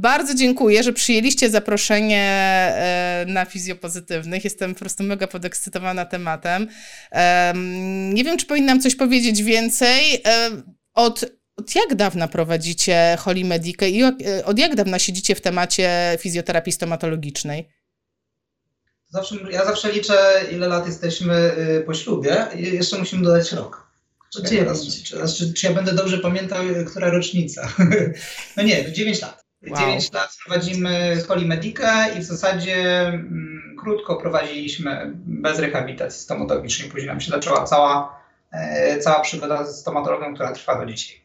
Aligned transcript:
Bardzo 0.00 0.34
dziękuję, 0.34 0.82
że 0.82 0.92
przyjęliście 0.92 1.50
zaproszenie 1.50 2.24
e, 2.74 3.24
na 3.28 3.44
fizjopozytywnych. 3.44 4.44
Jestem 4.44 4.74
po 4.74 4.80
prostu 4.80 5.02
mega 5.02 5.26
podekscytowana 5.26 6.04
tematem. 6.04 6.68
Nie 8.12 8.24
wiem, 8.24 8.38
czy 8.38 8.46
powinnam 8.46 8.80
coś 8.80 8.96
powiedzieć 8.96 9.42
więcej. 9.42 10.22
Od, 10.94 11.24
od 11.56 11.74
jak 11.74 11.94
dawna 11.94 12.28
prowadzicie 12.28 13.16
Holimedikę 13.18 13.90
i 13.90 14.02
od 14.44 14.58
jak 14.58 14.74
dawna 14.74 14.98
siedzicie 14.98 15.34
w 15.34 15.40
temacie 15.40 16.16
fizjoterapii 16.20 16.72
stomatologicznej? 16.72 17.68
Zawsze, 19.08 19.36
ja 19.50 19.64
zawsze 19.64 19.92
liczę, 19.92 20.14
ile 20.52 20.68
lat 20.68 20.86
jesteśmy 20.86 21.34
y, 21.80 21.82
po 21.86 21.94
ślubie 21.94 22.46
i 22.56 22.62
jeszcze 22.62 22.98
musimy 22.98 23.22
dodać 23.22 23.52
rok. 23.52 23.90
Czy. 24.32 24.42
Czy, 24.42 24.64
czy, 25.36 25.54
czy, 25.54 25.66
ja 25.66 25.72
będę 25.72 25.92
dobrze 25.92 26.18
pamiętał, 26.18 26.64
która 26.90 27.10
rocznica? 27.10 27.72
no 28.56 28.62
nie, 28.62 28.92
9 28.92 29.22
lat. 29.22 29.39
Wow. 29.68 29.80
9 29.80 30.12
lat 30.12 30.36
prowadzimy 30.44 31.22
Holimedikę 31.28 32.14
i 32.18 32.20
w 32.20 32.24
zasadzie 32.24 33.00
mm, 33.00 33.76
krótko 33.80 34.16
prowadziliśmy 34.16 35.12
bez 35.14 35.58
rehabilitacji 35.58 36.20
stomatologicznej. 36.20 36.90
Później 36.90 37.08
nam 37.08 37.20
się 37.20 37.30
zaczęła 37.30 37.64
cała, 37.64 38.20
e, 38.52 38.98
cała 38.98 39.20
przygoda 39.20 39.64
z 39.64 39.80
stomatologiem, 39.80 40.34
która 40.34 40.52
trwa 40.52 40.78
do 40.78 40.86
dzisiaj. 40.86 41.20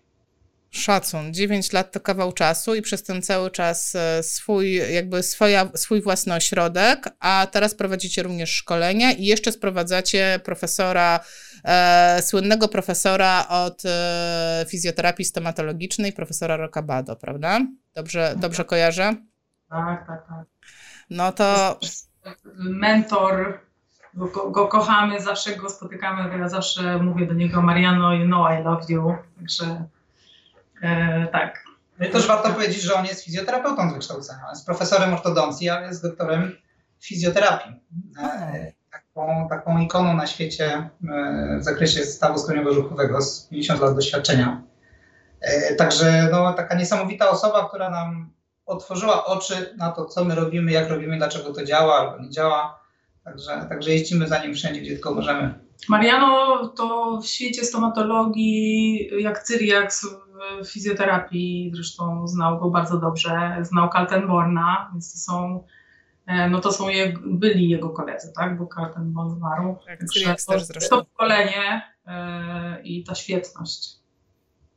Szacun. 0.71 1.33
9 1.33 1.73
lat 1.73 1.91
to 1.91 1.99
kawał 1.99 2.33
czasu 2.33 2.75
i 2.75 2.81
przez 2.81 3.03
ten 3.03 3.21
cały 3.21 3.51
czas 3.51 3.95
e, 3.95 4.23
swój, 4.23 4.93
jakby 4.93 5.23
swoja, 5.23 5.69
swój 5.75 6.01
własny 6.01 6.33
ośrodek, 6.33 7.09
a 7.19 7.47
teraz 7.51 7.75
prowadzicie 7.75 8.23
również 8.23 8.49
szkolenia 8.49 9.11
i 9.11 9.25
jeszcze 9.25 9.51
sprowadzacie 9.51 10.39
profesora, 10.43 11.19
e, 11.65 12.21
słynnego 12.21 12.67
profesora 12.67 13.47
od 13.47 13.83
e, 13.85 14.65
fizjoterapii 14.69 15.25
stomatologicznej, 15.25 16.13
profesora 16.13 16.57
Rokabado, 16.57 17.15
prawda? 17.15 17.59
Dobrze, 17.95 18.29
tak, 18.29 18.39
dobrze 18.39 18.65
kojarzę? 18.65 19.13
Tak, 19.69 20.07
tak, 20.07 20.27
tak. 20.27 20.45
No 21.09 21.31
to... 21.31 21.79
Mentor, 22.55 23.59
go, 24.13 24.49
go 24.51 24.67
kochamy, 24.67 25.21
zawsze 25.21 25.55
go 25.55 25.69
spotykamy, 25.69 26.37
ja 26.37 26.49
zawsze 26.49 26.97
mówię 26.97 27.27
do 27.27 27.33
niego 27.33 27.61
Mariano, 27.61 28.13
you 28.13 28.25
know 28.25 28.47
I 28.59 28.63
love 28.63 28.85
you, 28.89 29.15
także 29.37 29.85
E, 30.81 31.27
tak. 31.27 31.63
No 31.99 32.05
i 32.05 32.09
też 32.09 32.27
warto 32.27 32.49
powiedzieć, 32.49 32.81
że 32.81 32.93
on 32.93 33.05
jest 33.05 33.25
fizjoterapeutą 33.25 33.89
z 33.89 33.93
wykształcenia. 33.93 34.49
jest 34.49 34.65
profesorem 34.65 35.13
ortodoncji, 35.13 35.69
ale 35.69 35.87
jest 35.87 36.03
doktorem 36.03 36.55
fizjoterapii. 36.99 37.71
E, 38.23 38.71
taką, 39.15 39.47
taką 39.49 39.79
ikoną 39.79 40.13
na 40.13 40.27
świecie 40.27 40.89
e, 41.09 41.57
w 41.59 41.63
zakresie 41.63 42.03
stawu 42.03 42.39
skroniowo-żuchowego 42.39 43.21
z 43.21 43.47
50 43.47 43.81
lat 43.81 43.95
doświadczenia. 43.95 44.61
Także 45.77 46.29
no, 46.31 46.53
taka 46.53 46.75
niesamowita 46.75 47.29
osoba, 47.29 47.67
która 47.67 47.89
nam 47.89 48.29
otworzyła 48.65 49.25
oczy 49.25 49.75
na 49.77 49.91
to, 49.91 50.05
co 50.05 50.25
my 50.25 50.35
robimy, 50.35 50.71
jak 50.71 50.89
robimy, 50.89 51.17
dlaczego 51.17 51.53
to 51.53 51.65
działa 51.65 51.95
albo 51.95 52.23
nie 52.23 52.29
działa. 52.29 52.79
Także, 53.23 53.65
także 53.69 53.91
jeździmy 53.91 54.27
za 54.27 54.43
nim 54.43 54.53
wszędzie, 54.53 54.81
gdzie 54.81 54.91
tylko 54.91 55.13
możemy. 55.13 55.53
Mariano 55.89 56.67
to 56.67 57.19
w 57.21 57.25
świecie 57.25 57.63
stomatologii, 57.63 59.09
jak 59.19 59.43
Cyriax 59.43 60.07
w 60.63 60.67
fizjoterapii, 60.67 61.71
zresztą 61.75 62.27
znał 62.27 62.59
go 62.59 62.69
bardzo 62.69 62.97
dobrze, 62.97 63.57
znał 63.61 63.89
Kaltenborna, 63.89 64.89
więc 64.91 65.13
to 65.13 65.19
są, 65.19 65.63
e, 65.63 65.63
no 66.27 66.59
to 66.59 66.71
są 66.71 66.89
je, 66.89 67.13
byli 67.25 67.69
jego 67.69 67.89
koledzy, 67.89 68.33
tak, 68.35 68.57
bo 68.57 68.67
Kaltenborn 68.67 69.35
zmarł. 69.35 69.77
Tak, 69.87 69.99
też 70.47 70.63
zresztą. 70.63 70.97
To 70.97 71.05
pokolenie 71.05 71.81
e, 72.07 72.81
i 72.83 73.03
ta 73.03 73.15
świetność. 73.15 73.95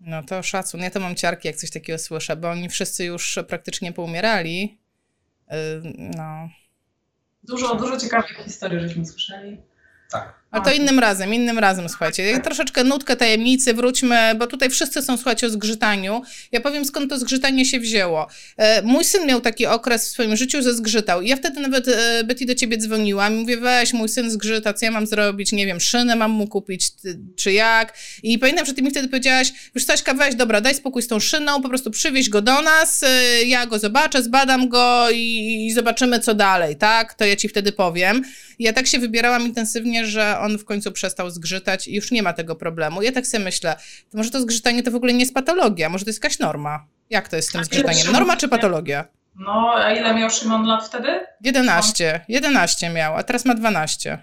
No 0.01 0.23
to 0.23 0.43
szacun. 0.43 0.81
Ja 0.81 0.91
to 0.91 1.01
mam 1.01 1.15
ciarki, 1.15 1.49
jak 1.49 1.57
coś 1.57 1.71
takiego 1.71 1.99
słyszę, 1.99 2.37
bo 2.37 2.51
oni 2.51 2.69
wszyscy 2.69 3.05
już 3.05 3.39
praktycznie 3.49 3.93
poumierali. 3.93 4.79
E, 5.49 5.57
no. 6.17 6.49
Dużo, 7.43 7.75
dużo 7.75 7.99
ciekawych 7.99 8.37
historii 8.37 8.81
żeśmy 8.81 9.07
słyszeli. 9.07 9.61
Tak. 10.11 10.35
A 10.51 10.61
to 10.61 10.73
innym 10.73 10.99
razem, 10.99 11.35
innym 11.35 11.59
razem, 11.59 11.89
słuchajcie. 11.89 12.41
Troszeczkę 12.45 12.85
nutkę 12.85 13.17
tajemnicy, 13.17 13.75
wróćmy, 13.75 14.35
bo 14.39 14.47
tutaj 14.47 14.71
wszyscy 14.71 15.03
są, 15.03 15.17
słuchajcie, 15.17 15.47
o 15.47 15.51
zgrzytaniu. 15.51 16.23
Ja 16.53 16.61
powiem, 16.61 16.85
skąd 16.85 17.11
to 17.11 17.19
zgrzytanie 17.19 17.65
się 17.65 17.81
wzięło. 17.81 18.27
E, 18.57 18.83
mój 18.83 19.05
syn 19.05 19.27
miał 19.27 19.41
taki 19.41 19.67
okres 19.67 20.09
w 20.09 20.11
swoim 20.11 20.37
życiu, 20.37 20.63
że 20.63 20.75
zgrzytał. 20.75 21.23
I 21.23 21.29
ja 21.29 21.37
wtedy 21.37 21.61
nawet, 21.61 21.89
e, 21.89 22.25
Betty, 22.25 22.47
do 22.47 22.55
ciebie 22.55 22.77
dzwoniłam 22.77 23.35
i 23.35 23.41
mówię, 23.41 23.57
weź, 23.57 23.93
mój 23.93 24.09
syn 24.09 24.31
zgrzyta, 24.31 24.75
co 24.75 24.85
ja 24.87 24.91
mam 24.91 25.07
zrobić? 25.07 25.53
Nie 25.53 25.67
wiem, 25.67 25.81
szynę 25.81 26.17
mam 26.17 26.31
mu 26.31 26.47
kupić, 26.47 26.91
czy 27.37 27.53
jak? 27.53 27.95
I 28.23 28.39
pamiętam, 28.39 28.67
że 28.67 28.75
ty 28.75 28.83
mi 28.83 28.91
wtedy 28.91 29.09
powiedziałaś, 29.09 29.53
już 29.75 29.85
Staśka, 29.85 30.15
weź, 30.15 30.35
dobra, 30.35 30.61
daj 30.61 30.75
spokój 30.75 31.03
z 31.03 31.09
tą 31.09 31.21
szyną, 31.21 31.63
po 31.63 31.69
prostu 31.69 31.91
przywieź 31.91 32.29
go 32.29 32.43
do 32.43 32.63
nas, 32.63 33.03
e, 33.03 33.45
ja 33.45 33.67
go 33.67 33.79
zobaczę, 33.79 34.23
zbadam 34.23 34.69
go 34.69 35.11
i, 35.11 35.67
i 35.67 35.73
zobaczymy, 35.73 36.21
co 36.21 36.35
dalej, 36.35 36.77
tak? 36.77 37.15
To 37.15 37.25
ja 37.25 37.37
ci 37.37 37.49
wtedy 37.49 37.73
powiem. 37.73 38.25
I 38.59 38.65
ja 38.65 38.73
tak 38.73 38.87
się 38.87 38.99
wybierałam 38.99 39.47
intensywnie, 39.47 40.07
że 40.07 40.38
on 40.41 40.59
w 40.59 40.65
końcu 40.65 40.93
przestał 40.93 41.31
zgrzytać 41.31 41.89
i 41.89 41.95
już 41.95 42.11
nie 42.11 42.23
ma 42.23 42.33
tego 42.33 42.57
problemu. 42.57 43.03
Ja 43.03 43.13
tak 43.13 43.27
sobie 43.27 43.45
myślę, 43.45 43.77
to 44.11 44.19
może 44.19 44.31
to 44.31 44.41
zgrzytanie 44.41 44.83
to 44.83 44.91
w 44.91 44.95
ogóle 44.95 45.13
nie 45.13 45.21
jest 45.21 45.35
patologia, 45.35 45.89
może 45.89 46.05
to 46.05 46.09
jest 46.09 46.25
jakaś 46.25 46.39
norma. 46.39 46.87
Jak 47.11 47.29
to 47.29 47.37
jest 47.37 47.49
z 47.49 47.53
tym 47.53 47.65
zgrzytaniem? 47.65 48.13
Norma 48.13 48.37
czy 48.37 48.49
patologia? 48.49 49.05
No, 49.35 49.73
a 49.75 49.93
ile 49.93 50.15
miał 50.15 50.31
Szymon 50.31 50.67
lat 50.67 50.87
wtedy? 50.87 51.27
11. 51.41 52.21
11 52.29 52.91
miał, 52.91 53.17
a 53.17 53.23
teraz 53.23 53.45
ma 53.45 53.55
12. 53.55 54.19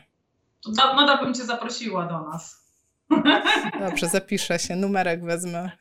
To 0.63 0.71
nadal 0.71 1.25
bym 1.25 1.33
cię 1.33 1.45
zaprosiła 1.45 2.05
do 2.05 2.29
nas. 2.29 2.65
Dobrze, 3.87 4.07
zapiszę 4.07 4.59
się, 4.59 4.75
numerek 4.75 5.25
wezmę. 5.25 5.71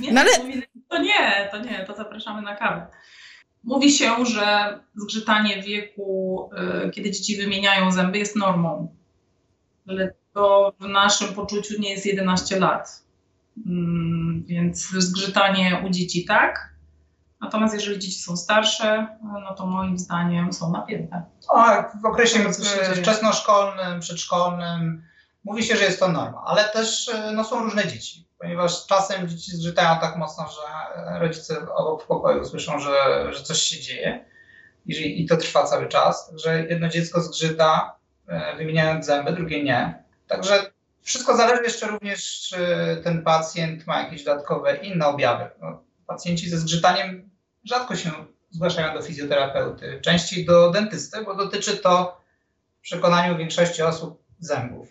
Nie, 0.00 0.12
no 0.12 0.20
ale... 0.20 0.30
To 0.88 0.98
nie, 0.98 1.48
to 1.50 1.58
nie, 1.58 1.84
to 1.86 1.96
zapraszamy 1.96 2.42
na 2.42 2.56
kawę. 2.56 2.86
Mówi 3.64 3.92
się, 3.92 4.26
że 4.26 4.78
zgrzytanie 4.94 5.62
wieku, 5.62 6.50
y, 6.86 6.90
kiedy 6.90 7.10
dzieci 7.10 7.36
wymieniają 7.36 7.92
zęby, 7.92 8.18
jest 8.18 8.36
normą. 8.36 8.96
Ale 9.88 10.14
to 10.34 10.72
w 10.80 10.88
naszym 10.88 11.34
poczuciu 11.34 11.80
nie 11.80 11.90
jest 11.90 12.06
11 12.06 12.58
lat. 12.58 13.02
Mm, 13.66 14.44
więc 14.46 14.88
zgrzytanie 14.88 15.82
u 15.86 15.90
dzieci 15.90 16.24
tak. 16.24 16.74
Natomiast 17.40 17.74
jeżeli 17.74 17.98
dzieci 17.98 18.18
są 18.18 18.36
starsze, 18.36 19.06
no 19.22 19.54
to 19.54 19.66
moim 19.66 19.98
zdaniem 19.98 20.52
są 20.52 20.72
napięte. 20.72 21.22
Tak, 21.54 21.96
w 22.02 22.06
okresie 22.06 22.38
wczesnoszkolnym, 22.94 24.00
przedszkolnym 24.00 25.02
mówi 25.44 25.64
się, 25.64 25.76
że 25.76 25.84
jest 25.84 26.00
to 26.00 26.08
norma, 26.08 26.42
ale 26.46 26.64
też 26.64 27.10
no, 27.34 27.44
są 27.44 27.64
różne 27.64 27.88
dzieci, 27.88 28.28
ponieważ 28.38 28.86
czasem 28.86 29.28
dzieci 29.28 29.56
zgrzytają 29.56 30.00
tak 30.00 30.16
mocno, 30.16 30.46
że 30.48 30.60
rodzice 31.18 31.74
obok 31.74 32.04
w 32.04 32.06
pokoju 32.06 32.44
słyszą, 32.44 32.78
że, 32.78 33.26
że 33.32 33.42
coś 33.42 33.58
się 33.58 33.80
dzieje 33.80 34.24
i, 34.86 35.22
i 35.22 35.26
to 35.26 35.36
trwa 35.36 35.64
cały 35.64 35.88
czas. 35.88 36.26
Także 36.26 36.66
jedno 36.66 36.88
dziecko 36.88 37.20
zgrzyta, 37.20 37.96
e, 37.96 38.03
wymieniając 38.58 39.06
zęby, 39.06 39.32
drugie 39.32 39.64
nie. 39.64 40.04
Także 40.26 40.70
wszystko 41.02 41.36
zależy 41.36 41.62
jeszcze 41.62 41.86
również, 41.86 42.40
czy 42.40 42.58
ten 43.04 43.22
pacjent 43.22 43.86
ma 43.86 44.02
jakieś 44.02 44.24
dodatkowe 44.24 44.76
inne 44.76 45.06
objawy. 45.06 45.50
No, 45.62 45.82
pacjenci 46.06 46.50
ze 46.50 46.58
zgrzytaniem 46.58 47.30
rzadko 47.64 47.96
się 47.96 48.10
zgłaszają 48.50 48.94
do 48.94 49.02
fizjoterapeuty, 49.02 50.00
częściej 50.02 50.44
do 50.44 50.70
dentysty, 50.70 51.24
bo 51.24 51.34
dotyczy 51.34 51.76
to 51.76 52.20
w 52.78 52.80
przekonaniu 52.80 53.36
większości 53.38 53.82
osób 53.82 54.22
zębów. 54.38 54.88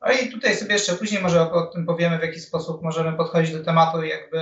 No 0.00 0.12
i 0.12 0.28
tutaj 0.28 0.56
sobie 0.56 0.72
jeszcze 0.72 0.92
później 0.92 1.22
może 1.22 1.42
o, 1.42 1.52
o, 1.52 1.66
tym 1.66 1.86
powiemy, 1.86 2.18
w 2.18 2.22
jaki 2.22 2.40
sposób 2.40 2.82
możemy 2.82 3.16
podchodzić 3.16 3.52
do 3.52 3.64
tematu, 3.64 4.02
jakby 4.02 4.40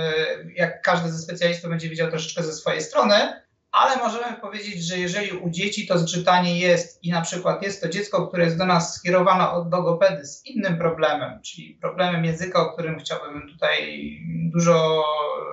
jak 0.55 0.81
każdy 0.81 1.11
ze 1.11 1.19
specjalistów 1.19 1.69
będzie 1.69 1.89
widział 1.89 2.09
troszeczkę 2.09 2.43
ze 2.43 2.53
swojej 2.53 2.81
strony, 2.81 3.41
ale 3.71 3.97
możemy 3.97 4.37
powiedzieć, 4.41 4.83
że 4.83 4.97
jeżeli 4.97 5.31
u 5.31 5.49
dzieci 5.49 5.87
to 5.87 5.97
zgrzytanie 5.97 6.59
jest 6.59 7.03
i 7.03 7.11
na 7.11 7.21
przykład 7.21 7.63
jest 7.63 7.81
to 7.81 7.89
dziecko, 7.89 8.27
które 8.27 8.43
jest 8.43 8.57
do 8.57 8.65
nas 8.65 8.95
skierowane 8.95 9.49
od 9.49 9.71
logopedy 9.71 10.25
z 10.25 10.45
innym 10.45 10.77
problemem, 10.77 11.41
czyli 11.41 11.77
problemem 11.81 12.25
języka, 12.25 12.61
o 12.61 12.73
którym 12.73 12.99
chciałbym 12.99 13.49
tutaj 13.49 14.09
dużo, 14.53 15.03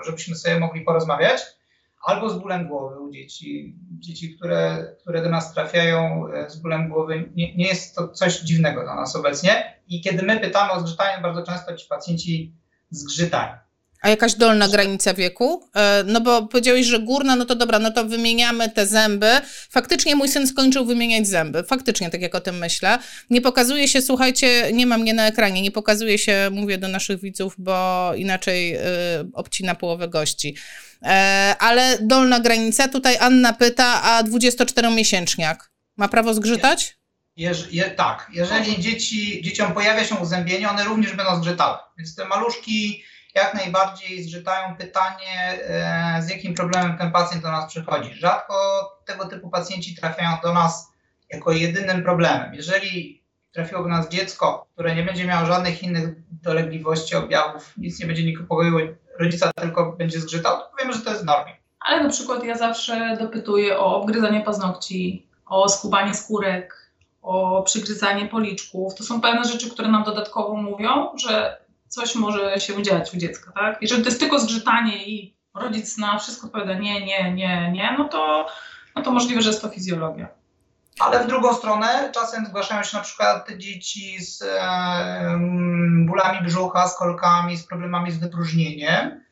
żebyśmy 0.07 0.37
sobie 0.37 0.61
mogli 0.61 0.81
porozmawiać, 0.81 1.43
albo 2.07 2.31
z 2.31 2.39
bólem 2.39 2.69
głowy 2.69 3.01
u 3.01 3.11
dzieci. 3.11 3.77
Dzieci, 3.99 4.37
które, 4.37 4.87
które 5.01 5.23
do 5.23 5.31
nas 5.31 5.55
trafiają 5.55 6.29
e, 6.29 6.51
z 6.51 6.57
bólem 6.57 6.89
głowy, 6.89 7.31
nie, 7.35 7.57
nie 7.57 7.67
jest 7.67 7.95
to 7.95 8.09
coś 8.09 8.41
dziwnego 8.41 8.83
dla 8.83 8.95
nas 8.95 9.17
obecnie. 9.17 9.81
I 9.89 10.01
kiedy 10.01 10.23
my 10.23 10.41
pytamy 10.41 10.73
o 10.73 10.81
zgrzytanie, 10.81 11.23
bardzo 11.23 11.43
często 11.43 11.77
ci 11.77 11.87
pacjenci 11.89 12.55
zgrzytają. 12.91 13.66
A 14.03 14.09
jakaś 14.09 14.35
dolna 14.35 14.69
granica 14.69 15.15
wieku? 15.15 15.69
E, 15.75 16.05
no 16.07 16.21
bo 16.21 16.43
powiedziałeś, 16.43 16.87
że 16.87 16.99
górna, 16.99 17.37
no 17.37 17.45
to 17.45 17.55
dobra, 17.55 17.79
no 17.79 17.91
to 17.91 18.05
wymieniamy 18.05 18.71
te 18.71 18.87
zęby. 18.87 19.31
Faktycznie 19.71 20.17
mój 20.17 20.29
syn 20.29 20.47
skończył 20.47 20.87
wymieniać 20.87 21.27
zęby. 21.27 21.65
Faktycznie, 21.65 22.11
tak 22.11 22.21
jak 22.21 22.35
o 22.35 22.41
tym 22.41 22.59
myślę. 22.59 22.99
Nie 23.31 23.41
pokazuje 23.41 23.89
się, 23.89 24.03
słuchajcie, 24.03 24.71
nie 24.73 24.87
ma 24.87 24.99
mnie 24.99 25.15
na 25.15 25.27
ekranie, 25.27 25.63
nie 25.63 25.71
pokazuje 25.71 26.19
się, 26.19 26.49
mówię 26.53 26.79
do 26.79 26.89
naszych 26.89 27.21
widzów, 27.21 27.55
bo 27.59 28.13
inaczej 28.17 28.77
y, 28.77 28.81
obcina 29.33 29.75
połowę 29.75 30.09
gości. 30.09 30.57
E, 31.03 31.55
ale 31.59 31.99
dolna 32.01 32.41
granica, 32.41 32.89
tutaj 32.89 33.17
Anna 33.21 33.53
pyta, 33.53 34.03
a 34.03 34.23
24-miesięczniak 34.23 35.57
ma 35.97 36.09
prawo 36.09 36.35
zgrzytać? 36.35 36.97
Jeż, 37.37 37.73
je, 37.73 37.91
tak, 37.91 38.31
jeżeli 38.33 38.81
dzieci, 38.81 39.43
dzieciom 39.43 39.73
pojawia 39.73 40.05
się 40.05 40.15
uzębienie, 40.15 40.71
one 40.71 40.85
również 40.85 41.13
będą 41.13 41.37
zgrzytały. 41.37 41.79
Więc 41.99 42.15
te 42.15 42.25
maluszki 42.25 43.03
jak 43.37 43.55
najbardziej 43.55 44.23
zgrzytają 44.23 44.77
pytanie, 44.77 45.59
e, 45.69 46.23
z 46.23 46.31
jakim 46.31 46.55
problemem 46.55 46.99
ten 46.99 47.13
pacjent 47.13 47.43
do 47.43 47.51
nas 47.51 47.67
przychodzi. 47.67 48.15
Rzadko 48.15 48.55
tego 49.05 49.29
typu 49.29 49.51
pacjenci 49.51 49.97
trafiają 49.97 50.31
do 50.43 50.53
nas 50.53 50.93
jako 51.31 51.53
jedynym 51.53 52.03
problemem. 52.03 52.55
Jeżeli 52.55 53.23
trafiło 53.53 53.83
do 53.83 53.89
nas 53.89 54.09
dziecko, 54.09 54.67
które 54.73 54.95
nie 54.95 55.03
będzie 55.03 55.27
miało 55.27 55.47
żadnych 55.47 55.83
innych 55.83 56.09
dolegliwości, 56.43 57.17
objawów, 57.17 57.73
nic 57.77 58.01
nie 58.01 58.07
będzie 58.07 58.25
niepokoiło 58.25 58.81
rodzica, 59.19 59.53
tylko 59.53 59.93
będzie 59.93 60.21
zgrzytał, 60.21 60.59
to 60.59 60.71
powiemy, 60.71 60.93
że 60.93 61.01
to 61.01 61.11
jest 61.11 61.25
normie. 61.25 61.57
Ale 61.81 62.03
na 62.03 62.11
przykład 62.11 62.45
ja 62.45 62.57
zawsze 62.57 63.17
dopytuję 63.21 63.79
o 63.79 63.97
obgryzanie 63.97 64.41
paznokci, 64.41 65.27
o 65.47 65.69
skubanie 65.69 66.15
skórek, 66.15 66.91
o 67.23 67.63
przygryzanie 67.63 68.27
policzków. 68.27 68.95
To 68.95 69.05
są 69.05 69.21
pewne 69.21 69.45
rzeczy, 69.45 69.71
które 69.71 69.89
nam 69.89 70.05
dodatkowo 70.05 70.57
mówią, 70.57 71.09
że 71.19 71.66
coś 71.97 72.15
może 72.15 72.61
się 72.61 72.83
dziać 72.83 73.15
u 73.15 73.17
dziecka, 73.17 73.53
tak? 73.53 73.79
Jeżeli 73.81 74.03
to 74.03 74.09
jest 74.09 74.21
tylko 74.21 74.39
zgrzytanie 74.39 75.07
i 75.07 75.37
rodzic 75.55 75.99
na 75.99 76.19
wszystko 76.19 76.49
powiada 76.49 76.75
nie, 76.75 77.07
nie, 77.07 77.33
nie, 77.33 77.73
nie, 77.73 77.95
no 77.99 78.09
to, 78.09 78.47
no 78.97 79.03
to 79.03 79.11
możliwe, 79.11 79.43
że 79.43 79.51
jest 79.51 79.63
to 79.63 79.69
fizjologia. 79.69 80.29
Ale 80.99 81.25
w 81.25 81.27
drugą 81.27 81.55
stronę 81.55 82.11
czasem 82.15 82.47
zgłaszają 82.47 82.83
się 82.83 82.97
na 82.97 83.03
przykład 83.03 83.49
dzieci 83.57 84.25
z 84.25 84.43
e, 84.43 85.39
bólami 86.07 86.47
brzucha, 86.47 86.89
z 86.89 86.97
kolkami, 86.97 87.57
z 87.57 87.67
problemami 87.67 88.13
z 88.13 88.19
wypróżnieniem. 88.19 89.25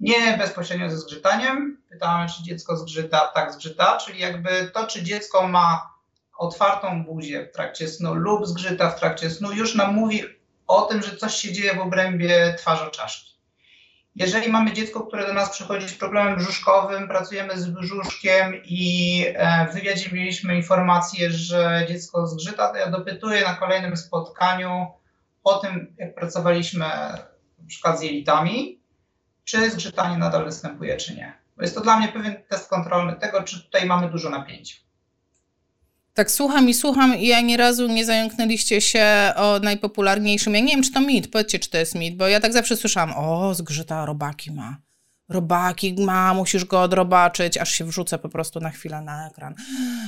Nie 0.00 0.36
bezpośrednio 0.38 0.90
ze 0.90 0.98
zgrzytaniem. 0.98 1.82
Pytałem, 1.90 2.28
czy 2.28 2.42
dziecko 2.42 2.76
zgrzyta, 2.76 3.30
tak 3.34 3.52
zgrzyta, 3.52 3.96
czyli 3.96 4.18
jakby 4.18 4.70
to, 4.74 4.86
czy 4.86 5.02
dziecko 5.02 5.48
ma 5.48 5.94
otwartą 6.38 7.04
buzię 7.04 7.46
w 7.46 7.52
trakcie 7.52 7.88
snu 7.88 8.14
lub 8.14 8.46
zgrzyta 8.46 8.90
w 8.90 9.00
trakcie 9.00 9.30
snu, 9.30 9.52
już 9.52 9.74
nam 9.74 9.94
mówi 9.94 10.39
o 10.70 10.82
tym, 10.82 11.02
że 11.02 11.16
coś 11.16 11.34
się 11.34 11.52
dzieje 11.52 11.74
w 11.74 11.80
obrębie 11.80 12.54
twarzoczaszki. 12.58 13.30
Jeżeli 14.14 14.52
mamy 14.52 14.72
dziecko, 14.72 15.00
które 15.00 15.26
do 15.26 15.32
nas 15.32 15.50
przychodzi 15.50 15.88
z 15.88 15.94
problemem 15.94 16.36
brzuszkowym, 16.36 17.08
pracujemy 17.08 17.60
z 17.60 17.66
brzuszkiem 17.66 18.54
i 18.64 19.24
e, 19.34 19.68
w 19.70 19.74
wywiadzie 19.74 20.10
mieliśmy 20.12 20.56
informację, 20.56 21.30
że 21.30 21.84
dziecko 21.88 22.26
zgrzyta, 22.26 22.68
to 22.68 22.76
ja 22.76 22.90
dopytuję 22.90 23.44
na 23.44 23.54
kolejnym 23.54 23.96
spotkaniu 23.96 24.86
o 25.44 25.58
tym, 25.58 25.94
jak 25.98 26.14
pracowaliśmy 26.14 26.78
na 26.78 27.18
przykład 27.66 27.98
z 27.98 28.02
jelitami, 28.02 28.80
czy 29.44 29.70
zgrzytanie 29.70 30.18
nadal 30.18 30.44
występuje, 30.44 30.96
czy 30.96 31.14
nie. 31.14 31.38
Bo 31.56 31.62
jest 31.62 31.74
to 31.74 31.80
dla 31.80 31.96
mnie 31.98 32.08
pewien 32.08 32.42
test 32.48 32.70
kontrolny 32.70 33.16
tego, 33.16 33.42
czy 33.42 33.64
tutaj 33.64 33.86
mamy 33.86 34.10
dużo 34.10 34.30
napięcia. 34.30 34.76
Tak 36.14 36.30
słucham 36.30 36.68
i 36.68 36.74
słucham 36.74 37.16
i 37.16 37.32
ani 37.32 37.56
razu 37.56 37.88
nie 37.88 38.04
zająknęliście 38.04 38.80
się 38.80 39.06
o 39.36 39.58
najpopularniejszym. 39.62 40.54
Ja 40.54 40.60
nie 40.60 40.72
wiem, 40.72 40.82
czy 40.82 40.92
to 40.92 41.00
mit, 41.00 41.30
powiedzcie, 41.30 41.58
czy 41.58 41.70
to 41.70 41.78
jest 41.78 41.94
mit, 41.94 42.16
bo 42.16 42.28
ja 42.28 42.40
tak 42.40 42.52
zawsze 42.52 42.76
słyszałam, 42.76 43.12
o, 43.16 43.54
zgrzyta 43.54 44.06
robaki 44.06 44.50
ma 44.52 44.89
robaki 45.30 45.94
ma, 45.98 46.34
musisz 46.34 46.64
go 46.64 46.82
odrobaczyć, 46.82 47.58
aż 47.58 47.70
się 47.70 47.84
wrzucę 47.84 48.18
po 48.18 48.28
prostu 48.28 48.60
na 48.60 48.70
chwilę 48.70 49.00
na 49.00 49.28
ekran. 49.28 49.54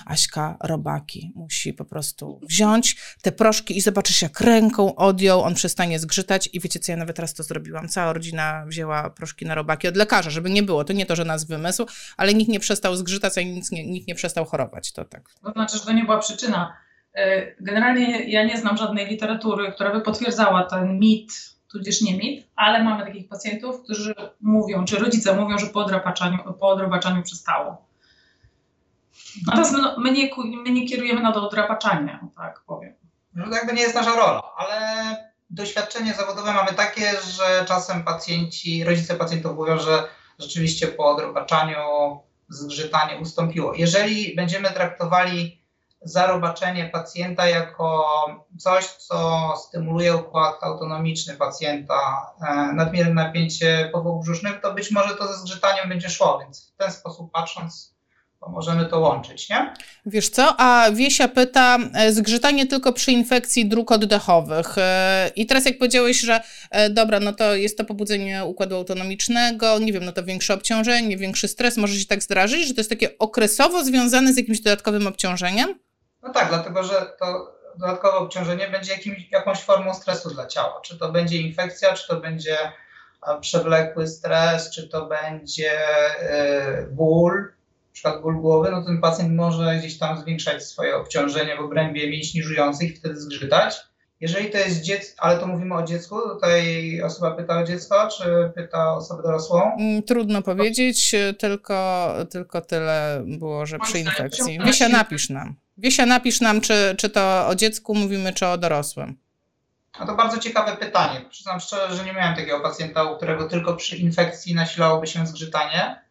Aśka 0.07 0.57
robaki 0.63 1.33
musi 1.35 1.75
po 1.75 1.85
prostu 1.85 2.41
wziąć 2.43 2.97
te 3.23 3.33
proszki 3.33 3.77
i 3.77 3.81
zobaczysz, 3.81 4.23
jak 4.23 4.41
ręką 4.41 4.95
odjął, 4.95 5.43
on 5.43 5.55
przestanie 5.55 5.99
zgrzytać 5.99 6.49
i 6.53 6.61
wiecie 6.61 6.81
co, 6.81 6.93
ja 6.93 6.99
nawet 6.99 7.17
teraz 7.17 7.35
to 7.35 7.43
zrobiłam. 7.43 7.89
Cała 7.89 8.13
rodzina 8.13 8.65
wzięła 8.67 9.11
proszki 9.11 9.47
na 9.47 9.55
robaki 9.55 9.89
od 9.89 9.97
lekarza, 9.97 10.31
żeby 10.31 10.51
nie 10.51 10.63
było. 10.63 10.85
To 10.85 10.93
nie 10.93 11.07
to, 11.07 11.17
że 11.17 11.25
nas 11.25 11.45
wymysł, 11.45 11.87
ale 12.17 12.35
nikt 12.35 12.51
nie 12.51 12.61
przestał 12.61 12.97
zgrzytać, 12.97 13.39
a 13.39 13.43
nikt 13.43 13.73
nie, 13.73 13.87
nikt 13.87 14.09
nie 14.09 14.15
przestał 14.15 14.45
chorować. 14.45 14.93
To 14.93 15.05
tak. 15.05 15.31
To 15.45 15.53
znaczy, 15.53 15.79
że 15.79 15.85
to 15.85 15.93
nie 15.93 16.05
była 16.05 16.19
przyczyna. 16.19 16.77
E, 17.15 17.47
generalnie 17.61 18.31
ja 18.31 18.45
nie 18.45 18.59
znam 18.59 18.77
żadnej 18.77 19.07
literatury, 19.07 19.73
która 19.73 19.93
by 19.93 20.01
potwierdzała 20.01 20.65
ten 20.65 20.99
mit 20.99 21.52
tudzież 21.73 22.01
nie 22.01 22.17
mit, 22.17 22.49
ale 22.57 22.85
mamy 22.85 23.05
takich 23.05 23.29
pacjentów, 23.29 23.83
którzy 23.83 24.15
mówią, 24.41 24.85
czy 24.85 24.99
rodzice 24.99 25.37
mówią, 25.37 25.59
że 25.59 25.67
po 25.67 25.81
odrobaczaniu, 25.81 26.39
po 26.61 26.69
odrobaczaniu 26.69 27.23
przestało. 27.23 27.87
Natomiast 29.47 29.73
my, 29.73 29.81
my, 29.99 30.13
nie, 30.13 30.31
my 30.65 30.71
nie 30.71 30.89
kierujemy 30.89 31.21
na 31.21 31.33
to 31.33 31.49
odrapaczanie, 31.49 32.19
tak 32.37 32.61
powiem. 32.67 32.95
No 33.35 33.45
to 33.45 33.55
jakby 33.55 33.73
nie 33.73 33.83
jest 33.83 33.95
nasza 33.95 34.17
rola, 34.17 34.43
ale 34.57 35.17
doświadczenie 35.51 36.15
zawodowe 36.15 36.53
mamy 36.53 36.73
takie, 36.73 37.13
że 37.21 37.65
czasem 37.69 38.05
pacjenci, 38.05 38.85
rodzice 38.85 39.15
pacjentów 39.15 39.57
mówią, 39.57 39.79
że 39.79 40.09
rzeczywiście 40.39 40.87
po 40.87 41.05
odrobaczaniu 41.05 41.77
zgrzytanie 42.49 43.21
ustąpiło. 43.21 43.75
Jeżeli 43.75 44.37
będziemy 44.37 44.71
traktowali 44.71 45.62
zarobaczenie 46.05 46.91
pacjenta 46.93 47.49
jako 47.49 48.07
coś, 48.59 48.87
co 48.87 49.55
stymuluje 49.57 50.17
układ 50.17 50.55
autonomiczny 50.63 51.35
pacjenta, 51.35 51.95
e, 52.49 52.73
nadmierne 52.73 53.15
napięcie 53.15 53.91
powłok 53.93 54.23
brzusznych, 54.23 54.61
to 54.61 54.75
być 54.75 54.91
może 54.91 55.17
to 55.17 55.27
ze 55.27 55.39
zgrzytaniem 55.39 55.89
będzie 55.89 56.09
szło, 56.09 56.39
więc 56.39 56.73
w 56.75 56.77
ten 56.77 56.91
sposób 56.91 57.33
patrząc, 57.33 57.95
to 58.41 58.49
możemy 58.49 58.87
to 58.87 59.01
łączyć, 59.01 59.49
nie? 59.49 59.75
Wiesz 60.07 60.29
co, 60.29 60.55
a 60.59 60.91
Wiesia 60.93 61.29
pyta, 61.29 61.79
e, 61.95 62.13
zgrzytanie 62.13 62.67
tylko 62.67 62.93
przy 62.93 63.13
infekcji 63.13 63.69
dróg 63.69 63.93
oddechowych. 63.93 64.79
E, 64.79 65.31
I 65.37 65.47
teraz 65.47 65.65
jak 65.65 65.79
powiedziałeś, 65.79 66.21
że 66.21 66.41
dobra, 66.91 67.21
no 67.21 67.33
to 67.33 67.55
jest 67.55 67.79
to 67.79 67.85
pobudzenie 67.85 68.45
układu 68.45 68.77
autonomicznego, 68.77 69.79
nie 69.79 69.93
wiem, 69.93 70.05
no 70.05 70.13
to 70.13 70.25
większe 70.25 70.55
obciążenie, 70.55 71.17
większy 71.17 71.49
stres, 71.49 71.77
może 71.77 71.95
się 71.95 72.07
tak 72.07 72.23
zdarzyć, 72.23 72.69
że 72.69 72.75
to 72.75 72.81
jest 72.81 72.91
takie 72.91 73.19
okresowo 73.19 73.85
związane 73.85 74.33
z 74.33 74.37
jakimś 74.37 74.61
dodatkowym 74.61 75.07
obciążeniem? 75.07 75.75
No 76.23 76.33
tak, 76.33 76.49
dlatego 76.49 76.83
że 76.83 77.13
to 77.19 77.55
dodatkowe 77.79 78.19
obciążenie 78.19 78.69
będzie 78.69 78.93
jakimś, 78.93 79.31
jakąś 79.31 79.61
formą 79.63 79.95
stresu 79.95 80.31
dla 80.31 80.47
ciała. 80.47 80.81
Czy 80.81 80.99
to 80.99 81.13
będzie 81.13 81.39
infekcja, 81.39 81.93
czy 81.93 82.09
to 82.09 82.21
będzie 82.21 82.57
przewlekły 83.41 84.07
stres, 84.07 84.71
czy 84.71 84.89
to 84.89 85.07
będzie 85.07 85.73
y, 86.81 86.87
ból, 86.91 87.33
na 87.87 87.93
przykład 87.93 88.23
ból 88.23 88.41
głowy, 88.41 88.71
no 88.71 88.85
ten 88.85 89.01
pacjent 89.01 89.35
może 89.35 89.77
gdzieś 89.79 89.99
tam 89.99 90.21
zwiększać 90.21 90.65
swoje 90.65 90.97
obciążenie 90.97 91.57
w 91.57 91.61
obrębie 91.61 92.11
mięśni 92.11 92.43
żujących 92.43 92.91
i 92.91 92.97
wtedy 92.97 93.21
zgrzytać. 93.21 93.77
Jeżeli 94.21 94.51
to 94.51 94.59
jest 94.59 94.81
dziecko, 94.81 95.23
ale 95.25 95.39
to 95.39 95.47
mówimy 95.47 95.75
o 95.75 95.83
dziecku, 95.83 96.21
tutaj 96.21 97.03
osoba 97.03 97.31
pyta 97.31 97.59
o 97.59 97.65
dziecko, 97.65 98.09
czy 98.17 98.53
pyta 98.55 98.93
o 98.93 98.97
osobę 98.97 99.23
dorosłą? 99.23 99.77
Mm, 99.79 100.03
trudno 100.03 100.43
powiedzieć, 100.43 101.15
tylko, 101.39 102.09
tylko 102.31 102.61
tyle 102.61 103.23
było, 103.27 103.67
że 103.67 103.79
przy 103.79 103.99
infekcji. 103.99 104.59
Wiesia, 104.65 104.89
napisz 104.89 105.31
nam. 105.31 105.62
Wiesia, 105.79 106.07
napisz 106.07 106.41
nam, 106.41 106.61
czy, 106.61 106.95
czy 106.99 107.11
to 107.11 107.49
o 107.49 107.55
dziecku 107.55 107.95
mówimy, 107.95 108.33
czy 108.33 108.47
o 108.47 108.59
dorosłym. 108.59 109.17
No 110.01 110.07
to 110.07 110.15
bardzo 110.15 110.39
ciekawe 110.39 110.77
pytanie. 110.77 111.21
Przyznam 111.31 111.61
szczerze, 111.61 111.97
że 111.97 112.05
nie 112.05 112.13
miałem 112.13 112.37
takiego 112.37 112.61
pacjenta, 112.61 113.05
u 113.05 113.17
którego 113.17 113.49
tylko 113.49 113.77
przy 113.77 113.97
infekcji 113.97 114.55
nasilałoby 114.55 115.07
się 115.07 115.27
zgrzytanie. 115.27 116.03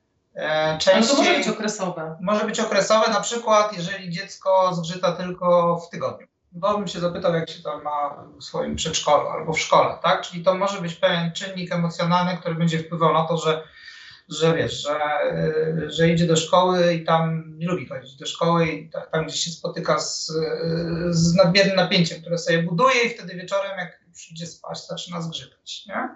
Częściej, 0.80 0.94
Ale 0.94 1.08
to 1.08 1.16
może 1.16 1.34
być 1.38 1.48
okresowe. 1.48 2.18
Może 2.22 2.46
być 2.46 2.60
okresowe, 2.60 3.12
na 3.12 3.22
przykład 3.22 3.78
jeżeli 3.78 4.10
dziecko 4.10 4.74
zgrzyta 4.74 5.12
tylko 5.12 5.78
w 5.78 5.90
tygodniu. 5.90 6.28
Bo 6.52 6.78
bym 6.78 6.88
się 6.88 7.00
zapytał, 7.00 7.34
jak 7.34 7.50
się 7.50 7.64
to 7.64 7.80
ma 7.80 8.24
w 8.40 8.44
swoim 8.44 8.76
przedszkolu 8.76 9.30
albo 9.30 9.54
w 9.54 9.60
szkole, 9.60 9.98
tak? 10.04 10.22
Czyli 10.22 10.44
to 10.44 10.54
może 10.54 10.82
być 10.82 10.96
pewien 10.96 11.32
czynnik 11.32 11.72
emocjonalny, 11.72 12.38
który 12.38 12.56
będzie 12.56 12.80
wpływał 12.80 13.14
na 13.14 13.26
to, 13.26 13.38
że 13.38 13.64
że 14.32 14.56
wiesz, 14.56 14.84
że, 14.84 14.98
że 15.90 16.10
idzie 16.10 16.28
do 16.28 16.36
szkoły 16.36 16.94
i 16.94 17.04
tam 17.04 17.54
nie 17.58 17.68
lubi 17.68 17.88
chodzić 17.88 18.16
do 18.16 18.26
szkoły 18.26 18.68
i 18.68 18.90
tam 19.12 19.26
gdzieś 19.26 19.40
się 19.40 19.52
spotyka 19.52 20.00
z, 20.00 20.34
z 21.10 21.36
nadmiernym 21.36 21.76
napięciem, 21.76 22.22
które 22.22 22.38
sobie 22.38 22.64
buduje 22.64 23.04
i 23.06 23.10
wtedy 23.10 23.36
wieczorem 23.36 23.78
jak 23.78 24.02
przyjdzie 24.14 24.46
spać, 24.48 24.88
zaczyna 24.88 25.22
zgrzytać, 25.22 25.86
nie? 25.88 26.10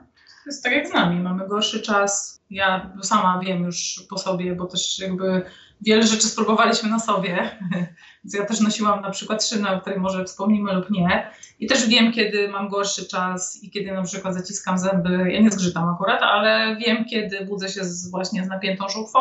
To 0.43 0.49
jest 0.49 0.63
tak 0.63 0.73
jak 0.73 0.87
z 0.87 0.93
nami, 0.93 1.19
mamy 1.19 1.47
gorszy 1.47 1.81
czas. 1.81 2.41
Ja 2.49 2.93
sama 3.01 3.39
wiem 3.45 3.63
już 3.63 4.05
po 4.09 4.17
sobie, 4.17 4.55
bo 4.55 4.65
też 4.65 4.99
jakby 4.99 5.41
wiele 5.81 6.07
rzeczy 6.07 6.27
spróbowaliśmy 6.27 6.89
na 6.89 6.99
sobie. 6.99 7.59
Więc 8.23 8.33
ja 8.33 8.45
też 8.45 8.59
nosiłam 8.59 9.01
na 9.01 9.09
przykład 9.09 9.45
szynę, 9.45 9.71
o 9.71 9.81
której 9.81 9.99
może 9.99 10.25
wspomnimy 10.25 10.73
lub 10.73 10.89
nie. 10.89 11.31
I 11.59 11.67
też 11.67 11.87
wiem, 11.87 12.11
kiedy 12.11 12.47
mam 12.47 12.69
gorszy 12.69 13.07
czas 13.07 13.63
i 13.63 13.71
kiedy 13.71 13.91
na 13.91 14.03
przykład 14.03 14.33
zaciskam 14.33 14.77
zęby. 14.77 15.31
Ja 15.31 15.41
nie 15.41 15.51
zgrzytam 15.51 15.89
akurat, 15.89 16.21
ale 16.21 16.75
wiem, 16.75 17.05
kiedy 17.05 17.45
budzę 17.45 17.69
się 17.69 17.83
z, 17.83 18.11
właśnie 18.11 18.45
z 18.45 18.47
napiętą 18.47 18.89
żuchwą, 18.89 19.19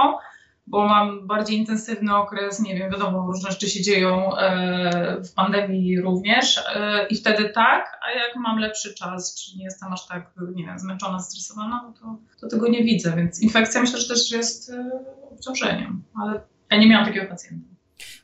bo 0.66 0.88
mam 0.88 1.26
bardziej 1.26 1.58
intensywny 1.58 2.16
okres, 2.16 2.60
nie 2.60 2.74
wiem, 2.74 2.90
wiadomo, 2.90 3.26
różne 3.26 3.50
rzeczy 3.50 3.68
się 3.70 3.82
dzieją 3.82 4.36
e, 4.36 5.22
w 5.22 5.32
pandemii 5.34 6.00
również 6.00 6.64
e, 6.74 7.06
i 7.06 7.16
wtedy 7.16 7.48
tak, 7.48 8.00
a 8.06 8.10
jak 8.10 8.36
mam 8.36 8.58
lepszy 8.58 8.94
czas, 8.94 9.34
czy 9.34 9.58
nie 9.58 9.64
jestem 9.64 9.92
aż 9.92 10.06
tak, 10.06 10.32
nie 10.54 10.64
wiem, 10.64 10.78
zmęczona, 10.78 11.20
stresowana, 11.20 11.82
no 11.86 11.92
to, 12.00 12.18
to 12.40 12.48
tego 12.48 12.68
nie 12.68 12.84
widzę, 12.84 13.16
więc 13.16 13.42
infekcja 13.42 13.80
myślę, 13.80 14.00
że 14.00 14.08
też 14.08 14.30
jest 14.30 14.70
e, 14.70 14.90
obciążeniem, 15.30 16.02
ale 16.22 16.40
ja 16.70 16.78
nie 16.78 16.88
miałam 16.88 17.06
takiego 17.06 17.26
pacjenta. 17.26 17.73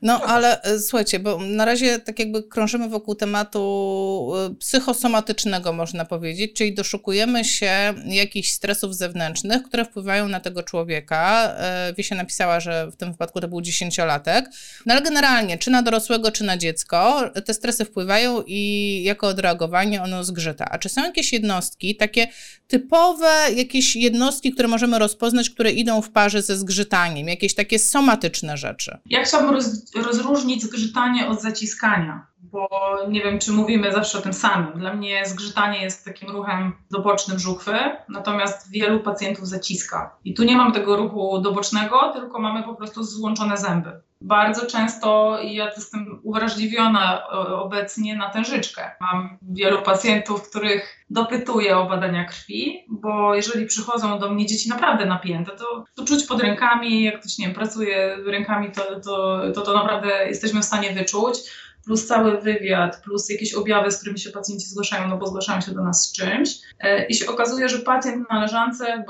No 0.03 0.21
ale 0.23 0.63
e, 0.63 0.79
słuchajcie, 0.79 1.19
bo 1.19 1.39
na 1.39 1.65
razie 1.65 1.99
tak 1.99 2.19
jakby 2.19 2.43
krążymy 2.43 2.89
wokół 2.89 3.15
tematu 3.15 4.33
e, 4.37 4.55
psychosomatycznego, 4.55 5.73
można 5.73 6.05
powiedzieć, 6.05 6.53
czyli 6.53 6.75
doszukujemy 6.75 7.45
się 7.45 7.95
jakichś 8.07 8.51
stresów 8.51 8.97
zewnętrznych, 8.97 9.63
które 9.63 9.85
wpływają 9.85 10.29
na 10.29 10.41
tego 10.41 10.63
człowieka. 10.63 11.55
E, 11.57 11.93
Wiesia 11.97 12.15
napisała, 12.15 12.61
że 12.61 12.91
w 12.91 12.97
tym 12.97 13.13
wypadku 13.13 13.41
to 13.41 13.49
był 13.49 13.61
dziesięciolatek. 13.61 14.51
No 14.87 14.95
ale 14.95 15.03
generalnie, 15.03 15.59
czy 15.59 15.71
na 15.71 15.83
dorosłego, 15.83 16.31
czy 16.31 16.45
na 16.45 16.57
dziecko, 16.57 17.31
te 17.45 17.55
stresy 17.55 17.85
wpływają 17.85 18.43
i 18.47 19.03
jako 19.05 19.27
odreagowanie 19.27 20.03
ono 20.03 20.25
zgrzyta. 20.25 20.65
A 20.71 20.79
czy 20.79 20.89
są 20.89 21.03
jakieś 21.05 21.33
jednostki, 21.33 21.97
takie 21.97 22.29
typowe 22.71 23.47
jakieś 23.55 23.97
jednostki, 23.97 24.53
które 24.53 24.69
możemy 24.69 24.99
rozpoznać, 24.99 25.51
które 25.51 25.71
idą 25.71 26.03
w 26.03 26.11
parze 26.11 26.43
ze 26.43 26.57
zgrzytaniem, 26.57 27.29
jakieś 27.29 27.55
takie 27.55 27.79
somatyczne 27.79 28.57
rzeczy? 28.57 28.99
Ja 29.07 29.25
chciałabym 29.25 29.55
roz, 29.55 29.90
rozróżnić 29.95 30.63
zgrzytanie 30.63 31.29
od 31.29 31.43
zaciskania, 31.43 32.27
bo 32.39 32.69
nie 33.09 33.23
wiem, 33.23 33.39
czy 33.39 33.53
mówimy 33.53 33.93
zawsze 33.93 34.19
o 34.19 34.23
tym 34.23 34.33
samym. 34.33 34.79
Dla 34.79 34.95
mnie 34.95 35.27
zgrzytanie 35.27 35.83
jest 35.83 36.05
takim 36.05 36.31
ruchem 36.31 36.73
dobocznym 36.91 37.39
żuchwy, 37.39 37.77
natomiast 38.09 38.71
wielu 38.71 39.01
pacjentów 39.01 39.49
zaciska. 39.49 40.17
I 40.25 40.35
tu 40.35 40.45
nie 40.45 40.57
mam 40.57 40.73
tego 40.73 40.97
ruchu 40.97 41.39
dobocznego, 41.39 42.13
tylko 42.13 42.41
mamy 42.41 42.63
po 42.63 42.75
prostu 42.75 43.03
złączone 43.03 43.57
zęby. 43.57 44.01
Bardzo 44.21 44.67
często 44.67 45.39
ja 45.43 45.65
jestem 45.65 46.21
uwrażliwiona 46.23 47.29
obecnie 47.63 48.17
na 48.17 48.31
tężyczkę. 48.31 48.91
Mam 49.01 49.39
wielu 49.43 49.83
pacjentów, 49.83 50.51
których 50.51 51.07
dopytuję 51.11 51.79
o 51.79 51.89
badania 51.89 52.25
krwi, 52.25 52.85
bo 52.89 53.35
jeżeli 53.35 53.67
przychodzą 53.67 54.19
do 54.19 54.31
mnie 54.31 54.47
dzieci 54.47 54.69
naprawdę 54.69 55.07
napięte, 55.07 55.53
to, 55.57 55.85
to 55.95 56.05
czuć 56.05 56.27
pod 56.27 56.41
rękami, 56.41 57.03
jak 57.03 57.21
ktoś 57.21 57.39
nie 57.39 57.47
wiem, 57.47 57.55
pracuje 57.55 58.17
rękami, 58.27 58.73
to 58.73 59.01
to, 59.01 59.43
to 59.55 59.61
to 59.61 59.75
naprawdę 59.75 60.29
jesteśmy 60.29 60.61
w 60.61 60.65
stanie 60.65 60.93
wyczuć 60.93 61.39
plus 61.85 62.07
cały 62.07 62.41
wywiad, 62.41 63.03
plus 63.03 63.31
jakieś 63.31 63.55
objawy, 63.55 63.91
z 63.91 63.97
którymi 63.97 64.19
się 64.19 64.31
pacjenci 64.31 64.67
zgłaszają, 64.67 65.09
no 65.09 65.17
bo 65.17 65.27
zgłaszają 65.27 65.61
się 65.61 65.73
do 65.73 65.83
nas 65.83 66.03
z 66.03 66.13
czymś. 66.13 66.59
E, 66.81 67.07
I 67.07 67.15
się 67.15 67.27
okazuje, 67.27 67.69
że 67.69 67.79
pacjent 67.79 68.31
na 68.31 68.49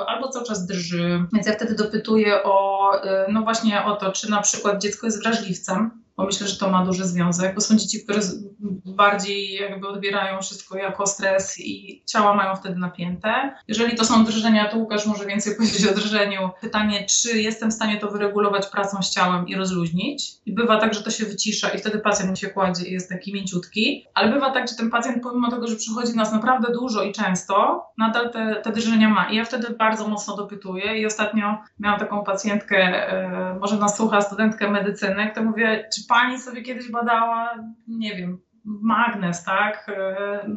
albo 0.06 0.28
cały 0.28 0.46
czas 0.46 0.66
drży, 0.66 1.24
więc 1.32 1.46
ja 1.46 1.52
wtedy 1.52 1.74
dopytuję 1.74 2.42
o, 2.44 2.90
e, 3.04 3.26
no 3.32 3.42
właśnie 3.42 3.84
o 3.84 3.96
to, 3.96 4.12
czy 4.12 4.30
na 4.30 4.42
przykład 4.42 4.82
dziecko 4.82 5.06
jest 5.06 5.22
wrażliwcem, 5.22 5.99
bo 6.20 6.26
myślę, 6.26 6.48
że 6.48 6.56
to 6.56 6.70
ma 6.70 6.84
duży 6.84 7.04
związek, 7.04 7.54
bo 7.54 7.60
są 7.60 7.76
dzieci, 7.76 8.04
które 8.04 8.20
bardziej 8.84 9.54
jakby 9.54 9.88
odbierają 9.88 10.40
wszystko 10.42 10.78
jako 10.78 11.06
stres 11.06 11.60
i 11.60 12.02
ciała 12.06 12.34
mają 12.34 12.56
wtedy 12.56 12.78
napięte. 12.78 13.54
Jeżeli 13.68 13.96
to 13.96 14.04
są 14.04 14.24
drżenia, 14.24 14.68
to 14.68 14.76
Łukasz 14.76 15.06
może 15.06 15.26
więcej 15.26 15.54
powiedzieć 15.56 15.86
o 15.86 15.94
drżeniu. 15.94 16.50
Pytanie, 16.60 17.06
czy 17.06 17.42
jestem 17.42 17.70
w 17.70 17.74
stanie 17.74 17.98
to 17.98 18.08
wyregulować 18.08 18.66
pracą 18.66 19.02
z 19.02 19.10
ciałem 19.10 19.48
i 19.48 19.56
rozluźnić? 19.56 20.32
I 20.46 20.52
bywa 20.52 20.80
tak, 20.80 20.94
że 20.94 21.02
to 21.02 21.10
się 21.10 21.24
wycisza 21.24 21.68
i 21.68 21.78
wtedy 21.78 21.98
pacjent 21.98 22.38
się 22.38 22.48
kładzie 22.48 22.88
i 22.88 22.92
jest 22.92 23.08
taki 23.08 23.34
mięciutki, 23.34 24.06
ale 24.14 24.32
bywa 24.32 24.50
tak, 24.50 24.68
że 24.68 24.74
ten 24.74 24.90
pacjent 24.90 25.22
pomimo 25.22 25.50
tego, 25.50 25.68
że 25.68 25.76
przychodzi 25.76 26.16
nas 26.16 26.32
naprawdę 26.32 26.72
dużo 26.72 27.02
i 27.02 27.12
często, 27.12 27.84
nadal 27.98 28.30
te, 28.32 28.60
te 28.64 28.72
drżenia 28.72 29.08
ma. 29.08 29.30
I 29.30 29.36
ja 29.36 29.44
wtedy 29.44 29.70
bardzo 29.70 30.08
mocno 30.08 30.36
dopytuję 30.36 30.98
i 30.98 31.06
ostatnio 31.06 31.58
miałam 31.78 32.00
taką 32.00 32.24
pacjentkę, 32.24 32.76
e, 32.76 33.58
może 33.60 33.76
nas 33.76 33.96
słucha 33.96 34.20
studentkę 34.20 34.70
medycyny, 34.70 35.30
która 35.30 35.46
mówię, 35.46 35.88
czy 35.94 36.06
pani 36.10 36.40
sobie 36.40 36.62
kiedyś 36.62 36.90
badała, 36.90 37.54
nie 37.88 38.16
wiem, 38.16 38.38
magnes, 38.64 39.44
tak? 39.44 39.86
E, 39.88 40.50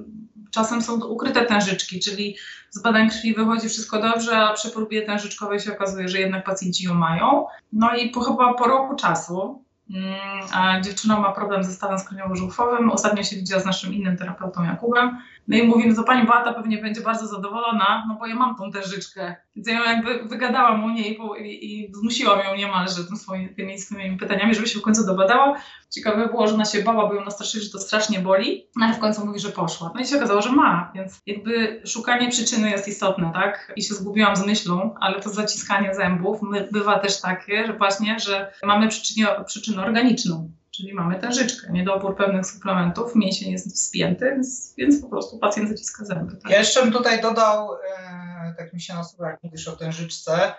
czasem 0.51 0.81
są 0.81 0.93
ukryte 1.05 1.45
tężyczki, 1.45 2.00
czyli 2.00 2.36
z 2.69 2.81
badań 2.81 3.10
krwi 3.10 3.33
wychodzi 3.33 3.69
wszystko 3.69 4.01
dobrze, 4.01 4.38
a 4.38 4.53
przy 4.53 4.69
próbie 4.69 5.01
tężyczkowej 5.01 5.60
się 5.60 5.74
okazuje, 5.74 6.07
że 6.07 6.19
jednak 6.19 6.43
pacjenci 6.43 6.86
ją 6.86 6.93
mają. 6.93 7.45
No 7.74 7.95
i 7.95 8.10
po, 8.10 8.22
chyba 8.22 8.53
po 8.53 8.67
roku 8.67 8.95
czasu 8.95 9.63
mm, 9.89 10.83
dziewczyna 10.83 11.19
ma 11.19 11.31
problem 11.31 11.63
ze 11.63 11.72
stawem 11.72 11.98
skroniowo-żuchwowym. 11.98 12.91
Ostatnio 12.91 13.24
się 13.24 13.36
widziała 13.36 13.62
z 13.62 13.65
naszym 13.65 13.93
innym 13.93 14.17
terapeutą 14.17 14.63
Jakubem. 14.63 15.17
No 15.47 15.57
i 15.57 15.63
mówimy, 15.63 15.95
to 15.95 16.03
pani 16.03 16.27
Beata 16.27 16.53
pewnie 16.53 16.77
będzie 16.77 17.01
bardzo 17.01 17.27
zadowolona, 17.27 18.05
no 18.07 18.15
bo 18.19 18.27
ja 18.27 18.35
mam 18.35 18.55
tą 18.55 18.71
tężyczkę. 18.71 19.35
Więc 19.55 19.67
ja 19.67 19.73
ją 19.73 19.83
jakby 19.83 20.23
wygadałam 20.23 20.83
u 20.83 20.89
niej 20.89 21.19
i, 21.39 21.81
i 21.81 21.93
zmusiłam 21.93 22.39
ją 22.39 22.55
niemalże 22.55 23.03
tym 23.03 23.17
swoim, 23.17 23.55
tymi 23.55 23.79
swoimi 23.79 24.17
pytaniami, 24.17 24.55
żeby 24.55 24.67
się 24.67 24.79
w 24.79 24.81
końcu 24.81 25.05
dobadała. 25.05 25.57
Ciekawe 25.89 26.27
było, 26.27 26.47
że 26.47 26.53
ona 26.53 26.65
się 26.65 26.83
bała, 26.83 27.07
bo 27.07 27.13
ją 27.13 27.25
nastraszyli, 27.25 27.63
że 27.63 27.71
to 27.71 27.79
strasznie 27.79 28.19
boli, 28.19 28.67
no 28.75 28.85
ale 28.85 28.95
w 28.95 29.00
końcu 29.00 29.25
mówi, 29.25 29.39
że 29.39 29.50
poszła. 29.50 29.91
No 29.95 30.01
i 30.01 30.05
się 30.05 30.17
okazało, 30.17 30.41
że 30.41 30.51
ma, 30.51 30.91
więc 30.95 31.21
jakby 31.25 31.81
szukanie 31.85 32.29
przyczyny 32.29 32.69
jest 32.69 32.88
istotne, 32.88 33.31
tak? 33.33 33.73
I 33.75 33.83
się 33.83 33.93
zgubiłam 33.93 34.35
z 34.35 34.45
myślą, 34.45 34.95
ale 35.00 35.21
to 35.21 35.29
zaciskanie 35.29 35.95
zębów 35.95 36.41
bywa 36.71 37.00
też 37.00 37.21
takie, 37.21 37.67
że 37.67 37.73
właśnie, 37.73 38.19
że 38.19 38.53
mamy 38.63 38.88
przyczynę, 38.88 39.27
przyczynę 39.45 39.81
organiczną 39.81 40.51
czyli 40.75 40.94
mamy 40.94 41.20
tężyczkę, 41.20 41.72
niedobór 41.72 42.15
pewnych 42.15 42.46
suplementów, 42.46 43.15
mięsień 43.15 43.51
jest 43.51 43.75
wspięty, 43.75 44.25
więc, 44.25 44.74
więc 44.77 45.01
po 45.01 45.10
prostu 45.10 45.39
pacjent 45.39 45.70
zaciska 45.70 46.06
zęby. 46.06 46.36
Tak? 46.36 46.51
Ja 46.51 46.60
jeszcze 46.60 46.82
bym 46.82 46.92
tutaj 46.92 47.22
dodał, 47.22 47.74
e, 47.74 48.56
tak 48.58 48.74
mi 48.74 48.82
się 48.82 48.94
nasuwa, 48.94 49.30
jak 49.30 49.44
mówisz 49.44 49.68
o 49.68 49.75
tężyczce, 49.75 50.53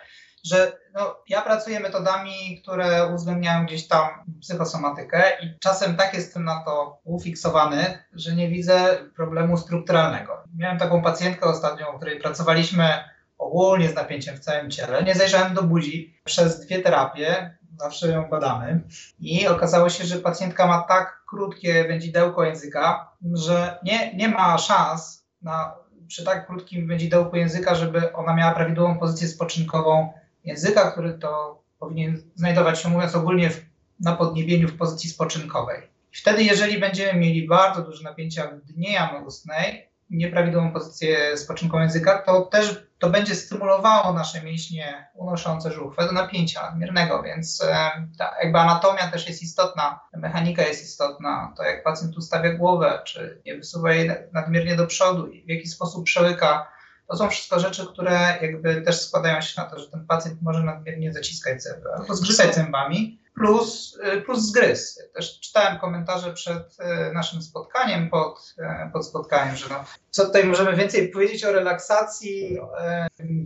że 0.44 0.72
no, 0.94 1.16
ja 1.28 1.42
pracuję 1.42 1.80
metodami, 1.80 2.60
które 2.62 3.06
uwzględniają 3.14 3.66
gdzieś 3.66 3.88
tam 3.88 4.08
psychosomatykę 4.40 5.22
i 5.42 5.58
czasem 5.58 5.96
tak 5.96 6.14
jestem 6.14 6.44
na 6.44 6.64
to 6.64 7.00
ufiksowany, 7.04 7.98
że 8.12 8.34
nie 8.34 8.48
widzę 8.48 8.98
problemu 9.16 9.58
strukturalnego. 9.58 10.44
Miałem 10.56 10.78
taką 10.78 11.02
pacjentkę 11.02 11.46
ostatnio, 11.46 11.88
o 11.88 11.96
której 11.96 12.20
pracowaliśmy 12.20 13.04
ogólnie 13.38 13.88
z 13.88 13.94
napięciem 13.94 14.36
w 14.36 14.40
całym 14.40 14.70
ciele. 14.70 15.02
Nie 15.02 15.14
zajrzałem 15.14 15.54
do 15.54 15.62
buzi 15.62 16.20
przez 16.24 16.60
dwie 16.60 16.82
terapie 16.82 17.58
zawsze 17.78 18.08
ją 18.08 18.28
badamy. 18.28 18.80
I 19.20 19.46
okazało 19.48 19.88
się, 19.88 20.04
że 20.04 20.16
pacjentka 20.16 20.66
ma 20.66 20.82
tak 20.82 21.22
krótkie 21.28 21.84
wędzidełko 21.84 22.44
języka, 22.44 23.10
że 23.32 23.78
nie, 23.82 24.14
nie 24.14 24.28
ma 24.28 24.58
szans 24.58 25.26
na, 25.42 25.74
przy 26.08 26.24
tak 26.24 26.46
krótkim 26.46 26.86
wędzidełku 26.88 27.36
języka, 27.36 27.74
żeby 27.74 28.12
ona 28.12 28.34
miała 28.34 28.52
prawidłową 28.52 28.98
pozycję 28.98 29.28
spoczynkową 29.28 30.12
języka, 30.44 30.90
który 30.90 31.18
to 31.18 31.62
powinien 31.78 32.22
znajdować 32.34 32.80
się, 32.80 32.88
mówiąc 32.88 33.14
ogólnie, 33.14 33.50
w, 33.50 33.60
na 34.00 34.16
podniebieniu 34.16 34.68
w 34.68 34.76
pozycji 34.76 35.10
spoczynkowej. 35.10 35.82
Wtedy, 36.12 36.42
jeżeli 36.42 36.78
będziemy 36.80 37.20
mieli 37.20 37.48
bardzo 37.48 37.82
duże 37.82 38.04
napięcia 38.04 38.46
w 38.46 38.72
dnie 38.72 38.92
jamy 38.92 39.26
ustnej, 39.26 39.88
nieprawidłową 40.10 40.72
pozycję 40.72 41.36
spoczynku 41.36 41.78
języka, 41.78 42.18
to 42.18 42.40
też 42.40 42.86
to 42.98 43.10
będzie 43.10 43.34
stymulowało 43.34 44.12
nasze 44.12 44.42
mięśnie 44.42 45.08
unoszące 45.14 45.72
żuchwę 45.72 46.06
do 46.06 46.12
napięcia 46.12 46.62
nadmiernego, 46.62 47.22
więc 47.22 47.62
e, 47.62 47.90
ta 48.18 48.34
jakby 48.42 48.58
anatomia 48.58 49.10
też 49.10 49.28
jest 49.28 49.42
istotna, 49.42 50.00
mechanika 50.16 50.62
jest 50.62 50.84
istotna, 50.84 51.54
to 51.56 51.62
jak 51.62 51.84
pacjent 51.84 52.16
ustawia 52.16 52.52
głowę, 52.52 53.02
czy 53.04 53.42
nie 53.46 53.56
wysuwa 53.56 53.92
jej 53.92 54.10
nadmiernie 54.32 54.76
do 54.76 54.86
przodu 54.86 55.26
i 55.26 55.44
w 55.44 55.48
jaki 55.48 55.68
sposób 55.68 56.04
przełyka, 56.04 56.68
to 57.08 57.16
są 57.16 57.30
wszystko 57.30 57.60
rzeczy, 57.60 57.86
które 57.86 58.38
jakby 58.42 58.82
też 58.82 59.00
składają 59.00 59.40
się 59.40 59.62
na 59.62 59.68
to, 59.68 59.78
że 59.78 59.90
ten 59.90 60.06
pacjent 60.06 60.42
może 60.42 60.62
nadmiernie 60.62 61.12
zaciskać 61.12 61.62
zęby 61.62 61.88
albo 61.96 62.14
zgrzytać 62.14 62.54
zębami 62.54 63.23
plus, 63.34 63.98
y, 64.14 64.22
plus 64.22 64.38
zgryz. 64.38 65.02
Też 65.14 65.40
czytałem 65.40 65.78
komentarze 65.78 66.32
przed 66.32 66.76
y, 66.80 67.12
naszym 67.12 67.42
spotkaniem, 67.42 68.10
pod, 68.10 68.54
y, 68.58 68.92
pod 68.92 69.06
spotkaniem, 69.06 69.56
że 69.56 69.68
no, 69.68 69.84
co 70.10 70.24
tutaj 70.24 70.44
możemy 70.44 70.76
więcej 70.76 71.08
powiedzieć 71.08 71.44
o 71.44 71.52
relaksacji, 71.52 72.58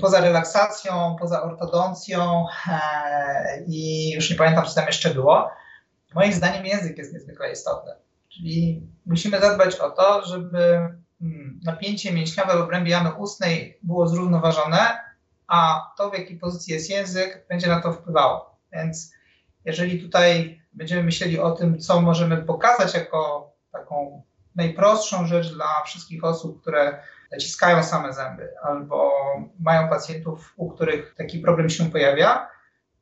poza 0.01 0.21
relaksacją, 0.21 1.17
poza 1.21 1.43
ortodoncją 1.43 2.47
i 3.67 4.11
już 4.11 4.31
nie 4.31 4.37
pamiętam, 4.37 4.65
co 4.65 4.75
tam 4.75 4.87
jeszcze 4.87 5.15
było. 5.15 5.51
Moim 6.15 6.33
zdaniem 6.33 6.67
język 6.67 6.99
jest 6.99 7.13
niezwykle 7.13 7.53
istotny. 7.53 7.93
Czyli 8.29 8.83
musimy 9.07 9.41
zadbać 9.41 9.77
o 9.77 9.91
to, 9.91 10.27
żeby 10.27 10.59
hmm, 11.21 11.61
napięcie 11.65 12.13
mięśniowe 12.13 12.59
w 12.59 12.61
obrębie 12.61 12.91
jamy 12.91 13.15
ustnej 13.15 13.79
było 13.83 14.09
zrównoważone, 14.09 14.99
a 15.47 15.91
to, 15.99 16.11
w 16.11 16.19
jakiej 16.19 16.39
pozycji 16.39 16.75
jest 16.75 16.91
język, 16.91 17.47
będzie 17.49 17.67
na 17.67 17.81
to 17.81 17.93
wpływało. 17.93 18.59
Więc 18.73 19.13
jeżeli 19.69 20.03
tutaj 20.03 20.61
będziemy 20.73 21.03
myśleli 21.03 21.39
o 21.39 21.51
tym, 21.51 21.79
co 21.79 22.01
możemy 22.01 22.37
pokazać 22.37 22.95
jako 22.95 23.53
taką 23.73 24.23
najprostszą 24.55 25.27
rzecz 25.27 25.55
dla 25.55 25.83
wszystkich 25.87 26.25
osób, 26.25 26.61
które 26.63 27.03
zaciskają 27.31 27.83
same 27.83 28.13
zęby 28.13 28.49
albo 28.63 29.13
mają 29.61 29.89
pacjentów, 29.89 30.55
u 30.57 30.69
których 30.71 31.15
taki 31.15 31.39
problem 31.39 31.71
się 31.71 31.91
pojawia, 31.91 32.49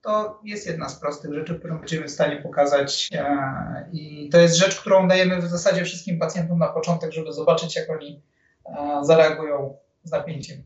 to 0.03 0.41
jest 0.45 0.67
jedna 0.67 0.89
z 0.89 1.01
prostych 1.01 1.35
rzeczy, 1.35 1.59
którą 1.59 1.79
będziemy 1.79 2.07
w 2.09 2.11
stanie 2.11 2.37
pokazać. 2.37 3.09
E, 3.13 3.89
I 3.93 4.29
to 4.33 4.39
jest 4.39 4.57
rzecz, 4.57 4.81
którą 4.81 5.09
dajemy 5.09 5.43
w 5.43 5.47
zasadzie 5.47 5.85
wszystkim 5.85 6.19
pacjentom 6.19 6.59
na 6.59 6.69
początek, 6.69 7.13
żeby 7.13 7.33
zobaczyć, 7.33 7.77
jak 7.77 7.91
oni 7.91 8.23
e, 8.65 8.99
zareagują 9.03 9.77
z 10.05 10.11
napięciem. 10.11 10.63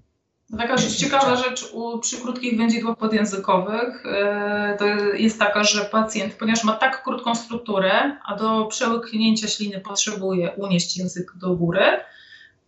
Taka 0.59 0.77
rzecz, 0.77 0.97
ciekawa 0.97 1.37
rzecz 1.37 1.71
u, 1.73 1.99
przy 1.99 2.17
krótkich 2.17 2.59
wędzidłach 2.59 2.97
podjęzykowych 2.97 4.05
yy, 4.05 4.79
to 4.79 4.85
jest 5.15 5.39
taka, 5.39 5.65
że 5.65 5.85
pacjent, 5.85 6.35
ponieważ 6.35 6.65
ma 6.65 6.73
tak 6.73 7.03
krótką 7.03 7.35
strukturę, 7.35 8.17
a 8.25 8.37
do 8.37 8.67
przełyknięcia 8.67 9.49
śliny 9.49 9.81
potrzebuje 9.81 10.51
unieść 10.51 10.97
język 10.97 11.33
do 11.37 11.57
góry, 11.57 11.85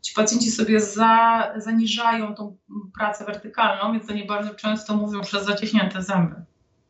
ci 0.03 0.15
pacjenci 0.15 0.51
sobie 0.51 0.81
za, 0.81 1.53
zaniżają 1.57 2.35
tą 2.35 2.57
pracę 2.95 3.25
wertykalną, 3.25 3.93
więc 3.93 4.07
to 4.07 4.15
nie 4.15 4.25
bardzo 4.25 4.55
często 4.55 4.97
mówią 4.97 5.21
przez 5.21 5.45
zacieśnięte 5.45 6.03
zęby, 6.03 6.35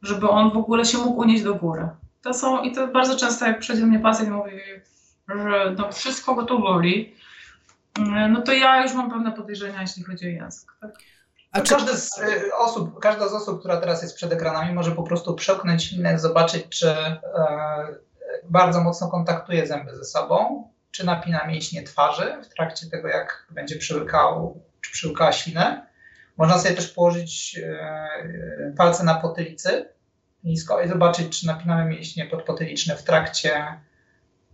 żeby 0.03 0.29
on 0.29 0.51
w 0.51 0.57
ogóle 0.57 0.85
się 0.85 0.99
mógł 0.99 1.21
unieść 1.21 1.43
do 1.43 1.55
góry. 1.55 1.89
to 2.23 2.35
są, 2.35 2.63
i 2.63 2.73
to 2.73 2.89
bardzo 2.89 3.17
często 3.17 3.47
jak 3.47 3.59
przychodzi 3.59 3.83
do 3.83 3.89
mnie 3.89 3.99
pacjent 3.99 4.31
mówi, 4.31 4.53
że 5.29 5.75
no 5.79 5.93
wszystko 5.93 6.35
go 6.35 6.43
to 6.43 6.59
boli, 6.59 7.15
no 8.31 8.43
to 8.43 8.53
ja 8.53 8.83
już 8.83 8.95
mam 8.95 9.11
pewne 9.11 9.33
podejrzenia, 9.33 9.81
jeśli 9.81 10.03
chodzi 10.03 10.27
o 10.27 10.29
język. 10.29 10.77
Tak? 10.81 10.99
A 11.53 11.61
czy... 11.61 11.75
każdy 11.75 11.97
z 11.97 12.19
y, 12.19 12.55
osób, 12.57 12.99
każda 13.01 13.29
z 13.29 13.33
osób, 13.33 13.59
która 13.59 13.77
teraz 13.77 14.03
jest 14.03 14.17
przed 14.17 14.33
ekranami, 14.33 14.75
może 14.75 14.93
po 14.93 15.03
prostu 15.03 15.35
przełknąć 15.35 15.85
ślinę, 15.85 16.19
zobaczyć, 16.19 16.69
czy 16.69 16.91
e, 16.91 17.19
bardzo 18.45 18.81
mocno 18.81 19.09
kontaktuje 19.09 19.67
zęby 19.67 19.97
ze 19.97 20.05
sobą, 20.05 20.69
czy 20.91 21.07
napina 21.07 21.47
mięśnie 21.47 21.83
twarzy 21.83 22.39
w 22.43 22.49
trakcie 22.49 22.87
tego, 22.87 23.09
jak 23.09 23.47
będzie 23.51 23.77
przełykał, 23.77 24.61
czy 24.81 24.93
przełykała 24.93 25.33
ślinę. 25.33 25.87
Można 26.37 26.59
sobie 26.59 26.75
też 26.75 26.89
położyć 26.89 27.61
e, 27.65 28.75
palce 28.77 29.05
na 29.05 29.15
potylicy 29.15 29.89
nisko 30.45 30.83
i 30.83 30.89
zobaczyć, 30.89 31.41
czy 31.41 31.47
napinamy 31.47 31.85
mięśnie 31.85 32.27
podpotyliczne 32.27 32.97
w 32.97 33.03
trakcie 33.03 33.81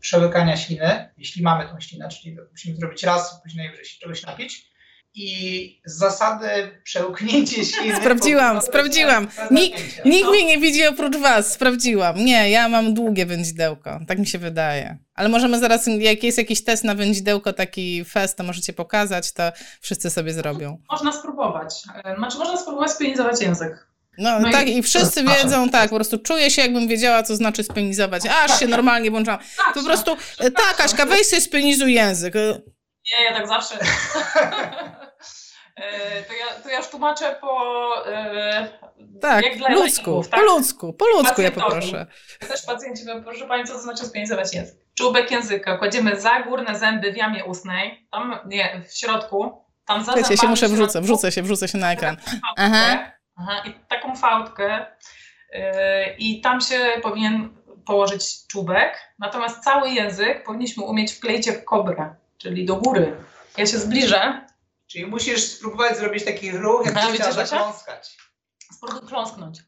przełykania 0.00 0.56
śliny, 0.56 1.10
jeśli 1.18 1.42
mamy 1.42 1.68
tą 1.68 1.80
ślinę, 1.80 2.08
czyli 2.08 2.36
musimy 2.50 2.76
zrobić 2.76 3.02
raz, 3.02 3.42
później 3.42 3.64
najwyżej 3.64 3.84
się 3.84 4.00
czegoś 4.00 4.22
napić. 4.22 4.68
I 5.14 5.80
z 5.84 5.98
zasady 5.98 6.80
przełknięcie 6.84 7.64
śliny... 7.64 7.96
Sprawdziłam, 8.00 8.62
sprawdziłam. 8.62 9.28
Nikt, 9.50 10.04
nikt 10.04 10.28
mnie 10.28 10.44
nie 10.44 10.58
widzi 10.58 10.86
oprócz 10.86 11.16
was, 11.16 11.52
sprawdziłam. 11.52 12.24
Nie, 12.24 12.50
ja 12.50 12.68
mam 12.68 12.94
długie 12.94 13.26
wędzidełko, 13.26 14.00
tak 14.08 14.18
mi 14.18 14.26
się 14.26 14.38
wydaje. 14.38 14.98
Ale 15.14 15.28
możemy 15.28 15.58
zaraz, 15.58 15.86
jak 15.98 16.22
jest 16.22 16.38
jakiś 16.38 16.64
test 16.64 16.84
na 16.84 16.94
wędzidełko, 16.94 17.52
taki 17.52 18.04
fest, 18.04 18.36
to 18.36 18.44
możecie 18.44 18.72
pokazać, 18.72 19.32
to 19.32 19.52
wszyscy 19.80 20.10
sobie 20.10 20.32
zrobią. 20.32 20.82
Można 20.90 21.12
spróbować. 21.12 21.82
Znaczy 22.16 22.38
można 22.38 22.56
spróbować 22.56 22.90
spienizować 22.90 23.42
język. 23.42 23.88
No, 24.18 24.40
no 24.40 24.50
tak, 24.52 24.68
i, 24.68 24.78
i 24.78 24.82
wszyscy 24.82 25.25
wiedzą, 25.25 25.68
tak, 25.68 25.90
po 25.90 25.96
prostu 25.96 26.18
czuję 26.18 26.50
się, 26.50 26.62
jakbym 26.62 26.88
wiedziała, 26.88 27.22
co 27.22 27.37
znaczy 27.37 27.64
spienizować. 27.64 28.22
Aż 28.44 28.60
się 28.60 28.66
normalnie 28.66 29.10
włączam. 29.10 29.38
Po 29.75 29.82
prostu, 29.82 30.16
tak, 30.37 30.80
Aśka, 30.80 31.06
weź 31.06 31.26
sobie 31.26 31.42
spienizuj 31.42 31.94
język. 31.94 32.34
Nie, 33.08 33.25
ja 33.25 33.34
tak 33.34 33.48
zawsze. 33.48 33.78
E, 35.78 36.22
to 36.22 36.34
ja, 36.34 36.62
to 36.62 36.68
ja 36.68 36.78
już 36.78 36.87
tłumaczę 36.88 37.37
po. 37.40 38.06
E, 38.06 38.68
tak, 39.20 39.44
jak 39.44 39.70
ludzku, 39.70 40.25
tak? 40.30 40.40
po 40.40 40.46
ludzku, 40.46 40.92
po 40.92 41.08
ludzku 41.08 41.42
ja 41.42 41.50
poproszę. 41.50 42.06
Też 42.48 42.62
pacjenci, 42.66 43.04
proszę 43.25 43.46
Pani, 43.46 43.64
co 43.64 43.72
to 43.72 43.80
znaczy 43.80 44.06
spienizować 44.06 44.54
język? 44.54 44.75
Czubek 44.94 45.30
języka 45.30 45.78
kładziemy 45.78 46.20
za 46.20 46.42
górne 46.42 46.78
zęby 46.78 47.12
w 47.12 47.16
jamie 47.16 47.44
ustnej, 47.44 48.08
tam 48.10 48.38
nie, 48.46 48.82
w 48.88 48.98
środku, 48.98 49.64
tam 49.87 50.04
za 50.04 50.12
Wiecie, 50.14 50.37
się 50.37 50.46
muszę 50.46 50.68
wrzucę, 50.68 51.00
wrzucę 51.00 51.32
się, 51.32 51.42
wrzucę 51.42 51.68
się 51.68 51.78
na 51.78 51.92
ekran. 51.92 52.16
Aha. 52.56 53.12
Aha, 53.40 53.62
I 53.66 53.75
taką 53.88 54.16
fałdkę 54.16 54.87
yy, 55.52 55.61
i 56.18 56.40
tam 56.40 56.61
się 56.61 56.78
powinien 57.02 57.57
położyć 57.87 58.47
czubek, 58.47 59.14
natomiast 59.18 59.64
cały 59.64 59.90
język 59.90 60.45
powinniśmy 60.45 60.85
umieć 60.85 61.12
wkleić 61.12 61.47
jak 61.47 61.64
kobrę, 61.64 62.14
czyli 62.38 62.64
do 62.64 62.76
góry. 62.76 63.16
Ja 63.57 63.66
się 63.66 63.78
zbliżę. 63.78 64.47
Czyli 64.87 65.07
musisz 65.07 65.45
spróbować 65.45 65.99
zrobić 65.99 66.25
taki 66.25 66.50
ruch, 66.50 66.87
jak 66.87 66.97
A, 66.97 67.12
wiecie, 67.12 67.33
zakląskać. 67.33 68.16
Spróbuj 68.73 69.09
kląsknąć. 69.09 69.59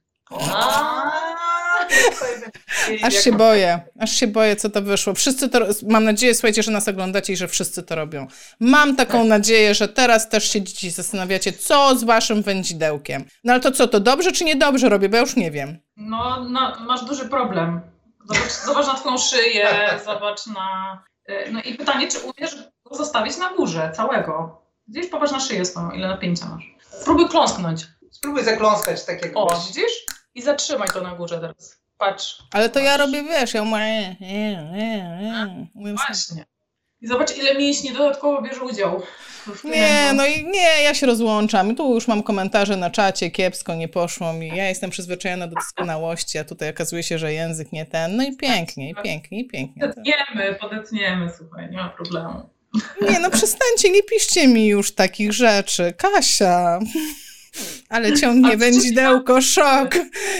Aż 3.02 3.14
się 3.14 3.32
boję, 3.32 3.80
aż 4.00 4.10
się 4.12 4.26
boję, 4.26 4.56
co 4.56 4.70
to 4.70 4.82
wyszło. 4.82 5.14
Wszyscy 5.14 5.48
to, 5.48 5.58
mam 5.88 6.04
nadzieję, 6.04 6.34
słuchajcie, 6.34 6.62
że 6.62 6.70
nas 6.70 6.88
oglądacie 6.88 7.32
i 7.32 7.36
że 7.36 7.48
wszyscy 7.48 7.82
to 7.82 7.94
robią. 7.94 8.26
Mam 8.60 8.96
taką 8.96 9.18
tak. 9.18 9.28
nadzieję, 9.28 9.74
że 9.74 9.88
teraz 9.88 10.28
też 10.28 10.52
się 10.52 10.62
dzieci 10.62 10.90
zastanawiacie, 10.90 11.52
co 11.52 11.96
z 11.96 12.04
waszym 12.04 12.42
wędzidełkiem. 12.42 13.24
No 13.44 13.52
ale 13.52 13.62
to 13.62 13.72
co, 13.72 13.88
to 13.88 14.00
dobrze 14.00 14.32
czy 14.32 14.44
niedobrze 14.44 14.88
robię, 14.88 15.08
bo 15.08 15.16
ja 15.16 15.22
już 15.22 15.36
nie 15.36 15.50
wiem. 15.50 15.78
No, 15.96 16.44
no 16.44 16.76
masz 16.80 17.04
duży 17.04 17.28
problem. 17.28 17.80
Zobacz, 18.24 18.52
zobacz 18.52 18.86
na 18.86 18.94
twoją 18.94 19.18
szyję, 19.18 19.68
zobacz 20.04 20.46
na... 20.46 21.02
Y, 21.30 21.52
no 21.52 21.60
i 21.62 21.74
pytanie, 21.74 22.08
czy 22.08 22.18
umiesz 22.18 22.56
go 22.84 22.94
zostawić 22.94 23.36
na 23.36 23.54
górze 23.54 23.92
całego? 23.96 24.62
Gdzieś 24.88 25.06
popatrz 25.06 25.32
na 25.32 25.40
szyję 25.40 25.64
swoją, 25.64 25.90
ile 25.90 26.08
napięcia 26.08 26.46
masz. 26.46 26.74
Spróbuj 27.00 27.28
kląsknąć. 27.28 27.86
Spróbuj 28.10 28.44
zakląskać 28.44 29.04
tak 29.04 29.22
jak 29.24 29.32
O, 29.34 29.62
widzisz? 29.66 29.92
I 30.34 30.42
zatrzymaj 30.42 30.88
to 30.88 31.00
na 31.00 31.14
górze 31.14 31.40
teraz. 31.40 31.80
Patrz. 31.98 32.42
Ale 32.52 32.68
to 32.68 32.74
patrz. 32.74 32.86
ja 32.86 32.96
robię, 32.96 33.22
wiesz, 33.22 33.54
ja 33.54 33.64
mówię... 33.64 34.16
Właśnie. 35.74 36.44
I 37.00 37.06
zobacz, 37.06 37.36
ile 37.36 37.54
mięśni 37.54 37.92
dodatkowo 37.92 38.42
bierze 38.42 38.60
udział. 38.60 39.02
Nie, 39.64 40.12
no 40.14 40.26
i 40.26 40.44
nie, 40.44 40.82
ja 40.82 40.94
się 40.94 41.06
rozłączam. 41.06 41.72
I 41.72 41.74
tu 41.74 41.94
już 41.94 42.08
mam 42.08 42.22
komentarze 42.22 42.76
na 42.76 42.90
czacie, 42.90 43.30
kiepsko, 43.30 43.74
nie 43.74 43.88
poszło 43.88 44.32
mi. 44.32 44.48
Ja 44.48 44.68
jestem 44.68 44.90
przyzwyczajona 44.90 45.46
do 45.46 45.54
doskonałości, 45.54 46.38
a 46.38 46.44
tutaj 46.44 46.70
okazuje 46.70 47.02
się, 47.02 47.18
że 47.18 47.32
język 47.32 47.72
nie 47.72 47.86
ten. 47.86 48.16
No 48.16 48.22
i 48.22 48.36
pięknie, 48.36 48.90
i 48.90 48.94
pięknie, 48.94 49.40
i 49.40 49.48
pięknie. 49.48 49.82
Podetniemy, 49.82 50.54
podetniemy, 50.60 51.32
słuchaj, 51.38 51.70
nie 51.70 51.76
ma 51.76 51.88
problemu. 51.88 52.50
Nie, 53.10 53.20
no 53.20 53.30
przestańcie, 53.30 53.90
nie 53.90 54.02
piszcie 54.02 54.48
mi 54.48 54.66
już 54.66 54.94
takich 54.94 55.32
rzeczy. 55.32 55.94
Kasia. 55.98 56.78
Ale 57.88 58.12
ciągnie 58.12 58.56
wędzidełko, 58.56 59.40
szok. 59.40 59.94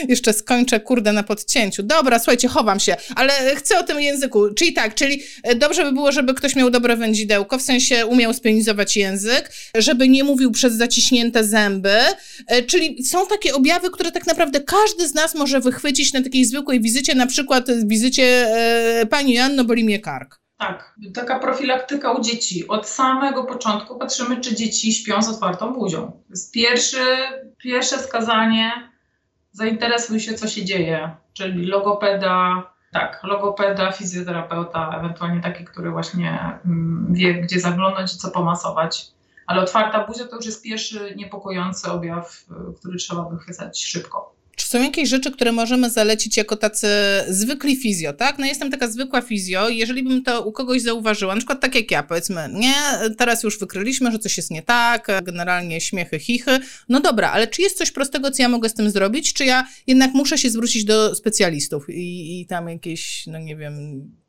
Jeszcze 0.07 0.33
skończę, 0.33 0.79
kurde, 0.79 1.13
na 1.13 1.23
podcięciu. 1.23 1.83
Dobra, 1.83 2.19
słuchajcie, 2.19 2.47
chowam 2.47 2.79
się, 2.79 2.95
ale 3.15 3.55
chcę 3.55 3.79
o 3.79 3.83
tym 3.83 4.01
języku. 4.01 4.53
Czyli 4.53 4.73
tak, 4.73 4.95
czyli 4.95 5.23
e, 5.43 5.55
dobrze 5.55 5.83
by 5.83 5.91
było, 5.91 6.11
żeby 6.11 6.33
ktoś 6.33 6.55
miał 6.55 6.69
dobre 6.69 6.95
wędzidełko, 6.95 7.57
w 7.57 7.61
sensie 7.61 8.05
umiał 8.05 8.33
spienizować 8.33 8.97
język, 8.97 9.51
żeby 9.75 10.09
nie 10.09 10.23
mówił 10.23 10.51
przez 10.51 10.73
zaciśnięte 10.73 11.43
zęby. 11.43 11.97
E, 12.47 12.63
czyli 12.63 13.03
są 13.03 13.27
takie 13.27 13.53
objawy, 13.53 13.89
które 13.89 14.11
tak 14.11 14.27
naprawdę 14.27 14.59
każdy 14.59 15.07
z 15.07 15.13
nas 15.13 15.35
może 15.35 15.59
wychwycić 15.59 16.13
na 16.13 16.23
takiej 16.23 16.45
zwykłej 16.45 16.81
wizycie, 16.81 17.15
na 17.15 17.27
przykład 17.27 17.87
wizycie 17.87 18.23
e, 18.23 19.05
pani 19.05 19.33
Janno, 19.33 19.63
boli 19.63 19.83
mnie 19.83 19.99
kark. 19.99 20.40
Tak, 20.61 20.95
taka 21.13 21.39
profilaktyka 21.39 22.11
u 22.11 22.21
dzieci. 22.21 22.67
Od 22.67 22.87
samego 22.87 23.43
początku 23.43 23.99
patrzymy, 23.99 24.41
czy 24.41 24.55
dzieci 24.55 24.93
śpią 24.93 25.21
z 25.21 25.29
otwartą 25.29 25.73
buzią. 25.73 26.11
To 26.11 26.29
jest 26.29 26.53
pierwszy, 26.53 27.05
pierwsze 27.57 27.97
wskazanie, 27.97 28.91
zainteresuj 29.51 30.19
się, 30.19 30.33
co 30.33 30.47
się 30.47 30.65
dzieje, 30.65 31.15
czyli 31.33 31.65
logopeda, 31.65 32.63
tak, 32.91 33.19
logopeda, 33.23 33.91
fizjoterapeuta, 33.91 34.97
ewentualnie 34.97 35.41
taki, 35.41 35.65
który 35.65 35.91
właśnie 35.91 36.59
mm, 36.65 37.13
wie, 37.13 37.33
gdzie 37.33 37.59
zaglądać 37.59 38.15
i 38.15 38.17
co 38.17 38.31
pomasować. 38.31 39.07
Ale 39.47 39.61
otwarta 39.61 40.07
buzia 40.07 40.27
to 40.27 40.35
już 40.35 40.45
jest 40.45 40.63
pierwszy 40.63 41.13
niepokojący 41.15 41.91
objaw, 41.91 42.45
y, 42.69 42.73
który 42.79 42.97
trzeba 42.97 43.29
wychwycać 43.29 43.83
szybko. 43.83 44.40
Są 44.71 44.83
jakieś 44.83 45.09
rzeczy, 45.09 45.31
które 45.31 45.51
możemy 45.51 45.89
zalecić 45.89 46.37
jako 46.37 46.57
tacy 46.57 46.87
zwykli 47.29 47.75
fizjo, 47.75 48.13
tak? 48.13 48.39
No 48.39 48.45
jestem 48.45 48.71
taka 48.71 48.87
zwykła 48.87 49.21
fizjo 49.21 49.69
i 49.69 49.77
jeżeli 49.77 50.03
bym 50.03 50.23
to 50.23 50.45
u 50.45 50.51
kogoś 50.51 50.81
zauważyła, 50.81 51.35
na 51.35 51.39
przykład 51.39 51.61
tak 51.61 51.75
jak 51.75 51.91
ja, 51.91 52.03
powiedzmy, 52.03 52.49
nie, 52.53 52.73
teraz 53.17 53.43
już 53.43 53.59
wykryliśmy, 53.59 54.11
że 54.11 54.19
coś 54.19 54.37
jest 54.37 54.51
nie 54.51 54.61
tak, 54.61 55.07
generalnie 55.23 55.81
śmiechy, 55.81 56.19
chichy, 56.19 56.59
no 56.89 56.99
dobra, 56.99 57.31
ale 57.31 57.47
czy 57.47 57.61
jest 57.61 57.77
coś 57.77 57.91
prostego, 57.91 58.31
co 58.31 58.43
ja 58.43 58.49
mogę 58.49 58.69
z 58.69 58.73
tym 58.73 58.91
zrobić, 58.91 59.33
czy 59.33 59.45
ja 59.45 59.67
jednak 59.87 60.13
muszę 60.13 60.37
się 60.37 60.49
zwrócić 60.49 60.85
do 60.85 61.15
specjalistów 61.15 61.89
i, 61.89 62.41
i 62.41 62.45
tam 62.45 62.69
jakieś, 62.69 63.27
no 63.27 63.39
nie 63.39 63.55
wiem, 63.55 63.75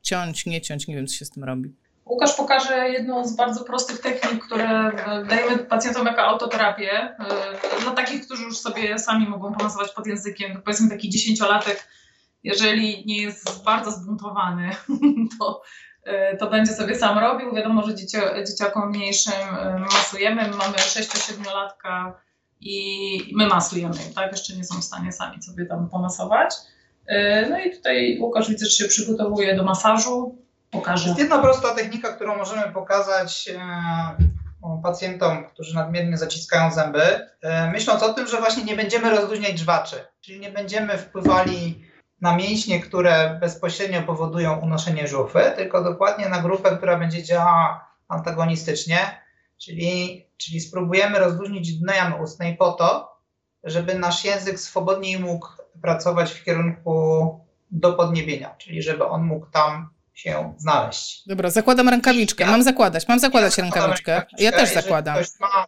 ciąć, 0.01 0.45
nie 0.45 0.61
ciąć, 0.61 0.87
nie 0.87 0.95
wiem, 0.95 1.07
co 1.07 1.15
się 1.15 1.25
z 1.25 1.29
tym 1.29 1.43
robi? 1.43 1.82
Łukasz 2.05 2.33
pokaże 2.33 2.89
jedną 2.89 3.27
z 3.27 3.35
bardzo 3.35 3.63
prostych 3.63 3.99
technik, 4.01 4.45
które 4.45 4.91
dajemy 5.29 5.57
pacjentom 5.57 6.05
jako 6.05 6.21
autoterapię. 6.21 6.91
E, 6.91 7.81
dla 7.81 7.91
takich, 7.91 8.25
którzy 8.25 8.43
już 8.43 8.57
sobie 8.57 8.99
sami 8.99 9.27
mogą 9.27 9.53
pomasować 9.53 9.91
pod 9.91 10.07
językiem, 10.07 10.61
powiedzmy 10.61 10.89
taki 10.89 11.09
dziesięciolatek, 11.09 11.87
jeżeli 12.43 13.05
nie 13.05 13.21
jest 13.21 13.63
bardzo 13.63 13.91
zbuntowany, 13.91 14.69
to, 15.39 15.61
e, 16.03 16.37
to 16.37 16.49
będzie 16.49 16.73
sobie 16.73 16.95
sam 16.95 17.19
robił. 17.19 17.55
Wiadomo, 17.55 17.83
że 17.83 17.95
dzieci, 17.95 18.17
dzieciakom 18.47 18.89
mniejszym 18.89 19.33
e, 19.59 19.79
masujemy. 19.79 20.41
My 20.41 20.57
mamy 20.57 20.73
6-7-latka 20.77 22.13
i 22.61 23.33
my 23.35 23.47
masujemy, 23.47 23.99
tak? 24.15 24.31
Jeszcze 24.31 24.55
nie 24.55 24.63
są 24.63 24.81
w 24.81 24.83
stanie 24.83 25.11
sami 25.11 25.43
sobie 25.43 25.65
tam 25.65 25.89
pomasować. 25.89 26.53
No 27.49 27.59
i 27.59 27.71
tutaj 27.71 28.19
Łukasz 28.21 28.49
widzę, 28.49 28.65
że 28.65 28.71
się 28.71 28.85
przygotowuje 28.85 29.55
do 29.55 29.63
masażu 29.63 30.42
pokażę. 30.73 31.07
Jest 31.07 31.19
jedna 31.19 31.39
prosta 31.39 31.75
technika, 31.75 32.13
którą 32.13 32.37
możemy 32.37 32.73
pokazać 32.73 33.49
e, 33.53 34.79
pacjentom, 34.83 35.45
którzy 35.45 35.75
nadmiernie 35.75 36.17
zaciskają 36.17 36.71
zęby, 36.71 37.27
e, 37.41 37.71
myśląc 37.71 38.03
o 38.03 38.13
tym, 38.13 38.27
że 38.27 38.37
właśnie 38.37 38.63
nie 38.63 38.75
będziemy 38.75 39.09
rozluźniać 39.09 39.59
żwaczy, 39.59 39.95
czyli 40.21 40.39
nie 40.39 40.51
będziemy 40.51 40.97
wpływali 40.97 41.85
na 42.21 42.35
mięśnie, 42.35 42.79
które 42.79 43.37
bezpośrednio 43.41 44.01
powodują 44.01 44.59
unoszenie 44.59 45.07
żuchwy, 45.07 45.53
tylko 45.55 45.83
dokładnie 45.83 46.29
na 46.29 46.41
grupę, 46.41 46.77
która 46.77 46.99
będzie 46.99 47.23
działała 47.23 47.87
antagonistycznie, 48.07 48.97
czyli, 49.57 50.25
czyli 50.37 50.59
spróbujemy 50.59 51.19
rozluźnić 51.19 51.73
dno 51.73 51.93
jamy 51.93 52.15
ustnej 52.15 52.57
po 52.57 52.71
to, 52.71 53.17
żeby 53.63 53.99
nasz 53.99 54.25
język 54.25 54.59
swobodniej 54.59 55.19
mógł 55.19 55.47
pracować 55.81 56.31
w 56.31 56.43
kierunku 56.43 57.39
do 57.71 57.93
podniebienia, 57.93 58.55
czyli 58.57 58.81
żeby 58.81 59.05
on 59.05 59.23
mógł 59.23 59.45
tam 59.45 59.89
się 60.13 60.53
znaleźć. 60.57 61.27
Dobra, 61.27 61.49
zakładam 61.49 61.89
rękawiczkę. 61.89 62.45
Mam 62.45 62.63
zakładać, 62.63 63.07
mam 63.07 63.19
zakładać 63.19 63.57
ja 63.57 63.63
rękawiczkę. 63.63 64.11
rękawiczkę. 64.11 64.43
Ja 64.43 64.51
też 64.51 64.73
zakładam. 64.73 65.17
Ma... 65.39 65.67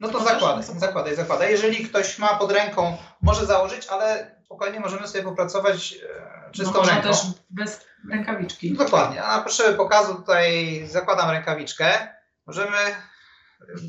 No 0.00 0.08
to 0.08 0.24
zakładaj, 0.24 0.64
zakładaj, 0.78 1.16
zakładaj. 1.16 1.50
Jeżeli 1.50 1.84
ktoś 1.88 2.18
ma 2.18 2.28
pod 2.28 2.52
ręką, 2.52 2.96
może 3.22 3.46
założyć, 3.46 3.86
ale 3.86 4.36
spokojnie 4.44 4.80
możemy 4.80 5.08
sobie 5.08 5.24
popracować 5.24 5.94
czystą 6.52 6.82
no, 6.82 6.88
ręką. 6.88 7.08
też 7.08 7.18
bez 7.50 7.86
rękawiczki. 8.10 8.72
No, 8.72 8.84
dokładnie, 8.84 9.22
a 9.22 9.36
na 9.36 9.42
potrzeby 9.42 9.76
pokazu 9.76 10.14
tutaj 10.14 10.82
zakładam 10.86 11.30
rękawiczkę. 11.30 12.08
Możemy 12.46 12.78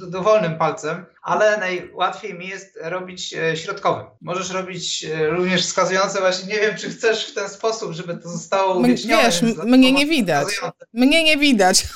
dowolnym 0.09 0.57
palcem, 0.57 1.05
ale 1.21 1.57
najłatwiej 1.57 2.33
mi 2.33 2.47
jest 2.47 2.79
robić 2.81 3.33
e, 3.33 3.57
środkowym. 3.57 4.05
Możesz 4.21 4.49
robić 4.51 5.05
e, 5.05 5.27
również 5.27 5.65
wskazujące, 5.65 6.19
właśnie 6.19 6.53
nie 6.53 6.59
wiem, 6.59 6.77
czy 6.77 6.89
chcesz 6.89 7.31
w 7.31 7.33
ten 7.33 7.49
sposób, 7.49 7.91
żeby 7.91 8.17
to 8.17 8.29
zostało 8.29 8.73
uwiecznione. 8.73 9.23
Wiesz, 9.23 9.41
mnie 9.65 9.91
nie 9.91 10.05
widać. 10.05 10.61
Mnie 10.93 11.23
nie 11.23 11.37
widać. 11.37 11.87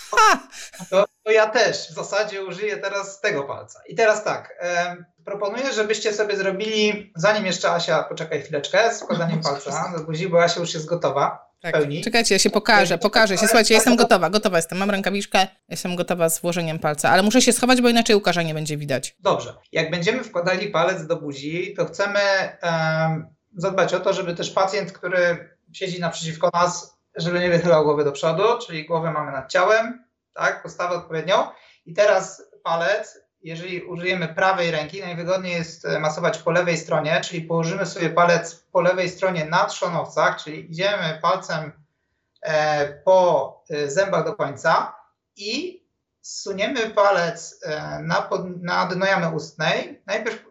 To, 0.90 1.06
to, 1.24 1.32
ja 1.32 1.48
też 1.48 1.78
w 1.78 1.94
zasadzie 1.94 2.46
użyję 2.46 2.78
teraz 2.78 3.22
tego 3.22 3.44
palca. 3.44 3.82
I 3.88 3.96
teraz 3.96 4.24
tak, 4.24 4.54
e, 4.62 4.96
proponuję, 5.26 5.74
żebyście 5.74 6.14
sobie 6.14 6.38
zrobili, 6.38 7.14
zanim 7.16 7.46
jeszcze 7.46 7.72
Asia, 7.72 8.04
poczekaj 8.04 8.42
chwileczkę, 8.42 8.96
z 8.96 9.02
wkładaniem 9.02 9.42
palca 9.50 9.94
do 9.98 10.04
buzi, 10.04 10.30
bo 10.30 10.44
Asia 10.44 10.60
już 10.60 10.74
jest 10.74 10.86
gotowa. 10.86 11.49
Tak. 11.62 11.74
Pełni. 11.74 12.04
Czekajcie, 12.04 12.36
ja 12.36 12.40
się 12.40 12.50
pokażę, 12.50 12.98
pokażę 12.98 13.38
się. 13.38 13.48
Słuchajcie, 13.48 13.74
jestem 13.74 13.96
gotowa, 13.96 14.30
gotowa 14.30 14.58
jestem. 14.58 14.78
Mam 14.78 14.92
rękawiczkę, 14.92 15.48
jestem 15.70 15.96
gotowa 15.96 16.30
z 16.30 16.42
włożeniem 16.42 16.80
palca, 16.80 17.10
ale 17.10 17.24
muszę 17.24 17.42
się 17.42 17.54
schować, 17.54 17.82
bo 17.82 17.90
inaczej 17.90 18.16
Łukasza 18.16 18.42
nie 18.42 18.54
będzie 18.54 18.78
widać. 18.78 19.16
Dobrze. 19.20 19.54
Jak 19.72 19.92
będziemy 19.92 20.24
wkładali 20.24 20.68
palec 20.68 21.08
do 21.08 21.16
buzi, 21.16 21.74
to 21.78 21.86
chcemy 21.86 22.20
um, 22.64 23.28
zadbać 23.58 23.94
o 23.94 24.00
to, 24.00 24.14
żeby 24.14 24.36
też 24.36 24.52
pacjent, 24.52 24.92
który 24.92 25.50
siedzi 25.74 26.00
naprzeciwko 26.00 26.50
nas, 26.54 26.98
żeby 27.16 27.40
nie 27.40 27.50
wychylał 27.50 27.84
głowy 27.84 28.04
do 28.04 28.12
przodu, 28.12 28.44
czyli 28.68 28.86
głowę 28.86 29.12
mamy 29.12 29.32
nad 29.32 29.52
ciałem, 29.52 30.06
tak, 30.34 30.64
postawę 30.64 30.96
odpowiednią. 30.96 31.36
I 31.86 31.94
teraz 31.94 32.44
palec 32.64 33.20
jeżeli 33.42 33.82
użyjemy 33.82 34.28
prawej 34.28 34.72
ręki, 34.72 35.02
najwygodniej 35.02 35.54
jest 35.54 35.86
e, 35.86 36.00
masować 36.00 36.38
po 36.38 36.52
lewej 36.52 36.78
stronie, 36.78 37.22
czyli 37.22 37.42
położymy 37.42 37.86
sobie 37.86 38.10
palec 38.10 38.56
po 38.56 38.82
lewej 38.82 39.10
stronie 39.10 39.46
na 39.46 39.66
trzonowcach, 39.66 40.44
czyli 40.44 40.72
idziemy 40.72 41.20
palcem 41.22 41.72
e, 42.42 42.94
po 42.94 43.64
e, 43.70 43.90
zębach 43.90 44.26
do 44.26 44.36
końca 44.36 44.96
i 45.36 45.84
zsuniemy 46.22 46.90
palec 46.90 47.62
na, 48.02 48.22
pod, 48.22 48.62
na 48.64 48.86
dno 48.86 49.06
jamy 49.06 49.30
ustnej. 49.36 50.02
Najpierw 50.06 50.44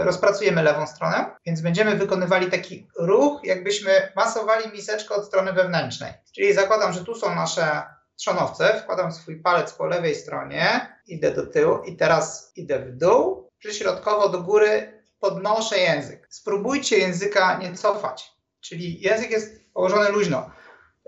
rozpracujemy 0.00 0.62
lewą 0.62 0.86
stronę, 0.86 1.36
więc 1.46 1.60
będziemy 1.60 1.96
wykonywali 1.96 2.50
taki 2.50 2.88
ruch, 2.98 3.40
jakbyśmy 3.44 4.12
masowali 4.16 4.72
miseczkę 4.72 5.14
od 5.14 5.26
strony 5.26 5.52
wewnętrznej. 5.52 6.12
Czyli 6.34 6.54
zakładam, 6.54 6.92
że 6.92 7.04
tu 7.04 7.14
są 7.14 7.34
nasze 7.34 7.82
trzonowce, 8.16 8.80
wkładam 8.82 9.12
swój 9.12 9.40
palec 9.40 9.72
po 9.72 9.86
lewej 9.86 10.14
stronie, 10.14 10.96
idę 11.06 11.30
do 11.30 11.46
tyłu 11.46 11.78
i 11.84 11.96
teraz 11.96 12.52
idę 12.56 12.78
w 12.78 12.96
dół, 12.96 13.50
przyśrodkowo 13.58 14.28
do 14.28 14.42
góry 14.42 15.02
podnoszę 15.20 15.78
język. 15.78 16.26
Spróbujcie 16.30 16.98
języka 16.98 17.58
nie 17.58 17.74
cofać, 17.74 18.32
czyli 18.60 19.00
język 19.00 19.30
jest 19.30 19.72
położony 19.72 20.08
luźno. 20.08 20.50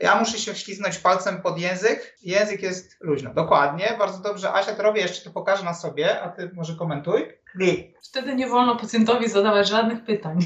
Ja 0.00 0.18
muszę 0.18 0.38
się 0.38 0.54
wśliznąć 0.54 0.98
palcem 0.98 1.42
pod 1.42 1.58
język, 1.58 2.16
język 2.22 2.62
jest 2.62 2.96
luźno. 3.00 3.34
Dokładnie, 3.34 3.96
bardzo 3.98 4.22
dobrze. 4.22 4.52
Asia 4.52 4.74
to 4.74 4.82
robię, 4.82 5.00
jeszcze 5.00 5.24
to 5.24 5.30
pokażę 5.30 5.64
na 5.64 5.74
sobie, 5.74 6.20
a 6.20 6.28
ty 6.28 6.50
może 6.54 6.74
komentuj. 6.74 7.28
Klik. 7.52 7.98
Wtedy 8.02 8.34
nie 8.34 8.48
wolno 8.48 8.76
pacjentowi 8.76 9.28
zadawać 9.28 9.68
żadnych 9.68 10.04
pytań. 10.04 10.38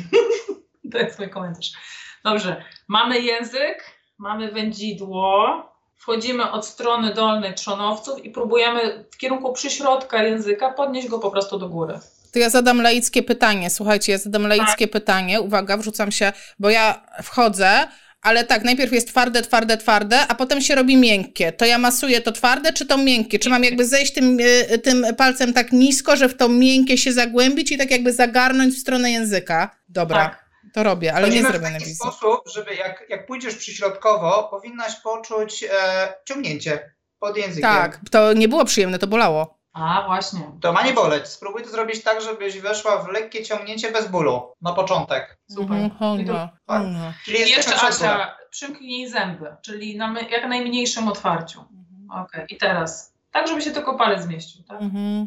to 0.92 0.98
jest 0.98 1.18
mój 1.18 1.30
komentarz. 1.30 1.72
Dobrze, 2.24 2.64
mamy 2.88 3.20
język, 3.20 3.84
mamy 4.18 4.52
wędzidło, 4.52 5.71
wchodzimy 6.02 6.50
od 6.50 6.66
strony 6.66 7.14
dolnej 7.14 7.54
trzonowców 7.54 8.24
i 8.24 8.30
próbujemy 8.30 9.04
w 9.10 9.16
kierunku 9.16 9.52
przyśrodka 9.52 10.22
języka 10.22 10.70
podnieść 10.70 11.08
go 11.08 11.18
po 11.18 11.30
prostu 11.30 11.58
do 11.58 11.68
góry. 11.68 11.98
To 12.32 12.38
ja 12.38 12.50
zadam 12.50 12.82
laickie 12.82 13.22
pytanie. 13.22 13.70
Słuchajcie, 13.70 14.12
ja 14.12 14.18
zadam 14.18 14.46
laickie 14.46 14.86
tak. 14.86 14.90
pytanie. 14.90 15.40
Uwaga, 15.40 15.76
wrzucam 15.76 16.12
się, 16.12 16.32
bo 16.58 16.70
ja 16.70 17.02
wchodzę, 17.22 17.88
ale 18.22 18.44
tak, 18.44 18.64
najpierw 18.64 18.92
jest 18.92 19.08
twarde, 19.08 19.42
twarde, 19.42 19.76
twarde, 19.76 20.26
a 20.28 20.34
potem 20.34 20.60
się 20.60 20.74
robi 20.74 20.96
miękkie. 20.96 21.52
To 21.52 21.64
ja 21.64 21.78
masuję 21.78 22.20
to 22.20 22.32
twarde, 22.32 22.72
czy 22.72 22.86
to 22.86 22.98
miękkie? 22.98 23.38
Czy 23.38 23.50
mam 23.50 23.64
jakby 23.64 23.84
zejść 23.84 24.12
tym, 24.12 24.40
y, 24.40 24.78
tym 24.78 25.06
palcem 25.16 25.52
tak 25.52 25.72
nisko, 25.72 26.16
że 26.16 26.28
w 26.28 26.36
to 26.36 26.48
miękkie 26.48 26.98
się 26.98 27.12
zagłębić 27.12 27.72
i 27.72 27.78
tak 27.78 27.90
jakby 27.90 28.12
zagarnąć 28.12 28.74
w 28.74 28.78
stronę 28.78 29.10
języka? 29.10 29.76
Dobra. 29.88 30.18
Tak. 30.18 30.41
To 30.72 30.82
robię, 30.82 31.14
ale 31.14 31.30
nie 31.30 31.42
zrobię 31.42 31.70
w 31.70 31.72
taki 31.72 31.94
sposób, 31.94 32.40
żeby 32.54 32.74
jak, 32.74 33.04
jak 33.08 33.26
pójdziesz 33.26 33.56
przyśrodkowo, 33.56 34.48
powinnaś 34.50 34.96
poczuć 35.00 35.64
e, 35.64 35.68
ciągnięcie 36.24 36.94
pod 37.18 37.36
językiem. 37.36 37.70
Tak, 37.70 38.00
to 38.10 38.32
nie 38.32 38.48
było 38.48 38.64
przyjemne, 38.64 38.98
to 38.98 39.06
bolało. 39.06 39.58
A, 39.72 40.02
właśnie. 40.06 40.40
To 40.60 40.72
ma 40.72 40.82
nie 40.82 40.92
boleć. 40.92 41.26
Spróbuj 41.26 41.62
to 41.62 41.68
zrobić 41.68 42.02
tak, 42.02 42.20
żebyś 42.20 42.58
weszła 42.58 42.98
w 42.98 43.08
lekkie 43.08 43.44
ciągnięcie 43.44 43.92
bez 43.92 44.08
bólu 44.08 44.52
na 44.62 44.72
początek. 44.72 45.38
Super. 45.50 45.76
Mm 45.76 45.90
-hmm, 45.90 46.48
tak. 46.66 46.82
Czyli 47.24 47.50
jeszcze 47.50 47.82
Asia, 47.82 48.36
przymknij 48.50 49.08
zęby, 49.08 49.56
czyli 49.62 49.96
na 49.96 50.20
jak 50.30 50.48
najmniejszym 50.48 51.08
otwarciu. 51.08 51.60
Mm 51.60 51.82
Okay. 52.20 52.46
I 52.48 52.56
teraz, 52.56 53.14
tak 53.30 53.48
żeby 53.48 53.62
się 53.62 53.70
tylko 53.70 53.98
palec 53.98 54.22
zmieścił, 54.22 54.62
tak? 54.62 54.80
Mm 54.80 54.92
-hmm. 54.92 55.26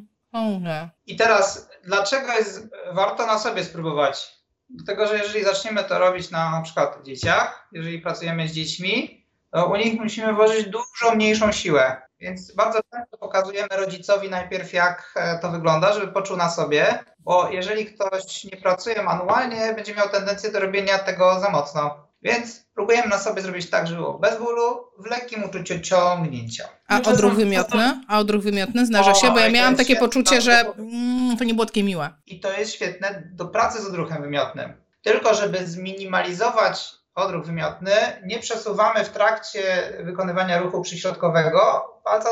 I 1.06 1.16
teraz, 1.16 1.70
dlaczego 1.84 2.32
jest 2.32 2.70
warto 2.94 3.26
na 3.26 3.40
sobie 3.40 3.64
spróbować? 3.64 4.45
Dlatego, 4.70 5.08
że 5.08 5.18
jeżeli 5.18 5.44
zaczniemy 5.44 5.84
to 5.84 6.00
robić 6.00 6.32
na, 6.32 6.52
na 6.52 6.62
przykład 6.62 7.04
dzieciach, 7.04 7.68
jeżeli 7.72 8.00
pracujemy 8.00 8.48
z 8.48 8.52
dziećmi, 8.52 9.26
to 9.52 9.66
u 9.66 9.76
nich 9.76 10.00
musimy 10.00 10.34
włożyć 10.34 10.70
dużo 10.70 11.16
mniejszą 11.16 11.52
siłę. 11.52 12.02
Więc 12.20 12.56
bardzo 12.56 12.80
często 12.92 13.18
pokazujemy 13.18 13.68
rodzicowi 13.72 14.30
najpierw, 14.30 14.74
jak 14.74 15.14
e, 15.16 15.40
to 15.40 15.52
wygląda, 15.52 15.94
żeby 15.94 16.08
poczuł 16.08 16.38
na 16.38 16.50
sobie, 16.50 17.04
bo 17.20 17.50
jeżeli 17.50 17.86
ktoś 17.86 18.44
nie 18.44 18.58
pracuje 18.58 19.04
manualnie, 19.04 19.74
będzie 19.74 19.96
miał 19.96 20.10
tendencję 20.10 20.52
do 20.52 20.60
robienia 20.60 21.00
tego 21.00 21.40
za 21.40 21.50
mocno. 21.50 22.05
Więc 22.26 22.66
próbujemy 22.74 23.08
na 23.08 23.20
sobie 23.20 23.42
zrobić 23.42 23.70
tak, 23.70 23.88
żeby 23.88 24.02
było 24.02 24.20
bez 24.20 24.38
bólu, 24.38 24.84
w 24.98 25.06
lekkim 25.06 25.44
uczuciu 25.44 25.80
ciągnięcia. 25.80 26.64
A 26.88 27.02
odruch 27.02 27.34
wymiotny? 27.34 28.02
A 28.08 28.20
odruch 28.20 28.44
wymiotny 28.44 28.86
zdarza 28.86 29.14
się? 29.14 29.32
Bo 29.32 29.40
ja 29.40 29.50
miałam 29.50 29.76
takie 29.76 29.96
poczucie, 29.96 30.42
że 30.42 30.66
mm, 30.78 31.38
to 31.38 31.44
nie 31.44 31.54
było 31.54 31.66
takie 31.66 31.84
miłe. 31.84 32.10
I 32.26 32.40
to 32.40 32.52
jest 32.52 32.74
świetne 32.74 33.30
do 33.34 33.46
pracy 33.46 33.82
z 33.82 33.86
odruchem 33.86 34.22
wymiotnym. 34.22 34.74
Tylko 35.02 35.36
żeby 35.36 35.68
zminimalizować 35.68 36.92
odruch 37.16 37.46
wymiotny, 37.46 37.92
nie 38.26 38.40
przesuwamy 38.40 39.04
w 39.04 39.10
trakcie 39.10 39.94
wykonywania 40.04 40.60
ruchu 40.60 40.82
przyśrodkowego 40.82 41.92
palca, 42.04 42.30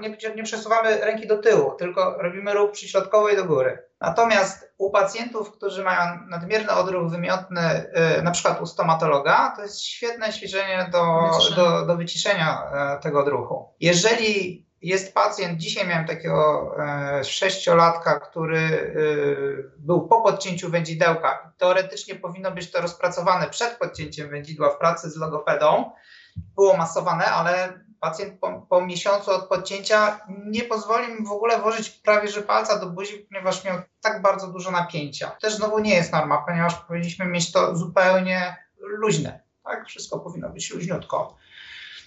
nie, 0.00 0.16
nie 0.36 0.42
przesuwamy 0.42 0.98
ręki 0.98 1.26
do 1.26 1.38
tyłu, 1.38 1.72
tylko 1.78 2.16
robimy 2.18 2.54
ruch 2.54 2.70
przyśrodkowy 2.70 3.32
i 3.32 3.36
do 3.36 3.44
góry. 3.44 3.86
Natomiast 4.00 4.72
u 4.78 4.90
pacjentów, 4.90 5.52
którzy 5.52 5.84
mają 5.84 6.18
nadmierny 6.28 6.72
odruch 6.72 7.10
wymiotny, 7.10 7.86
y, 8.18 8.22
na 8.22 8.30
przykład 8.30 8.60
u 8.60 8.66
stomatologa, 8.66 9.52
to 9.56 9.62
jest 9.62 9.80
świetne 9.80 10.32
ćwiczenie 10.32 10.88
do, 10.92 11.30
do, 11.56 11.86
do 11.86 11.96
wyciszenia 11.96 12.62
e, 12.72 13.02
tego 13.02 13.20
odruchu. 13.20 13.74
Jeżeli 13.80 14.65
jest 14.82 15.14
pacjent, 15.14 15.58
dzisiaj 15.58 15.88
miałem 15.88 16.06
takiego 16.06 16.74
e, 16.78 17.24
sześciolatka, 17.24 18.20
który 18.20 18.58
e, 18.58 19.76
był 19.78 20.08
po 20.08 20.20
podcięciu 20.20 20.70
wędzidełka. 20.70 21.52
Teoretycznie 21.58 22.14
powinno 22.14 22.50
być 22.50 22.70
to 22.70 22.80
rozpracowane 22.80 23.50
przed 23.50 23.78
podcięciem 23.78 24.30
wędzidła 24.30 24.70
w 24.70 24.78
pracy 24.78 25.10
z 25.10 25.16
logopedą. 25.16 25.90
Było 26.54 26.76
masowane, 26.76 27.24
ale 27.24 27.80
pacjent 28.00 28.40
po, 28.40 28.66
po, 28.68 28.86
miesiącu 28.86 29.30
od 29.30 29.48
podcięcia 29.48 30.20
nie 30.46 30.62
pozwoli 30.62 31.12
mi 31.12 31.26
w 31.26 31.32
ogóle 31.32 31.60
włożyć 31.60 31.90
prawie 31.90 32.28
że 32.28 32.42
palca 32.42 32.78
do 32.78 32.86
buzi, 32.86 33.18
ponieważ 33.18 33.64
miał 33.64 33.78
tak 34.00 34.22
bardzo 34.22 34.48
dużo 34.48 34.70
napięcia. 34.70 35.30
Też 35.30 35.54
znowu 35.54 35.78
nie 35.78 35.94
jest 35.94 36.12
norma, 36.12 36.44
ponieważ 36.46 36.74
powinniśmy 36.74 37.26
mieć 37.26 37.52
to 37.52 37.76
zupełnie 37.76 38.56
luźne. 38.78 39.40
Tak, 39.64 39.86
wszystko 39.86 40.18
powinno 40.18 40.50
być 40.50 40.70
luźniutko. 40.70 41.36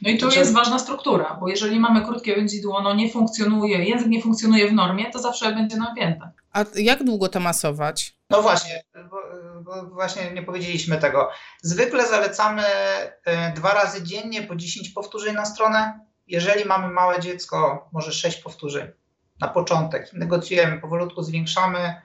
No 0.02 0.10
i 0.10 0.18
tu 0.18 0.26
znaczy... 0.26 0.40
jest 0.40 0.54
ważna 0.54 0.80
struktura, 0.80 1.38
bo 1.40 1.50
jeżeli 1.50 1.80
mamy 1.80 2.02
krótkie 2.06 2.36
wędzidło, 2.36 2.82
no 2.82 2.94
nie 2.94 3.12
funkcjonuje, 3.12 3.84
język 3.84 4.08
nie 4.08 4.22
funkcjonuje 4.22 4.68
w 4.68 4.74
normie, 4.74 5.12
to 5.12 5.20
zawsze 5.20 5.52
będzie 5.52 5.78
napięte. 5.78 6.32
A 6.54 6.66
jak 6.76 7.04
długo 7.04 7.28
to 7.28 7.40
masować? 7.40 8.16
No 8.30 8.42
właśnie, 8.42 8.84
bo, 9.10 9.22
bo 9.62 9.84
właśnie 9.84 10.32
nie 10.32 10.44
powiedzieliśmy 10.44 10.98
tego. 10.98 11.30
Zwykle 11.62 12.08
zalecamy 12.08 12.64
e, 13.26 13.54
dwa 13.54 13.74
razy 13.74 14.04
dziennie 14.04 14.42
po 14.42 14.56
10 14.56 14.90
powtórzeń 14.90 15.36
na 15.36 15.46
stronę. 15.46 16.00
Jeżeli 16.28 16.66
mamy 16.66 16.94
małe 16.94 17.20
dziecko, 17.20 17.90
może 17.92 18.12
6 18.12 18.38
powtórzeń 18.38 18.88
na 19.42 19.48
początek. 19.48 20.14
Negocjujemy, 20.14 20.82
powolutku 20.82 21.24
zwiększamy. 21.24 22.02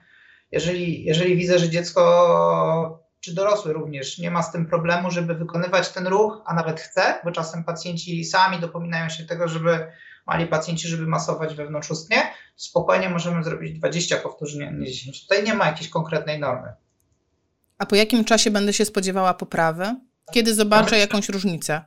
Jeżeli, 0.51 1.03
jeżeli 1.03 1.35
widzę, 1.35 1.59
że 1.59 1.69
dziecko 1.69 3.04
czy 3.25 3.33
dorosły 3.33 3.73
również 3.73 4.17
nie 4.17 4.31
ma 4.31 4.43
z 4.43 4.51
tym 4.51 4.65
problemu, 4.65 5.11
żeby 5.11 5.35
wykonywać 5.35 5.89
ten 5.89 6.07
ruch, 6.07 6.41
a 6.45 6.53
nawet 6.53 6.79
chce, 6.79 7.19
bo 7.23 7.31
czasem 7.31 7.63
pacjenci 7.63 8.25
sami 8.25 8.59
dopominają 8.59 9.09
się 9.09 9.25
tego, 9.25 9.47
żeby 9.47 9.87
mali 10.25 10.47
pacjenci, 10.47 10.87
żeby 10.87 11.07
masować 11.07 11.55
wewnątrzustnie, 11.55 12.17
spokojnie 12.55 13.09
możemy 13.09 13.43
zrobić 13.43 13.79
20 13.79 14.17
powtórzeń, 14.17 14.63
a 14.63 14.71
nie 14.71 14.85
10. 14.85 15.21
Tutaj 15.21 15.43
nie 15.43 15.53
ma 15.53 15.65
jakiejś 15.65 15.89
konkretnej 15.89 16.39
normy. 16.39 16.73
A 17.77 17.85
po 17.85 17.95
jakim 17.95 18.25
czasie 18.25 18.51
będę 18.51 18.73
się 18.73 18.85
spodziewała 18.85 19.33
poprawy? 19.33 19.95
Kiedy 20.31 20.53
zobaczę 20.53 20.97
jakąś 20.99 21.29
różnicę? 21.29 21.85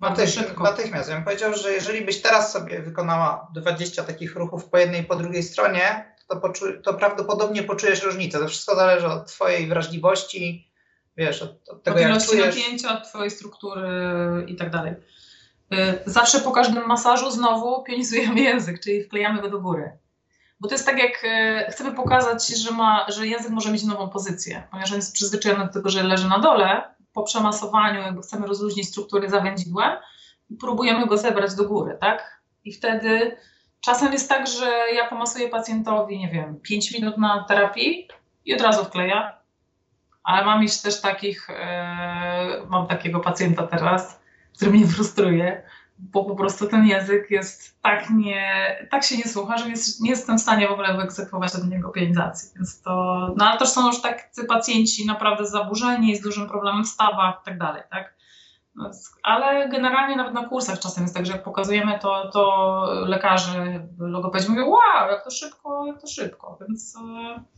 Natychmiast, 0.00 0.58
natychmiast. 0.58 1.08
Ja 1.08 1.14
bym 1.14 1.24
powiedział, 1.24 1.54
że 1.56 1.72
jeżeli 1.72 2.04
byś 2.04 2.22
teraz 2.22 2.52
sobie 2.52 2.82
wykonała 2.82 3.50
20 3.54 4.04
takich 4.04 4.36
ruchów 4.36 4.64
po 4.64 4.78
jednej 4.78 5.00
i 5.00 5.04
po 5.04 5.16
drugiej 5.16 5.42
stronie, 5.42 6.14
to, 6.28 6.52
to 6.82 6.94
prawdopodobnie 6.94 7.62
poczujesz 7.62 8.02
różnicę. 8.02 8.38
To 8.38 8.48
wszystko 8.48 8.74
zależy 8.74 9.06
od 9.06 9.26
Twojej 9.26 9.68
wrażliwości, 9.68 10.65
wiesz, 11.16 11.42
od, 11.42 11.68
od 11.68 11.82
tego 11.82 11.96
od 11.96 12.02
ilości 12.02 12.28
czujesz... 12.28 12.56
napięcia, 12.56 12.98
od 12.98 13.08
twojej 13.08 13.30
struktury 13.30 13.88
i 14.46 14.56
tak 14.56 14.70
dalej. 14.70 14.94
Y, 15.74 15.76
zawsze 16.06 16.40
po 16.40 16.52
każdym 16.52 16.86
masażu 16.86 17.30
znowu 17.30 17.82
pionizujemy 17.82 18.40
język, 18.40 18.80
czyli 18.80 19.04
wklejamy 19.04 19.42
go 19.42 19.50
do 19.50 19.60
góry. 19.60 19.98
Bo 20.60 20.68
to 20.68 20.74
jest 20.74 20.86
tak, 20.86 20.98
jak 20.98 21.24
y, 21.24 21.70
chcemy 21.70 21.92
pokazać, 21.92 22.48
że, 22.48 22.70
ma, 22.70 23.06
że 23.08 23.26
język 23.26 23.50
może 23.50 23.72
mieć 23.72 23.84
nową 23.84 24.08
pozycję, 24.08 24.68
ponieważ 24.70 24.90
on 24.90 24.96
jest 24.96 25.14
przyzwyczajony 25.14 25.66
do 25.66 25.72
tego, 25.72 25.90
że 25.90 26.02
leży 26.02 26.28
na 26.28 26.38
dole. 26.38 26.94
Po 27.12 27.22
przemasowaniu 27.22 28.00
jakby 28.00 28.22
chcemy 28.22 28.46
rozluźnić 28.46 28.88
struktury 28.88 29.30
zawęzidłem 29.30 29.92
i 30.50 30.56
próbujemy 30.56 31.06
go 31.06 31.16
zebrać 31.16 31.54
do 31.54 31.64
góry, 31.64 31.96
tak? 32.00 32.40
I 32.64 32.72
wtedy 32.72 33.36
czasem 33.80 34.12
jest 34.12 34.28
tak, 34.28 34.46
że 34.46 34.66
ja 34.94 35.08
pomasuję 35.08 35.48
pacjentowi, 35.48 36.18
nie 36.18 36.28
wiem, 36.28 36.60
5 36.60 36.92
minut 36.92 37.18
na 37.18 37.44
terapii 37.48 38.08
i 38.44 38.54
od 38.54 38.60
razu 38.60 38.84
wkleja. 38.84 39.35
Ale 40.26 40.44
mam 40.44 40.62
już 40.62 40.78
też 40.78 41.00
takich, 41.00 41.48
yy, 41.48 42.66
mam 42.66 42.86
takiego 42.86 43.20
pacjenta 43.20 43.66
teraz, 43.66 44.20
który 44.56 44.70
mnie 44.70 44.86
frustruje, 44.86 45.62
bo 45.98 46.24
po 46.24 46.36
prostu 46.36 46.66
ten 46.66 46.86
język 46.86 47.30
jest 47.30 47.82
tak 47.82 48.10
nie, 48.10 48.76
tak 48.90 49.04
się 49.04 49.16
nie 49.16 49.24
słucha, 49.24 49.58
że 49.58 49.68
nie, 49.68 49.74
nie 50.00 50.10
jestem 50.10 50.38
w 50.38 50.40
stanie 50.40 50.68
w 50.68 50.70
ogóle 50.70 50.96
wyegzekwować 50.96 51.54
od 51.54 51.68
niego 51.68 51.88
pieniędzy. 51.90 52.50
Więc 52.56 52.82
to, 52.82 52.92
no 53.36 53.44
ale 53.44 53.58
to 53.58 53.66
są 53.66 53.86
już 53.86 54.02
tacy 54.02 54.44
pacjenci 54.44 55.06
naprawdę 55.06 55.46
zaburzeni, 55.46 56.16
z 56.16 56.22
dużym 56.22 56.48
problemem 56.48 56.84
w 56.84 56.88
stawach 56.88 57.38
i 57.42 57.44
tak 57.44 57.58
dalej, 57.58 57.82
tak? 57.90 58.16
Ale 59.22 59.68
generalnie 59.68 60.16
nawet 60.16 60.34
na 60.34 60.48
kursach 60.48 60.78
czasem 60.78 61.02
jest 61.02 61.14
tak, 61.14 61.26
że 61.26 61.32
jak 61.32 61.44
pokazujemy 61.44 61.98
to, 61.98 62.30
to 62.30 62.84
lekarze, 63.06 63.86
logopedzi 63.98 64.50
mówią, 64.50 64.66
wow, 64.68 65.10
jak 65.10 65.24
to 65.24 65.30
szybko, 65.30 65.86
jak 65.86 66.00
to 66.00 66.06
szybko, 66.06 66.58
więc... 66.60 66.96
E, 66.96 67.55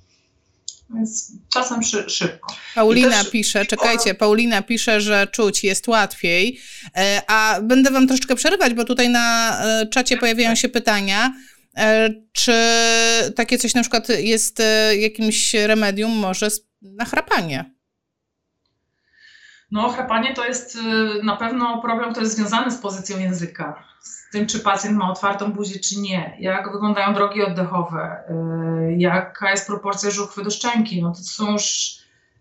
więc 0.94 1.32
czasem 1.52 1.82
szy, 1.82 2.10
szybko. 2.10 2.54
Paulina 2.74 3.22
też... 3.22 3.30
pisze, 3.30 3.66
czekajcie, 3.66 4.14
Paulina 4.14 4.62
pisze, 4.62 5.00
że 5.00 5.26
czuć 5.26 5.64
jest 5.64 5.88
łatwiej, 5.88 6.60
e, 6.96 7.22
a 7.26 7.60
będę 7.62 7.90
wam 7.90 8.06
troszeczkę 8.06 8.34
przerywać, 8.34 8.74
bo 8.74 8.84
tutaj 8.84 9.08
na 9.08 9.58
e, 9.64 9.86
czacie 9.86 10.16
pojawiają 10.16 10.54
się 10.54 10.68
pytania. 10.68 11.34
E, 11.76 12.10
czy 12.32 12.52
takie 13.36 13.58
coś 13.58 13.74
na 13.74 13.80
przykład 13.80 14.08
jest 14.08 14.62
jakimś 14.98 15.54
remedium 15.54 16.12
może 16.12 16.48
na 16.82 17.04
chrapanie? 17.04 17.77
No, 19.70 19.88
chrapanie 19.88 20.34
to 20.34 20.44
jest 20.44 20.78
na 21.22 21.36
pewno 21.36 21.82
problem, 21.82 22.10
który 22.10 22.24
jest 22.24 22.36
związany 22.36 22.70
z 22.70 22.78
pozycją 22.78 23.18
języka 23.18 23.88
z 24.00 24.30
tym, 24.30 24.46
czy 24.46 24.60
pacjent 24.60 24.96
ma 24.96 25.10
otwartą 25.10 25.52
buzię, 25.52 25.80
czy 25.80 26.00
nie, 26.00 26.36
jak 26.40 26.72
wyglądają 26.72 27.14
drogi 27.14 27.42
oddechowe, 27.42 28.22
y, 28.30 28.96
jaka 28.98 29.50
jest 29.50 29.66
proporcja 29.66 30.10
żuchwy 30.10 30.44
do 30.44 30.50
szczęki. 30.50 31.02
No 31.02 31.12
to 31.12 31.22
są 31.22 31.52
już, 31.52 31.98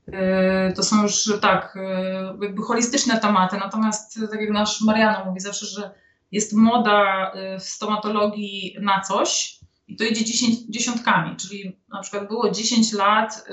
y, 0.08 0.74
to 0.76 0.84
są 0.84 1.04
już 1.04 1.40
tak, 1.42 1.76
y, 1.76 2.46
jakby 2.46 2.62
holistyczne 2.62 3.20
tematy. 3.20 3.58
Natomiast, 3.58 4.20
tak 4.32 4.42
jak 4.42 4.50
nasz 4.50 4.82
Mariano 4.82 5.26
mówi 5.26 5.40
zawsze, 5.40 5.66
że 5.66 5.92
jest 6.32 6.54
moda 6.54 7.32
w 7.60 7.64
stomatologii 7.64 8.78
na 8.82 9.02
coś, 9.02 9.60
i 9.88 9.96
to 9.96 10.04
idzie 10.04 10.50
dziesiątkami, 10.70 11.36
czyli 11.36 11.80
na 11.90 12.02
przykład 12.02 12.28
było 12.28 12.52
10 12.52 12.94
lat 12.94 13.46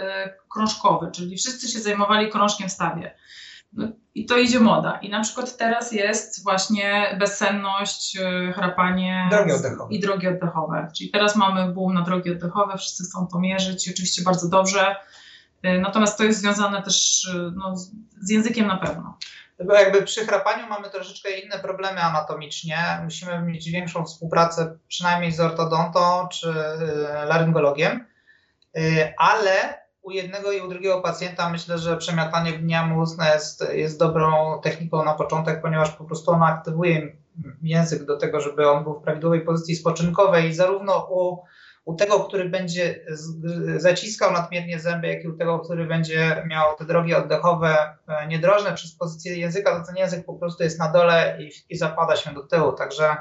krążkowy, 0.52 1.10
czyli 1.12 1.36
wszyscy 1.36 1.68
się 1.68 1.78
zajmowali 1.78 2.30
krążkiem 2.30 2.68
w 2.68 2.72
stawie. 2.72 3.14
I 4.14 4.26
to 4.26 4.38
idzie 4.38 4.60
moda. 4.60 4.98
I 5.02 5.10
na 5.10 5.22
przykład 5.22 5.56
teraz 5.56 5.92
jest 5.92 6.42
właśnie 6.42 7.16
bezsenność, 7.18 8.16
y, 8.16 8.52
chrapanie 8.52 9.28
drogi 9.30 9.52
i 9.90 10.00
drogi 10.00 10.28
oddechowe. 10.28 10.88
Czyli 10.96 11.10
teraz 11.10 11.36
mamy 11.36 11.72
boom 11.72 11.94
na 11.94 12.02
drogi 12.02 12.30
oddechowe, 12.30 12.78
wszyscy 12.78 13.04
chcą 13.04 13.26
to 13.26 13.38
mierzyć 13.38 13.90
oczywiście 13.90 14.22
bardzo 14.22 14.48
dobrze. 14.48 14.96
Y, 15.66 15.80
natomiast 15.80 16.18
to 16.18 16.24
jest 16.24 16.40
związane 16.40 16.82
też 16.82 17.24
y, 17.24 17.52
no, 17.56 17.76
z 18.20 18.30
językiem 18.30 18.66
na 18.66 18.76
pewno. 18.76 19.18
Bo 19.64 19.74
jakby 19.74 20.02
przy 20.02 20.26
chrapaniu 20.26 20.66
mamy 20.68 20.90
troszeczkę 20.90 21.30
inne 21.38 21.58
problemy 21.58 22.00
anatomicznie. 22.00 22.78
Musimy 23.04 23.42
mieć 23.42 23.70
większą 23.70 24.04
współpracę 24.04 24.78
przynajmniej 24.88 25.32
z 25.32 25.40
ortodontą 25.40 26.28
czy 26.28 26.54
laryngologiem, 27.26 28.06
ale 29.18 29.83
u 30.04 30.10
jednego 30.10 30.52
i 30.52 30.60
u 30.60 30.68
drugiego 30.68 31.00
pacjenta 31.00 31.50
myślę, 31.50 31.78
że 31.78 31.96
przemiatanie 31.96 32.52
gniamu 32.52 33.00
ustne 33.00 33.30
jest, 33.34 33.64
jest 33.72 33.98
dobrą 33.98 34.60
techniką 34.62 35.04
na 35.04 35.14
początek, 35.14 35.62
ponieważ 35.62 35.90
po 35.90 36.04
prostu 36.04 36.30
ona 36.30 36.46
aktywuje 36.46 37.16
język 37.62 38.04
do 38.04 38.16
tego, 38.16 38.40
żeby 38.40 38.70
on 38.70 38.84
był 38.84 38.94
w 38.94 39.02
prawidłowej 39.02 39.40
pozycji 39.40 39.76
spoczynkowej 39.76 40.48
i 40.48 40.54
zarówno 40.54 41.08
u, 41.10 41.38
u 41.84 41.94
tego, 41.94 42.20
który 42.20 42.48
będzie 42.48 43.00
zaciskał 43.76 44.32
nadmiernie 44.32 44.80
zęby, 44.80 45.08
jak 45.08 45.24
i 45.24 45.28
u 45.28 45.36
tego, 45.36 45.58
który 45.58 45.86
będzie 45.86 46.42
miał 46.46 46.76
te 46.76 46.84
drogi 46.84 47.14
oddechowe 47.14 47.96
e, 48.08 48.26
niedrożne 48.26 48.74
przez 48.74 48.96
pozycję 48.96 49.38
języka, 49.38 49.80
to 49.80 49.86
ten 49.86 49.96
język 49.96 50.26
po 50.26 50.34
prostu 50.34 50.62
jest 50.62 50.78
na 50.78 50.92
dole 50.92 51.38
i, 51.40 51.50
i 51.70 51.76
zapada 51.76 52.16
się 52.16 52.34
do 52.34 52.42
tyłu, 52.42 52.72
także 52.72 53.16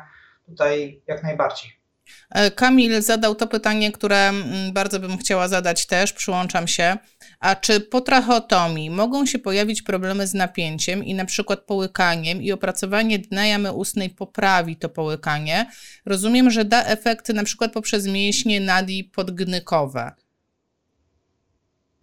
tutaj 0.45 1.01
jak 1.07 1.23
najbardziej. 1.23 1.82
E, 2.29 2.51
Kamil 2.51 3.01
zadał 3.01 3.35
to 3.35 3.47
pytanie, 3.47 3.91
które 3.91 4.29
mm, 4.29 4.73
bardzo 4.73 4.99
bym 4.99 5.17
chciała 5.17 5.47
zadać 5.47 5.85
też, 5.85 6.13
przyłączam 6.13 6.67
się. 6.67 6.97
A 7.39 7.55
czy 7.55 7.79
po 7.79 8.01
tracheotomii 8.01 8.89
mogą 8.89 9.25
się 9.25 9.39
pojawić 9.39 9.81
problemy 9.81 10.27
z 10.27 10.33
napięciem 10.33 11.03
i 11.03 11.13
na 11.13 11.25
przykład 11.25 11.59
połykaniem 11.59 12.41
i 12.41 12.51
opracowanie 12.51 13.19
dna 13.19 13.45
jamy 13.45 13.71
ustnej 13.71 14.09
poprawi 14.09 14.77
to 14.77 14.89
połykanie? 14.89 15.71
Rozumiem, 16.05 16.51
że 16.51 16.65
da 16.65 16.83
efekty 16.83 17.33
na 17.33 17.43
przykład 17.43 17.73
poprzez 17.73 18.07
mięśnie 18.07 18.61
nadi 18.61 19.03
podgnykowe. 19.03 20.11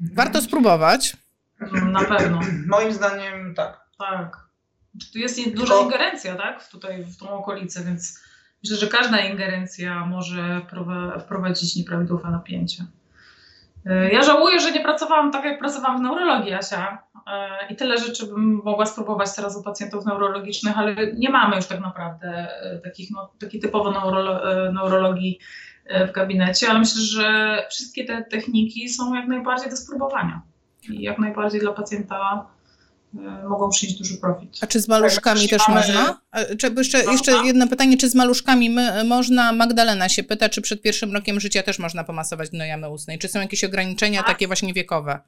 Warto 0.01 0.43
spróbować. 0.43 1.17
Na 1.83 2.05
pewno. 2.05 2.41
Moim 2.67 2.93
zdaniem 2.93 3.55
tak. 3.55 3.81
Tak. 3.99 4.51
Tu 5.13 5.19
jest 5.19 5.51
duża 5.55 5.75
ingerencja, 5.75 6.35
tak? 6.35 6.69
Tutaj 6.69 7.05
w 7.05 7.17
tą 7.17 7.31
okolicę, 7.31 7.85
więc 7.85 8.21
Myślę, 8.65 8.77
że 8.77 8.87
każda 8.87 9.21
ingerencja 9.21 10.07
może 10.07 10.61
wprowadzić 11.21 11.77
nieprawidłowe 11.77 12.31
napięcie. 12.31 12.85
E, 13.87 14.11
ja 14.13 14.23
żałuję, 14.23 14.61
że 14.61 14.73
nie 14.73 14.81
pracowałam 14.81 15.33
tak, 15.33 15.45
jak 15.45 15.59
pracowałam 15.59 15.99
w 15.99 16.03
neurologii, 16.03 16.53
Asia. 16.53 16.99
E, 17.27 17.49
I 17.71 17.77
tyle 17.77 17.99
rzeczy 17.99 18.27
bym 18.27 18.61
mogła 18.65 18.87
spróbować 18.87 19.37
teraz 19.37 19.57
u 19.57 19.63
pacjentów 19.63 20.07
neurologicznych, 20.07 20.79
ale 20.79 21.13
nie 21.13 21.31
mamy 21.31 21.57
już 21.57 21.67
tak 21.67 21.81
naprawdę 21.81 22.29
e, 22.29 22.79
takich, 22.79 23.11
no, 23.11 23.31
takiej 23.41 23.61
typowo 23.61 23.91
neurolo 23.91 24.41
neurologii 24.73 25.39
w 26.09 26.13
gabinecie, 26.13 26.71
ale 26.71 26.79
myślę, 26.79 27.03
że 27.03 27.57
wszystkie 27.71 28.05
te 28.05 28.25
techniki 28.25 28.89
są 28.89 29.15
jak 29.15 29.27
najbardziej 29.27 29.71
do 29.71 29.77
spróbowania. 29.77 30.43
I 30.89 31.03
jak 31.03 31.19
najbardziej 31.19 31.61
dla 31.61 31.73
pacjenta 31.73 32.47
mogą 33.49 33.71
przynieść 33.71 33.99
duży 33.99 34.17
profit. 34.17 34.59
A 34.61 34.67
czy 34.67 34.81
z 34.81 34.89
maluszkami 34.89 35.41
tak, 35.41 35.51
też 35.51 35.69
mamy... 35.69 35.81
można? 35.81 36.21
czy 36.59 36.75
jeszcze, 36.77 37.05
jeszcze 37.05 37.33
jedno 37.47 37.69
pytanie, 37.69 37.97
czy 37.97 38.11
z 38.11 38.15
maluszkami 38.15 38.71
my, 38.71 39.05
można, 39.05 39.53
Magdalena 39.53 40.09
się 40.09 40.23
pyta, 40.23 40.49
czy 40.49 40.63
przed 40.63 40.83
pierwszym 40.83 41.13
rokiem 41.13 41.41
życia 41.41 41.63
też 41.63 41.79
można 41.79 42.05
pomasować 42.05 42.51
dno 42.51 42.65
jamy 42.65 42.89
ustnej? 42.89 43.19
Czy 43.19 43.29
są 43.29 43.41
jakieś 43.41 43.65
ograniczenia 43.65 44.19
tak. 44.19 44.29
takie 44.29 44.47
właśnie 44.47 44.73
wiekowe? 44.73 45.21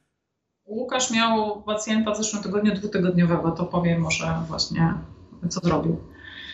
Łukasz 0.65 1.11
miał 1.11 1.63
pacjenta 1.63 2.11
w 2.11 2.17
zeszłym 2.17 2.43
tygodniu 2.43 2.75
dwutygodniowego, 2.75 3.51
to 3.51 3.65
powiem 3.65 4.01
może 4.01 4.35
właśnie, 4.47 4.93
co 5.49 5.59
zrobił. 5.59 6.12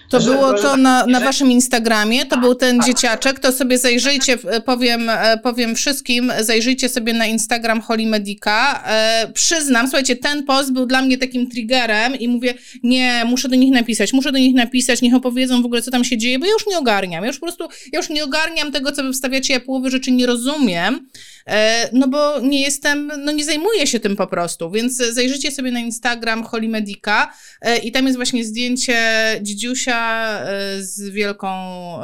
To 0.10 0.19
było 0.19 0.54
to 0.54 0.78
na, 0.78 1.06
na 1.06 1.19
waszym 1.19 1.52
Instagramie, 1.52 2.26
to 2.26 2.38
był 2.38 2.56
ten 2.56 2.82
dzieciaczek, 2.82 3.39
to 3.39 3.52
sobie 3.52 3.78
zajrzyjcie, 3.78 4.38
powiem, 4.65 5.10
e, 5.10 5.38
powiem 5.43 5.76
wszystkim, 5.76 6.32
zajrzyjcie 6.39 6.89
sobie 6.89 7.13
na 7.13 7.26
Instagram 7.26 7.82
Holy 7.82 8.06
Medica. 8.06 8.84
E, 8.88 9.32
przyznam, 9.34 9.88
słuchajcie, 9.88 10.15
ten 10.15 10.43
post 10.43 10.74
był 10.74 10.86
dla 10.86 11.02
mnie 11.02 11.17
takim 11.17 11.50
triggerem 11.50 12.15
i 12.15 12.28
mówię, 12.28 12.54
nie, 12.84 13.24
muszę 13.26 13.50
do 13.50 13.56
nich 13.56 13.74
napisać, 13.74 14.13
muszę 14.13 14.32
do 14.32 14.38
nich 14.38 14.56
napisać, 14.56 15.02
niech 15.02 15.15
opowiedzą 15.15 15.62
w 15.62 15.65
ogóle, 15.65 15.82
co 15.82 15.91
tam 15.91 16.04
się 16.04 16.17
dzieje, 16.17 16.39
bo 16.39 16.45
ja 16.45 16.52
już 16.52 16.67
nie 16.67 16.78
ogarniam, 16.78 17.24
ja 17.24 17.28
już 17.28 17.39
po 17.39 17.45
prostu, 17.45 17.67
ja 17.93 18.00
już 18.00 18.10
nie 18.10 18.24
ogarniam 18.24 18.72
tego, 18.72 18.91
co 18.91 19.04
wy 19.04 19.13
wstawiacie, 19.13 19.54
ja 19.54 19.60
połowy 19.60 19.91
rzeczy 19.91 20.12
nie 20.12 20.26
rozumiem. 20.26 21.08
E, 21.50 21.90
no 21.94 22.08
bo 22.08 22.40
nie 22.40 22.62
jestem, 22.62 23.12
no 23.18 23.32
nie 23.32 23.44
zajmuję 23.44 23.88
się 23.88 24.00
tym 24.00 24.16
po 24.16 24.28
prostu, 24.28 24.72
więc 24.72 24.98
zajrzyjcie 24.98 25.52
sobie 25.52 25.72
na 25.72 25.80
Instagram 25.80 26.44
Holy 26.44 26.68
Medica 26.68 27.32
e, 27.62 27.78
i 27.78 27.92
tam 27.92 28.06
jest 28.06 28.18
właśnie 28.18 28.44
zdjęcie 28.44 29.00
dzidziusia 29.42 30.30
e, 30.40 30.82
z 30.82 31.10
wielką 31.10 31.50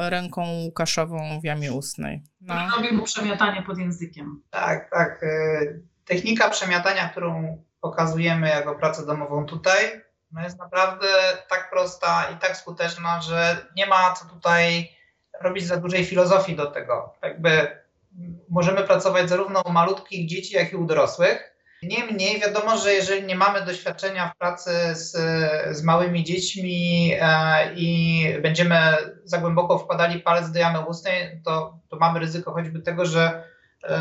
ręką 0.10 0.46
Łukaszową 0.64 1.40
w 1.40 1.44
jamie 1.44 1.74
ustnej. 1.74 2.24
No. 2.42 2.56
Robię 2.76 2.92
mu 2.92 3.04
przemiatanie 3.04 3.62
pod 3.62 3.78
językiem. 3.78 4.42
Tak, 4.50 4.90
tak. 4.90 5.26
Technika 6.06 6.50
przemiatania, 6.50 7.10
którą 7.10 7.64
pokazujemy 7.82 8.50
jako 8.50 8.76
pracę 8.76 9.06
domową 9.06 9.46
tutaj, 9.46 10.02
no 10.32 10.42
jest 10.42 10.60
naprawdę 10.60 11.08
tak 11.50 11.70
prosta 11.70 12.26
i 12.36 12.38
tak 12.38 12.58
skuteczna, 12.58 13.22
że 13.22 13.58
nie 13.76 13.86
ma 13.86 14.14
co 14.14 14.26
tutaj 14.26 14.90
robić 15.42 15.66
za 15.66 15.78
dużej 15.78 16.06
filozofii 16.06 16.56
do 16.56 16.66
tego. 16.66 17.14
Jakby 17.22 17.85
możemy 18.49 18.84
pracować 18.84 19.30
zarówno 19.30 19.62
u 19.62 19.71
malutkich 19.71 20.28
dzieci, 20.28 20.56
jak 20.56 20.73
i 20.73 20.75
u 20.75 20.86
dorosłych. 20.86 21.56
Niemniej 21.84 22.39
wiadomo, 22.39 22.78
że 22.78 22.93
jeżeli 22.93 23.28
nie 23.28 23.36
mamy 23.36 23.65
doświadczenia 23.65 24.30
w 24.30 24.38
pracy 24.38 24.71
z, 24.93 25.12
z 25.78 25.84
małymi 25.84 26.23
dziećmi 26.23 27.12
e, 27.21 27.73
i 27.75 28.23
będziemy 28.41 28.78
za 29.23 29.38
głęboko 29.38 29.80
wkładali 29.80 30.19
palec 30.19 30.51
do 30.51 30.60
jamy 30.60 30.80
ustnej, 30.80 31.41
to, 31.45 31.80
to 31.89 31.97
mamy 31.97 32.19
ryzyko 32.19 32.51
choćby 32.51 32.80
tego, 32.82 33.06
że 33.06 33.43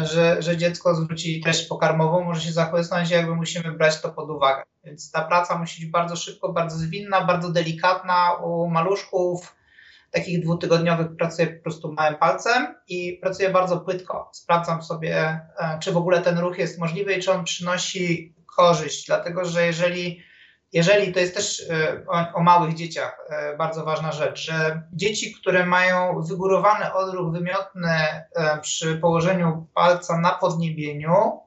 że, 0.03 0.43
że 0.43 0.57
dziecko 0.57 0.95
zwróci 0.95 1.41
treść 1.41 1.67
pokarmową, 1.67 2.25
może 2.25 2.41
się 2.41 2.53
zachować, 2.53 3.11
jakby 3.11 3.35
musimy 3.35 3.73
brać 3.73 4.01
to 4.01 4.11
pod 4.11 4.31
uwagę. 4.31 4.63
Więc 4.85 5.11
ta 5.11 5.25
praca 5.25 5.59
musi 5.59 5.83
być 5.83 5.91
bardzo 5.91 6.17
szybko, 6.17 6.53
bardzo 6.53 6.77
zwinna, 6.77 7.25
bardzo 7.25 7.53
delikatna 7.53 8.33
u 8.33 8.71
maluszków. 8.71 9.57
Takich 10.15 10.43
dwutygodniowych 10.43 11.17
pracuję 11.17 11.49
po 11.49 11.63
prostu 11.63 11.93
małym 11.93 12.19
palcem 12.19 12.75
i 12.89 13.19
pracuję 13.23 13.51
bardzo 13.51 13.81
płytko. 13.81 14.31
Sprawdzam 14.33 14.83
sobie, 14.83 15.17
e, 15.59 15.79
czy 15.83 15.93
w 15.93 15.97
ogóle 15.97 16.23
ten 16.23 16.39
ruch 16.39 16.59
jest 16.59 16.79
możliwy 16.79 17.15
i 17.15 17.23
czy 17.23 17.33
on 17.33 17.45
przynosi 17.45 18.35
korzyść, 18.57 19.07
dlatego 19.07 19.45
że 19.45 19.67
jeżeli 19.67 20.23
jeżeli 20.73 21.13
to 21.13 21.21
jest 21.21 21.35
też 21.35 21.71
e, 21.71 22.05
o, 22.07 22.33
o, 22.35 22.43
małych 22.43 22.75
dzieciach 22.75 23.19
e, 23.31 23.57
bardzo 23.57 23.85
ważna 23.85 24.13
rzecz, 24.13 24.47
że 24.47 24.83
dzieci, 24.93 25.35
które 25.35 25.67
mają 25.67 26.23
wygórowany 26.23 26.93
odruch 26.93 27.33
wymiotny 27.33 27.99
przy 28.63 28.97
położeniu 28.97 29.67
palca 29.75 30.19
na 30.21 30.31
podniebieniu, 30.31 31.41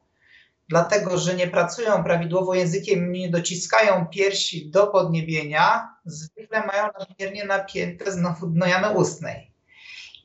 dlatego 0.70 1.18
że 1.18 1.36
nie 1.36 1.48
pracują 1.48 2.04
prawidłowo 2.04 2.54
językiem, 2.54 3.12
nie 3.12 3.30
dociskają 3.30 4.08
piersi 4.08 4.72
do 4.72 4.88
podniebienia, 4.88 5.97
zwykle 6.08 6.66
mają 6.66 6.88
nadmiernie 7.00 7.46
napięte 7.46 8.12
znowu 8.12 8.48
dno 8.48 8.66
jamy 8.66 8.90
ustnej. 8.90 9.52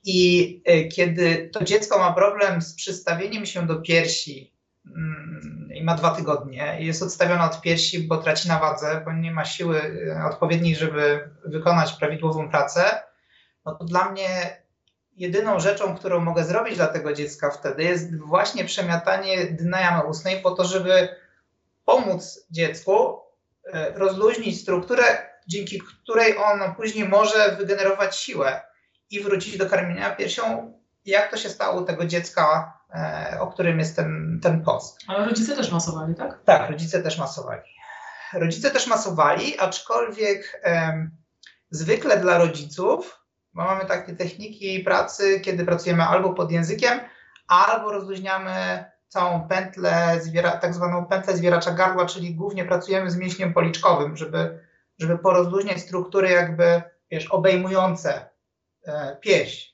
I 0.05 0.62
kiedy 0.95 1.51
to 1.53 1.64
dziecko 1.64 1.99
ma 1.99 2.12
problem 2.12 2.62
z 2.62 2.75
przystawieniem 2.75 3.47
się 3.47 3.66
do 3.66 3.77
piersi, 3.77 4.53
Mm, 4.87 5.68
i 5.75 5.85
ma 5.85 5.95
dwa 5.95 6.11
tygodnie 6.11 6.77
jest 6.81 7.03
odstawiona 7.03 7.51
od 7.51 7.61
piersi, 7.61 8.09
bo 8.09 8.16
traci 8.16 8.49
na 8.49 8.59
wadze, 8.59 9.03
bo 9.05 9.12
nie 9.12 9.31
ma 9.31 9.45
siły 9.45 9.81
e, 10.16 10.25
odpowiedniej, 10.25 10.77
żeby 10.77 11.31
wykonać 11.45 11.92
prawidłową 11.92 12.51
pracę, 12.51 13.03
no 13.64 13.75
to 13.75 13.85
dla 13.85 14.11
mnie 14.11 14.62
jedyną 15.16 15.61
rzeczą, 15.61 15.97
którą 15.97 16.21
mogę 16.21 16.45
zrobić 16.45 16.77
dla 16.77 16.87
tego 16.87 17.12
dziecka 17.12 17.51
wtedy 17.51 17.83
jest 17.83 18.18
właśnie 18.18 18.64
przemiatanie 18.64 19.47
dna 19.47 19.81
jamy 19.81 20.05
ustnej 20.05 20.42
po 20.42 20.51
to, 20.51 20.64
żeby 20.64 21.09
pomóc 21.85 22.47
dziecku 22.51 23.21
e, 23.73 23.90
rozluźnić 23.99 24.61
strukturę, 24.61 25.05
dzięki 25.48 25.81
której 25.81 26.37
ono 26.37 26.74
później 26.74 27.09
może 27.09 27.57
wygenerować 27.57 28.16
siłę 28.16 28.62
i 29.11 29.20
wrócić 29.20 29.59
do 29.59 29.70
karmienia 29.70 30.11
piersią, 30.11 30.72
jak 31.05 31.31
to 31.31 31.37
się 31.37 31.48
stało 31.48 31.83
tego 31.83 32.07
dziecka 32.07 32.72
E, 32.94 33.37
o 33.40 33.46
którym 33.46 33.78
jest 33.78 33.96
ten, 33.96 34.40
ten 34.42 34.62
post. 34.64 34.98
Ale 35.07 35.26
rodzice 35.26 35.57
też 35.57 35.72
masowali, 35.72 36.14
tak? 36.14 36.38
Tak, 36.44 36.70
rodzice 36.70 37.02
też 37.02 37.18
masowali. 37.18 37.62
Rodzice 38.33 38.70
też 38.70 38.87
masowali, 38.87 39.59
aczkolwiek 39.59 40.62
zwykle 41.70 42.20
dla 42.20 42.38
rodziców, 42.38 43.18
bo 43.55 43.64
mamy 43.64 43.85
takie 43.87 44.16
techniki 44.16 44.81
pracy, 44.81 45.40
kiedy 45.40 45.64
pracujemy 45.64 46.02
albo 46.02 46.35
pod 46.35 46.50
językiem, 46.52 47.00
albo 47.48 47.92
rozluźniamy 47.92 48.85
całą 49.09 49.48
pętlę, 49.48 50.20
zwiera, 50.20 50.50
tak 50.50 50.74
zwaną 50.74 51.07
pętlę 51.07 51.37
zwieracza 51.37 51.70
gardła, 51.70 52.07
czyli 52.07 52.35
głównie 52.35 52.64
pracujemy 52.64 53.11
z 53.11 53.16
mięśniem 53.16 53.52
policzkowym, 53.55 54.16
żeby, 54.16 54.66
żeby 54.98 55.18
porozluźniać 55.18 55.81
struktury 55.81 56.31
jakby, 56.31 56.83
wiesz, 57.11 57.26
obejmujące 57.26 58.31
e, 58.87 59.16
pieśń. 59.20 59.72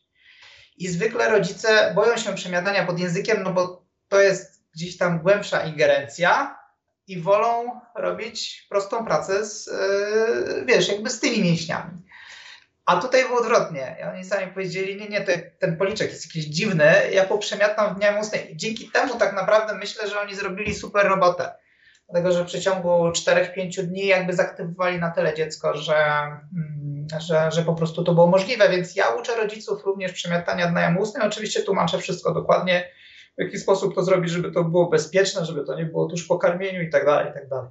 I 0.77 0.89
zwykle 0.89 1.31
rodzice 1.31 1.93
boją 1.95 2.17
się 2.17 2.35
przemiatania 2.35 2.87
pod 2.87 2.99
językiem, 2.99 3.43
no 3.43 3.53
bo 3.53 3.87
to 4.09 4.21
jest 4.21 4.65
gdzieś 4.75 4.97
tam 4.97 5.19
głębsza 5.19 5.63
ingerencja 5.63 6.59
i 7.07 7.21
wolą 7.21 7.81
robić 7.95 8.67
prostą 8.69 9.07
pracę 9.07 9.47
z, 9.47 9.67
yy, 9.67 10.65
wiesz, 10.65 10.89
jakby 10.89 11.11
z 11.11 11.21
tymi 11.21 11.43
mięśniami. 11.43 12.03
A 12.87 13.01
tutaj 13.01 13.25
było 13.25 13.41
odwrotnie. 13.41 13.97
I 14.01 14.03
oni 14.03 14.25
sami 14.25 14.53
powiedzieli, 14.53 14.97
nie, 14.97 15.09
nie, 15.09 15.21
ten 15.59 15.77
policzek 15.77 16.11
jest 16.11 16.27
jakiś 16.27 16.45
dziwny, 16.45 16.93
ja 17.13 17.25
poprzemiatam 17.25 17.95
w 17.95 17.99
dniach 17.99 18.21
ustnej. 18.21 18.57
Dzięki 18.57 18.91
temu 18.91 19.15
tak 19.19 19.35
naprawdę 19.35 19.75
myślę, 19.75 20.09
że 20.09 20.21
oni 20.21 20.35
zrobili 20.35 20.75
super 20.75 21.07
robotę. 21.07 21.55
Dlatego, 22.11 22.33
że 22.33 22.45
w 22.45 22.47
przeciągu 22.47 22.89
4-5 22.89 23.83
dni 23.83 24.07
jakby 24.07 24.33
zaktywowali 24.33 24.99
na 24.99 25.11
tyle 25.11 25.35
dziecko, 25.35 25.77
że, 25.77 25.95
mm, 25.95 27.07
że, 27.21 27.51
że 27.53 27.63
po 27.63 27.75
prostu 27.75 28.05
to 28.05 28.15
było 28.15 28.27
możliwe. 28.27 28.69
Więc 28.69 28.97
ja 28.97 29.09
uczę 29.09 29.37
rodziców 29.37 29.85
również 29.85 30.13
przemiatania 30.13 30.71
dna 30.71 30.81
jamy 30.81 31.01
ustnej. 31.01 31.27
Oczywiście 31.27 31.63
tłumaczę 31.63 31.99
wszystko 31.99 32.35
dokładnie, 32.35 32.85
w 33.39 33.43
jaki 33.43 33.59
sposób 33.59 33.95
to 33.95 34.03
zrobić, 34.03 34.31
żeby 34.31 34.53
to 34.53 34.65
było 34.65 34.89
bezpieczne, 34.89 35.45
żeby 35.45 35.65
to 35.65 35.75
nie 35.75 35.85
było 35.85 36.07
tuż 36.07 36.25
po 36.25 36.39
karmieniu 36.39 36.83
i 36.83 36.91
tak 36.91 37.05
dalej, 37.07 37.31
i 37.31 37.35
tak 37.35 37.49
dalej. 37.49 37.71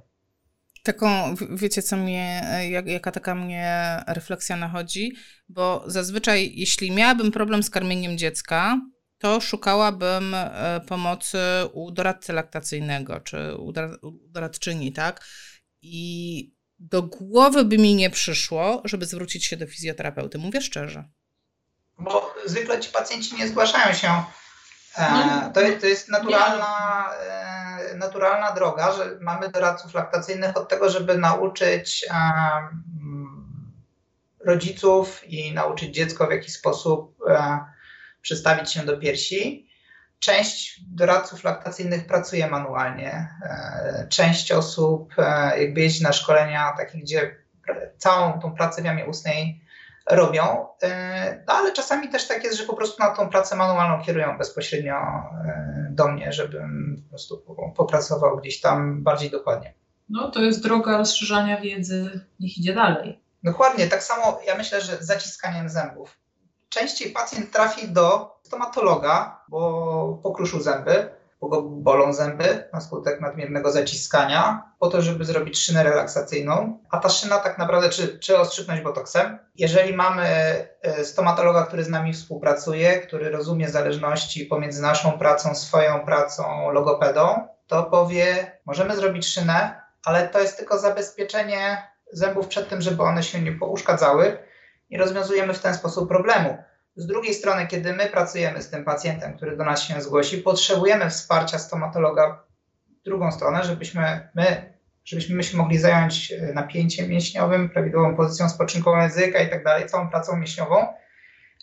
Taką, 0.82 1.34
wiecie 1.50 1.82
co 1.82 1.96
mnie, 1.96 2.42
jak, 2.70 2.86
jaka 2.86 3.12
taka 3.12 3.34
mnie 3.34 4.00
refleksja 4.06 4.56
nachodzi, 4.56 5.12
bo 5.48 5.84
zazwyczaj 5.86 6.52
jeśli 6.54 6.90
miałabym 6.90 7.32
problem 7.32 7.62
z 7.62 7.70
karmieniem 7.70 8.18
dziecka, 8.18 8.80
to 9.18 9.40
szukałabym 9.40 10.34
e, 10.34 10.80
pomocy 10.88 11.38
u 11.72 11.90
doradcy 11.90 12.32
laktacyjnego 12.32 13.20
czy 13.20 13.56
u 13.56 13.72
doradczyni, 14.28 14.92
tak? 14.92 15.24
I 15.82 16.58
do 16.78 17.02
głowy 17.02 17.64
by 17.64 17.78
mi 17.78 17.94
nie 17.94 18.10
przyszło, 18.10 18.82
żeby 18.84 19.06
zwrócić 19.06 19.44
się 19.44 19.56
do 19.56 19.66
fizjoterapeuty. 19.66 20.38
Mówię 20.38 20.60
szczerze. 20.60 21.04
Bo 21.98 22.34
zwykle 22.46 22.80
ci 22.80 22.90
pacjenci 22.90 23.36
nie 23.36 23.48
zgłaszają 23.48 23.94
się. 23.94 24.22
E. 24.96 25.50
To, 25.54 25.60
to 25.80 25.86
jest 25.86 26.08
naturalna, 26.08 27.04
e, 27.20 27.94
naturalna 27.96 28.52
droga, 28.52 28.92
że 28.92 29.18
mamy 29.20 29.48
doradców 29.48 29.94
laktacyjnych 29.94 30.56
od 30.56 30.68
tego, 30.68 30.90
żeby 30.90 31.18
nauczyć 31.18 32.06
rodziców 34.44 35.22
i 35.26 35.54
nauczyć 35.54 35.94
dziecko 35.94 36.26
w 36.26 36.30
jaki 36.30 36.50
sposób 36.50 37.16
przystawić 38.22 38.72
się 38.72 38.84
do 38.84 38.98
piersi. 38.98 39.68
Część 40.18 40.80
doradców 40.90 41.44
laktacyjnych 41.44 42.06
pracuje 42.06 42.46
manualnie. 42.46 43.28
E, 43.42 44.06
część 44.08 44.52
osób 44.52 45.14
e, 45.18 45.62
jakby 45.62 45.80
jeździ 45.80 46.02
na 46.02 46.12
szkolenia 46.12 46.74
takie, 46.76 46.98
gdzie 46.98 47.36
całą 47.96 48.40
tą 48.40 48.54
pracę 48.54 48.82
w 48.82 48.84
jamie 48.84 49.06
ustnej 49.06 49.64
robią, 50.10 50.66
e, 50.82 51.44
no 51.46 51.54
ale 51.54 51.72
czasami 51.72 52.08
też 52.08 52.28
tak 52.28 52.44
jest, 52.44 52.58
że 52.58 52.64
po 52.64 52.76
prostu 52.76 53.02
na 53.02 53.10
tą 53.10 53.28
pracę 53.28 53.56
manualną 53.56 54.04
kierują 54.04 54.38
bezpośrednio 54.38 54.94
do 55.90 56.08
mnie, 56.08 56.32
żebym 56.32 57.02
po 57.04 57.08
prostu 57.08 57.44
popracował 57.76 58.36
gdzieś 58.36 58.60
tam 58.60 59.02
bardziej 59.02 59.30
dokładnie. 59.30 59.74
No 60.08 60.30
to 60.30 60.42
jest 60.42 60.62
droga 60.62 60.98
rozszerzania 60.98 61.60
wiedzy, 61.60 62.20
niech 62.40 62.58
idzie 62.58 62.74
dalej. 62.74 63.20
Dokładnie, 63.42 63.86
tak 63.86 64.02
samo 64.02 64.40
ja 64.46 64.54
myślę, 64.56 64.80
że 64.80 64.96
zaciskaniem 65.00 65.68
zębów 65.68 66.18
częściej 66.68 67.12
pacjent 67.12 67.52
trafi 67.52 67.88
do 67.88 68.38
stomatologa, 68.42 69.44
bo 69.48 70.20
pokruszył 70.22 70.60
zęby, 70.60 71.18
bo 71.40 71.48
go 71.48 71.62
bolą 71.62 72.12
zęby 72.12 72.68
na 72.72 72.80
skutek 72.80 73.20
nadmiernego 73.20 73.72
zaciskania, 73.72 74.72
po 74.78 74.88
to, 74.88 75.02
żeby 75.02 75.24
zrobić 75.24 75.58
szynę 75.58 75.82
relaksacyjną. 75.82 76.78
A 76.90 76.98
ta 76.98 77.08
szyna 77.08 77.38
tak 77.38 77.58
naprawdę, 77.58 77.88
czy, 77.88 78.18
czy 78.18 78.38
ostrzypnąć 78.38 78.80
botoksem. 78.80 79.38
Jeżeli 79.54 79.96
mamy 79.96 80.24
e, 80.82 81.04
stomatologa, 81.04 81.66
który 81.66 81.84
z 81.84 81.88
nami 81.88 82.12
współpracuje, 82.12 83.00
który 83.00 83.30
rozumie 83.30 83.68
zależności 83.68 84.46
pomiędzy 84.46 84.82
naszą 84.82 85.18
pracą, 85.18 85.54
swoją 85.54 86.00
pracą, 86.00 86.70
logopedą, 86.70 87.48
to 87.66 87.82
powie, 87.82 88.52
możemy 88.66 88.96
zrobić 88.96 89.26
szynę, 89.26 89.82
ale 90.04 90.28
to 90.28 90.40
jest 90.40 90.56
tylko 90.56 90.78
zabezpieczenie 90.78 91.88
zębów 92.12 92.46
przed 92.46 92.68
tym, 92.68 92.80
żeby 92.80 93.02
one 93.02 93.22
się 93.22 93.40
nie 93.40 93.52
pouszkadzały 93.52 94.47
i 94.90 94.98
rozwiązujemy 94.98 95.54
w 95.54 95.58
ten 95.58 95.74
sposób 95.74 96.08
problemu. 96.08 96.58
Z 96.96 97.06
drugiej 97.06 97.34
strony, 97.34 97.66
kiedy 97.66 97.92
my 97.92 98.06
pracujemy 98.06 98.62
z 98.62 98.70
tym 98.70 98.84
pacjentem, 98.84 99.36
który 99.36 99.56
do 99.56 99.64
nas 99.64 99.82
się 99.82 100.00
zgłosi, 100.00 100.38
potrzebujemy 100.38 101.10
wsparcia 101.10 101.58
stomatologa 101.58 102.44
w 103.00 103.04
drugą 103.04 103.32
stronę, 103.32 103.64
żebyśmy 103.64 104.28
my, 104.34 104.74
żebyśmy 105.04 105.36
my 105.36 105.42
się 105.42 105.56
mogli 105.56 105.78
zająć 105.78 106.32
e, 106.32 106.52
napięciem 106.52 107.08
mięśniowym, 107.08 107.70
prawidłową 107.70 108.16
pozycją 108.16 108.48
spoczynkową 108.48 109.00
języka 109.00 109.40
i 109.40 109.50
tak 109.50 109.64
dalej, 109.64 109.86
całą 109.86 110.10
pracą 110.10 110.36
mięśniową, 110.36 110.86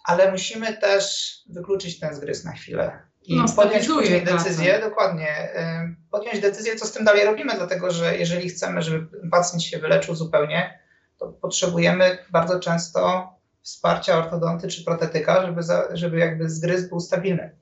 ale 0.04 0.32
musimy 0.32 0.78
też 0.78 1.34
wykluczyć 1.50 2.00
ten 2.00 2.16
zgryz 2.16 2.46
na 2.46 2.52
chwilę 2.52 3.00
i 3.28 3.36
no, 3.36 3.46
podjąć 3.56 3.88
później 3.88 4.24
decyzję, 4.24 4.80
dokładnie, 4.80 5.30
e, 5.30 5.96
podjąć 6.12 6.40
decyzję, 6.40 6.76
co 6.76 6.86
z 6.86 6.92
tym 6.92 7.06
dalej 7.06 7.26
robimy, 7.26 7.54
dlatego 7.56 7.92
że 7.92 8.18
jeżeli 8.18 8.50
chcemy, 8.50 8.82
żeby 8.82 9.30
pacjent 9.32 9.64
się 9.64 9.80
wyleczył 9.80 10.16
zupełnie, 10.16 10.80
to 11.18 11.28
potrzebujemy 11.28 12.18
bardzo 12.32 12.60
często 12.60 13.30
wsparcia 13.62 14.18
ortodonty 14.18 14.68
czy 14.68 14.84
protetyka, 14.84 15.46
żeby, 15.46 15.64
za, 15.64 15.96
żeby 15.96 16.18
jakby 16.18 16.50
zgryz 16.50 16.90
był 16.90 17.00
stabilny. 17.00 17.56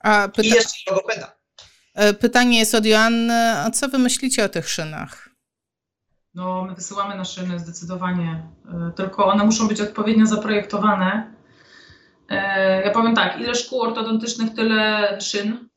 A 0.00 0.28
pyta... 0.28 0.48
I 0.48 0.50
jeszcze 0.50 0.90
logopeda. 0.90 1.32
E, 1.94 2.14
pytanie 2.14 2.58
jest 2.58 2.74
od 2.74 2.86
Joanny, 2.86 3.58
a 3.58 3.70
co 3.70 3.88
wy 3.88 3.98
myślicie 3.98 4.44
o 4.44 4.48
tych 4.48 4.68
szynach? 4.68 5.28
No, 6.34 6.64
my 6.64 6.74
wysyłamy 6.74 7.16
na 7.16 7.24
szyny 7.24 7.58
zdecydowanie, 7.58 8.42
e, 8.88 8.92
tylko 8.96 9.26
one 9.26 9.44
muszą 9.44 9.68
być 9.68 9.80
odpowiednio 9.80 10.26
zaprojektowane. 10.26 11.34
E, 12.28 12.82
ja 12.82 12.90
powiem 12.90 13.14
tak, 13.14 13.40
ile 13.40 13.54
szkół 13.54 13.82
ortodontycznych, 13.82 14.54
tyle 14.54 15.20
szyn. 15.20 15.68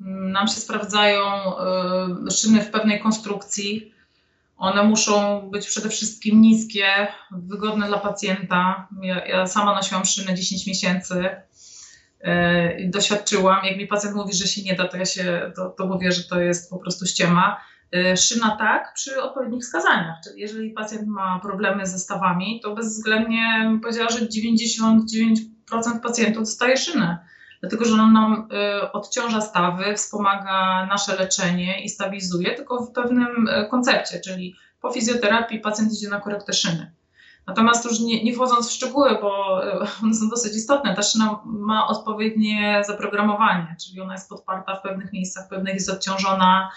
Nam 0.00 0.48
się 0.48 0.60
sprawdzają 0.60 1.20
szyny 2.30 2.62
w 2.62 2.70
pewnej 2.70 3.00
konstrukcji 3.00 3.94
one 4.58 4.82
muszą 4.82 5.40
być 5.50 5.66
przede 5.66 5.88
wszystkim 5.88 6.40
niskie, 6.40 6.86
wygodne 7.30 7.86
dla 7.86 7.98
pacjenta. 7.98 8.88
Ja, 9.02 9.26
ja 9.26 9.46
sama 9.46 9.74
nosiłam 9.74 10.04
szynę 10.04 10.34
10 10.34 10.66
miesięcy. 10.66 11.30
e, 12.20 12.88
doświadczyłam. 12.88 13.64
Jak 13.64 13.76
mi 13.76 13.86
pacjent 13.86 14.16
mówi, 14.16 14.34
że 14.34 14.46
się 14.46 14.62
nie 14.62 14.74
da, 14.74 14.88
to 14.88 14.96
ja 14.96 15.04
się, 15.04 15.52
to, 15.56 15.68
to 15.70 15.86
mówię, 15.86 16.12
że 16.12 16.24
to 16.24 16.40
jest 16.40 16.70
po 16.70 16.78
prostu 16.78 17.06
ściema. 17.06 17.60
E, 17.94 18.16
szyna 18.16 18.56
tak 18.56 18.92
przy 18.94 19.22
odpowiednich 19.22 19.62
wskazaniach. 19.62 20.16
Czyli 20.24 20.40
jeżeli 20.40 20.70
pacjent 20.70 21.06
ma 21.06 21.40
problemy 21.40 21.86
ze 21.86 21.98
stawami, 21.98 22.60
to 22.62 22.74
bezwzględnie 22.74 23.78
powiedziała, 23.82 24.08
że 24.10 24.26
99% 24.26 25.36
pacjentów 26.02 26.42
dostaje 26.42 26.76
szynę. 26.76 27.18
Dlatego, 27.60 27.84
że 27.84 27.92
on 27.92 28.12
nam 28.12 28.48
e, 28.52 28.92
odciąża 28.92 29.40
stawy, 29.40 29.94
wspomaga 29.94 30.86
nasze 30.86 31.16
leczenie 31.16 31.84
i 31.84 31.88
stabilizuje, 31.88 32.54
tylko 32.54 32.84
w 32.84 32.92
pewnym 32.92 33.48
koncepcie, 33.70 34.20
czyli 34.20 34.54
po 34.80 34.90
fizjoterapii 34.90 35.60
pacjent 35.60 35.92
idzie 35.92 36.08
na 36.08 36.20
korektę 36.20 36.52
szyny. 36.52 36.92
Natomiast 37.48 37.84
już 37.84 38.00
nie, 38.00 38.24
nie 38.24 38.34
wchodząc 38.34 38.68
w 38.68 38.72
szczegóły, 38.72 39.18
bo 39.20 39.60
e, 39.66 39.86
one 40.02 40.14
są 40.14 40.28
dosyć 40.28 40.56
istotne, 40.56 40.94
ta 40.94 41.02
szyna 41.02 41.40
ma 41.44 41.88
odpowiednie 41.88 42.82
zaprogramowanie, 42.86 43.76
czyli 43.84 44.00
ona 44.00 44.12
jest 44.12 44.28
podparta 44.28 44.76
w 44.76 44.82
pewnych 44.82 45.12
miejscach, 45.12 45.46
w 45.46 45.48
pewnych 45.48 45.74
jest 45.74 45.90
odciążona. 45.90 46.70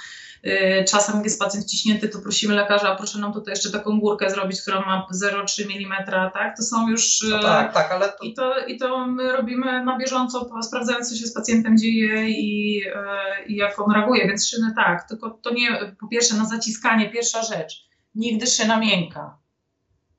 E, 0.43 0.83
czasem, 0.83 1.15
jak 1.15 1.23
jest 1.23 1.39
pacjent 1.39 1.65
wciśnięty, 1.65 2.09
to 2.09 2.19
prosimy 2.19 2.55
lekarza, 2.55 2.95
proszę 2.95 3.19
nam 3.19 3.33
tutaj 3.33 3.51
jeszcze 3.51 3.71
taką 3.71 3.99
górkę 3.99 4.29
zrobić, 4.29 4.61
która 4.61 4.79
ma 4.79 5.07
0,3 5.13 5.63
mm, 5.63 6.31
tak? 6.33 6.57
To 6.57 6.63
są 6.63 6.89
już. 6.89 7.25
No 7.29 7.39
tak, 7.39 7.73
tak, 7.73 7.91
ale. 7.91 8.09
To... 8.09 8.23
I, 8.23 8.33
to, 8.33 8.65
I 8.65 8.77
to 8.77 9.07
my 9.07 9.31
robimy 9.31 9.85
na 9.85 9.97
bieżąco, 9.97 10.49
sprawdzając, 10.61 11.09
co 11.09 11.15
się 11.15 11.27
z 11.27 11.33
pacjentem 11.33 11.77
dzieje 11.77 12.29
i, 12.29 12.81
e, 12.95 13.45
i 13.47 13.55
jak 13.55 13.79
on 13.79 13.91
reaguje, 13.91 14.27
więc 14.27 14.49
szyny 14.49 14.73
tak. 14.75 15.07
Tylko 15.07 15.29
to 15.29 15.53
nie, 15.53 15.95
po 15.99 16.07
pierwsze, 16.07 16.35
na 16.35 16.45
zaciskanie, 16.45 17.09
pierwsza 17.09 17.43
rzecz. 17.43 17.87
Nigdy 18.15 18.47
szyna 18.47 18.79
miękka 18.79 19.40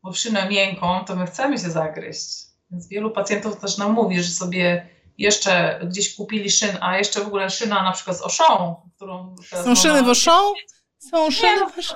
bo 0.02 0.12
szynę 0.12 0.48
miękką, 0.48 1.04
to 1.04 1.16
my 1.16 1.26
chcemy 1.26 1.58
się 1.58 1.70
zagryźć. 1.70 2.52
Więc 2.70 2.88
wielu 2.88 3.10
pacjentów 3.10 3.60
też 3.60 3.78
nam 3.78 3.92
mówi, 3.92 4.22
że 4.22 4.30
sobie 4.30 4.88
jeszcze 5.18 5.80
gdzieś 5.84 6.16
kupili 6.16 6.50
szyn, 6.50 6.78
a 6.80 6.98
jeszcze 6.98 7.20
w 7.20 7.26
ogóle 7.26 7.50
szyna 7.50 7.82
na 7.82 7.92
przykład 7.92 8.18
z 8.18 8.22
oszą, 8.22 8.76
którą... 8.96 9.36
Są 9.64 9.74
szyny 9.74 10.02
w 10.02 10.08
oszą? 10.08 10.32
Są 11.10 11.30
szyny 11.30 11.60
nie, 11.60 11.68
w 11.68 11.78
oszą? 11.78 11.94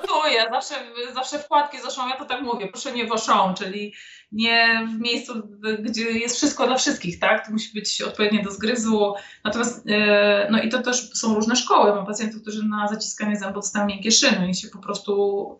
Zawsze, 0.51 0.75
zawsze 1.13 1.39
wkładki 1.39 1.81
z 1.81 1.85
oszą, 1.85 2.07
ja 2.07 2.17
to 2.17 2.25
tak 2.25 2.41
mówię, 2.41 2.67
proszę 2.67 2.91
nie 2.91 3.07
w 3.07 3.11
oszą, 3.11 3.53
czyli 3.53 3.93
nie 4.31 4.87
w 4.87 4.99
miejscu, 4.99 5.33
gdzie 5.79 6.03
jest 6.03 6.35
wszystko 6.35 6.67
dla 6.67 6.77
wszystkich, 6.77 7.19
tak? 7.19 7.45
To 7.45 7.51
musi 7.51 7.73
być 7.73 8.01
odpowiednie 8.01 8.43
do 8.43 8.51
zgryzu. 8.51 9.13
Natomiast, 9.43 9.83
e, 9.89 10.47
no 10.51 10.61
i 10.61 10.69
to 10.69 10.81
też 10.81 11.09
są 11.13 11.35
różne 11.35 11.55
szkoły. 11.55 11.95
Mam 11.95 12.05
pacjentów, 12.05 12.41
którzy 12.41 12.67
na 12.67 12.87
zaciskanie 12.87 13.35
zębów 13.35 13.63
dostają 13.63 13.85
miękkie 13.85 14.11
szyny 14.11 14.49
i 14.49 14.55
się 14.55 14.67
po 14.67 14.79
prostu 14.79 15.59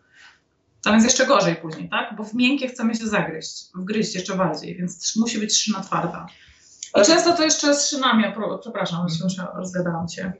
tam 0.88 0.96
jest 0.96 1.08
jeszcze 1.08 1.26
gorzej 1.26 1.56
później, 1.56 1.90
tak? 1.90 2.16
Bo 2.16 2.24
w 2.24 2.34
miękkie 2.34 2.68
chcemy 2.68 2.96
się 2.96 3.08
zagryźć, 3.08 3.66
wgryźć 3.76 4.16
jeszcze 4.16 4.36
bardziej, 4.36 4.76
więc 4.76 5.16
musi 5.16 5.40
być 5.40 5.58
szyna 5.58 5.82
twarda. 5.82 6.28
I 7.02 7.06
często 7.06 7.34
to 7.34 7.44
jeszcze 7.44 7.76
z 7.76 7.90
szynami, 7.90 8.24
przepraszam, 8.62 9.06
mhm. 9.24 9.58
rozgadałam 9.58 10.08
się. 10.08 10.32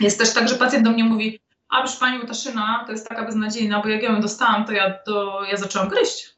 Jest 0.00 0.18
też 0.18 0.32
tak, 0.32 0.48
że 0.48 0.54
pacjent 0.54 0.84
do 0.84 0.90
mnie 0.90 1.04
mówi, 1.04 1.40
a 1.68 1.82
proszę 1.82 1.96
Pani, 2.00 2.26
ta 2.26 2.34
szyna 2.34 2.84
to 2.86 2.92
jest 2.92 3.08
taka 3.08 3.24
beznadziejna, 3.24 3.82
bo 3.82 3.88
jak 3.88 4.02
ja 4.02 4.12
ją 4.12 4.20
dostałam, 4.20 4.64
to 4.64 4.72
ja, 4.72 4.90
to 4.90 5.44
ja 5.50 5.56
zaczęłam 5.56 5.88
gryźć. 5.88 6.36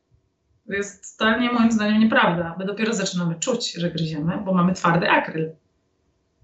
To 0.66 0.72
jest 0.72 1.18
totalnie 1.18 1.52
moim 1.52 1.72
zdaniem 1.72 2.00
nieprawda. 2.00 2.54
My 2.58 2.64
dopiero 2.64 2.94
zaczynamy 2.94 3.34
czuć, 3.34 3.72
że 3.72 3.90
gryziemy, 3.90 4.38
bo 4.44 4.54
mamy 4.54 4.72
twardy 4.74 5.10
akryl. 5.10 5.52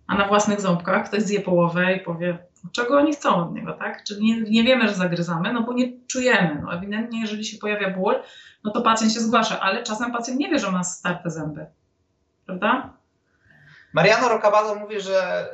A 0.06 0.14
na 0.14 0.28
własnych 0.28 0.60
ząbkach 0.60 1.06
ktoś 1.06 1.22
zje 1.22 1.40
połowę 1.40 1.96
i 1.96 2.00
powie, 2.00 2.38
czego 2.72 2.98
oni 2.98 3.12
chcą 3.12 3.36
od 3.36 3.54
niego, 3.54 3.72
tak? 3.72 4.04
Czyli 4.04 4.22
nie, 4.22 4.40
nie 4.50 4.64
wiemy, 4.64 4.88
że 4.88 4.94
zagryzamy, 4.94 5.52
no 5.52 5.62
bo 5.62 5.72
nie 5.72 5.92
czujemy. 6.06 6.62
No 6.62 6.74
ewidentnie, 6.74 7.20
jeżeli 7.20 7.44
się 7.44 7.58
pojawia 7.58 7.90
ból, 7.90 8.22
no 8.64 8.70
to 8.70 8.82
pacjent 8.82 9.12
się 9.12 9.20
zgłasza, 9.20 9.60
ale 9.60 9.82
czasem 9.82 10.12
pacjent 10.12 10.40
nie 10.40 10.48
wie, 10.48 10.58
że 10.58 10.72
ma 10.72 10.84
starte 10.84 11.30
zęby. 11.30 11.66
Prawda? 12.46 12.92
Mariano 13.92 14.28
Rocabado 14.28 14.74
mówi, 14.74 15.00
że 15.00 15.48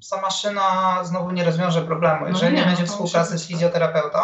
y, 0.00 0.04
sama 0.04 0.30
szyna 0.30 0.98
znowu 1.04 1.30
nie 1.30 1.44
rozwiąże 1.44 1.82
problemu, 1.82 2.20
no 2.20 2.28
jeżeli 2.28 2.52
no 2.52 2.56
nie, 2.56 2.60
nie 2.60 2.66
będzie 2.66 2.82
no 2.82 2.88
współpracy 2.88 3.38
z 3.38 3.48
fizjoterapeutą. 3.48 4.18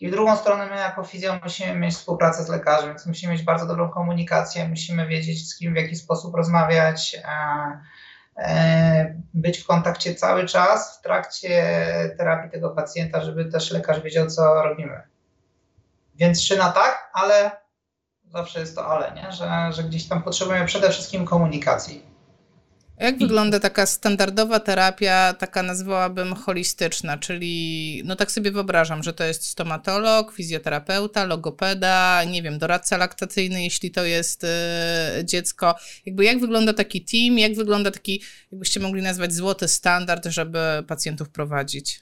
I 0.00 0.08
w 0.08 0.10
drugą 0.10 0.36
stronę 0.36 0.66
my 0.66 0.76
jako 0.76 1.04
fizjo 1.04 1.38
musimy 1.44 1.74
mieć 1.74 1.94
współpracę 1.94 2.44
z 2.44 2.48
lekarzem, 2.48 2.88
więc 2.88 3.06
musimy 3.06 3.32
mieć 3.32 3.42
bardzo 3.42 3.66
dobrą 3.66 3.90
komunikację, 3.90 4.68
musimy 4.68 5.06
wiedzieć 5.06 5.48
z 5.48 5.58
kim, 5.58 5.74
w 5.74 5.76
jaki 5.76 5.96
sposób 5.96 6.34
rozmawiać. 6.34 7.16
E, 7.24 7.80
być 9.34 9.58
w 9.58 9.66
kontakcie 9.66 10.14
cały 10.14 10.46
czas 10.46 10.98
w 10.98 11.02
trakcie 11.02 11.64
terapii 12.18 12.50
tego 12.50 12.70
pacjenta, 12.70 13.24
żeby 13.24 13.44
też 13.44 13.70
lekarz 13.70 14.00
wiedział, 14.00 14.26
co 14.26 14.62
robimy. 14.62 15.02
Więc 16.14 16.42
szyna 16.42 16.72
tak, 16.72 17.10
ale 17.12 17.50
zawsze 18.24 18.60
jest 18.60 18.76
to 18.76 18.86
ale, 18.86 19.12
nie? 19.12 19.32
Że, 19.32 19.72
że 19.72 19.82
gdzieś 19.82 20.08
tam 20.08 20.22
potrzebujemy 20.22 20.66
przede 20.66 20.90
wszystkim 20.90 21.24
komunikacji. 21.24 22.15
Jak 22.98 23.18
wygląda 23.18 23.60
taka 23.60 23.86
standardowa 23.86 24.60
terapia, 24.60 25.34
taka 25.34 25.62
nazwałabym 25.62 26.34
holistyczna, 26.34 27.18
czyli 27.18 28.02
no 28.04 28.16
tak 28.16 28.30
sobie 28.32 28.50
wyobrażam, 28.50 29.02
że 29.02 29.12
to 29.12 29.24
jest 29.24 29.46
stomatolog, 29.46 30.32
fizjoterapeuta, 30.32 31.24
logopeda, 31.24 32.24
nie 32.24 32.42
wiem, 32.42 32.58
doradca 32.58 32.96
laktacyjny, 32.96 33.62
jeśli 33.62 33.90
to 33.90 34.04
jest 34.04 34.44
y, 34.44 34.48
dziecko. 35.24 35.74
Jakby 36.06 36.24
jak 36.24 36.40
wygląda 36.40 36.72
taki 36.72 37.04
team, 37.04 37.38
jak 37.38 37.54
wygląda 37.54 37.90
taki, 37.90 38.22
jakbyście 38.52 38.80
mogli 38.80 39.02
nazwać 39.02 39.34
złoty 39.34 39.68
standard, 39.68 40.26
żeby 40.26 40.58
pacjentów 40.88 41.28
prowadzić? 41.28 42.00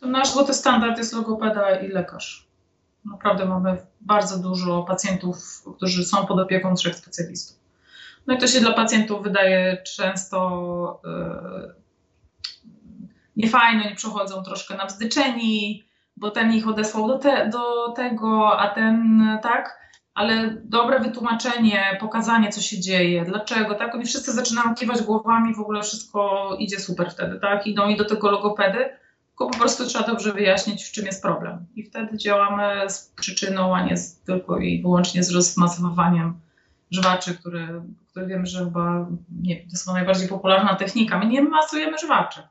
To 0.00 0.06
nasz 0.06 0.32
złoty 0.32 0.54
standard 0.54 0.98
jest 0.98 1.12
logopeda 1.12 1.80
i 1.80 1.88
lekarz. 1.88 2.48
Naprawdę 3.04 3.44
mamy 3.44 3.76
bardzo 4.00 4.38
dużo 4.38 4.82
pacjentów, 4.82 5.62
którzy 5.76 6.04
są 6.04 6.26
pod 6.26 6.40
opieką 6.40 6.74
trzech 6.74 6.96
specjalistów. 6.96 7.63
No 8.26 8.34
i 8.34 8.38
to 8.38 8.46
się 8.46 8.60
dla 8.60 8.72
pacjentów 8.72 9.22
wydaje 9.22 9.82
często 9.96 11.00
yy, 11.04 11.74
niefajne, 13.36 13.84
nie 13.84 13.96
przechodzą 13.96 14.42
troszkę 14.42 14.76
na 14.76 14.86
wzdyczeni, 14.86 15.84
bo 16.16 16.30
ten 16.30 16.52
ich 16.52 16.68
odesłał 16.68 17.08
do, 17.08 17.18
te, 17.18 17.48
do 17.48 17.92
tego, 17.92 18.60
a 18.60 18.68
ten 18.68 19.22
tak, 19.42 19.78
ale 20.14 20.56
dobre 20.64 21.00
wytłumaczenie, 21.00 21.98
pokazanie, 22.00 22.52
co 22.52 22.60
się 22.60 22.80
dzieje, 22.80 23.24
dlaczego, 23.24 23.74
tak, 23.74 23.94
oni 23.94 24.04
wszyscy 24.04 24.32
zaczynają 24.32 24.74
kiwać 24.74 25.02
głowami, 25.02 25.54
w 25.54 25.60
ogóle 25.60 25.82
wszystko 25.82 26.50
idzie 26.58 26.80
super 26.80 27.10
wtedy, 27.10 27.40
tak, 27.40 27.66
idą 27.66 27.88
i 27.88 27.96
do 27.96 28.04
tego 28.04 28.30
logopedy, 28.30 28.78
tylko 29.28 29.50
po 29.50 29.58
prostu 29.58 29.86
trzeba 29.86 30.06
dobrze 30.06 30.32
wyjaśnić, 30.32 30.84
w 30.84 30.92
czym 30.92 31.06
jest 31.06 31.22
problem. 31.22 31.66
I 31.74 31.82
wtedy 31.82 32.18
działamy 32.18 32.90
z 32.90 33.12
przyczyną, 33.16 33.76
a 33.76 33.84
nie 33.84 33.96
z, 33.96 34.20
tylko 34.20 34.58
i 34.58 34.82
wyłącznie 34.82 35.22
z 35.22 35.34
rozmasowaniem 35.34 36.34
żwaczy, 36.94 37.34
które, 37.34 37.84
które 38.10 38.26
wiemy, 38.26 38.46
że 38.46 38.64
chyba 38.64 39.06
nie, 39.42 39.56
to 39.56 39.70
jest 39.70 39.84
chyba 39.84 39.96
najbardziej 39.96 40.28
popularna 40.28 40.74
technika. 40.74 41.18
My 41.18 41.26
nie 41.26 41.42
masujemy 41.42 41.98
żwaczy. 41.98 42.42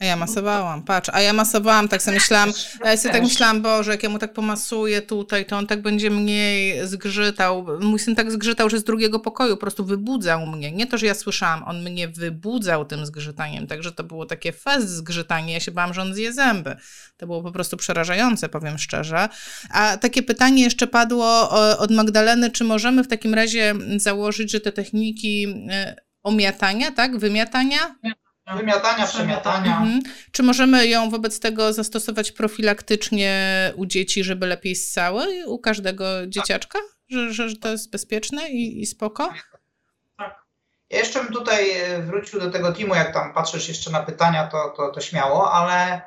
A 0.00 0.04
ja 0.04 0.16
masowałam, 0.16 0.82
patrz, 0.82 1.10
a 1.12 1.20
ja 1.20 1.32
masowałam, 1.32 1.88
tak 1.88 2.02
sobie 2.02 2.14
myślałam, 2.14 2.52
ja 2.84 2.96
sobie 2.96 3.14
tak 3.14 3.22
myślałam, 3.22 3.62
Boże, 3.62 3.90
jak 3.90 4.02
ja 4.02 4.08
mu 4.08 4.18
tak 4.18 4.32
pomasuję 4.32 5.02
tutaj, 5.02 5.46
to 5.46 5.56
on 5.56 5.66
tak 5.66 5.82
będzie 5.82 6.10
mniej 6.10 6.86
zgrzytał. 6.86 7.66
Mój 7.80 7.98
syn 7.98 8.14
tak 8.14 8.32
zgrzytał, 8.32 8.70
że 8.70 8.78
z 8.78 8.84
drugiego 8.84 9.20
pokoju 9.20 9.56
po 9.56 9.60
prostu 9.60 9.84
wybudzał 9.84 10.46
mnie. 10.46 10.72
Nie 10.72 10.86
to, 10.86 10.98
że 10.98 11.06
ja 11.06 11.14
słyszałam, 11.14 11.62
on 11.64 11.82
mnie 11.82 12.08
wybudzał 12.08 12.84
tym 12.84 13.06
zgrzytaniem, 13.06 13.66
także 13.66 13.92
to 13.92 14.04
było 14.04 14.26
takie 14.26 14.52
fest 14.52 14.88
zgrzytanie, 14.88 15.52
ja 15.52 15.60
się 15.60 15.72
bałam, 15.72 15.94
że 15.94 16.02
on 16.02 16.14
zje 16.14 16.32
zęby. 16.32 16.76
To 17.16 17.26
było 17.26 17.42
po 17.42 17.52
prostu 17.52 17.76
przerażające, 17.76 18.48
powiem 18.48 18.78
szczerze. 18.78 19.28
A 19.70 19.96
takie 19.96 20.22
pytanie 20.22 20.62
jeszcze 20.62 20.86
padło 20.86 21.50
od 21.78 21.90
Magdaleny, 21.90 22.50
czy 22.50 22.64
możemy 22.64 23.04
w 23.04 23.08
takim 23.08 23.34
razie 23.34 23.74
założyć, 23.96 24.50
że 24.50 24.60
te 24.60 24.72
techniki 24.72 25.46
e, 25.70 25.96
omiatania, 26.22 26.90
tak, 26.90 27.18
wymiatania? 27.18 27.78
Wymiatania, 28.56 29.06
przemiatania. 29.06 29.76
Mhm. 29.76 30.00
Czy 30.32 30.42
możemy 30.42 30.86
ją 30.86 31.10
wobec 31.10 31.40
tego 31.40 31.72
zastosować 31.72 32.32
profilaktycznie 32.32 33.72
u 33.76 33.86
dzieci, 33.86 34.24
żeby 34.24 34.46
lepiej 34.46 34.76
ssały? 34.76 35.46
U 35.46 35.58
każdego 35.58 36.26
dzieciaczka? 36.26 36.78
Że, 37.08 37.32
że, 37.32 37.48
że 37.48 37.56
to 37.56 37.68
jest 37.68 37.90
bezpieczne 37.90 38.50
i, 38.50 38.82
i 38.82 38.86
spoko? 38.86 39.28
Tak. 40.18 40.44
Ja 40.90 40.98
jeszcze 40.98 41.24
bym 41.24 41.32
tutaj 41.32 41.70
e, 41.70 42.02
wrócił 42.02 42.40
do 42.40 42.50
tego 42.50 42.72
teamu, 42.72 42.94
jak 42.94 43.14
tam 43.14 43.34
patrzysz 43.34 43.68
jeszcze 43.68 43.90
na 43.90 44.02
pytania, 44.02 44.46
to, 44.46 44.74
to, 44.76 44.90
to 44.90 45.00
śmiało, 45.00 45.52
ale 45.52 46.02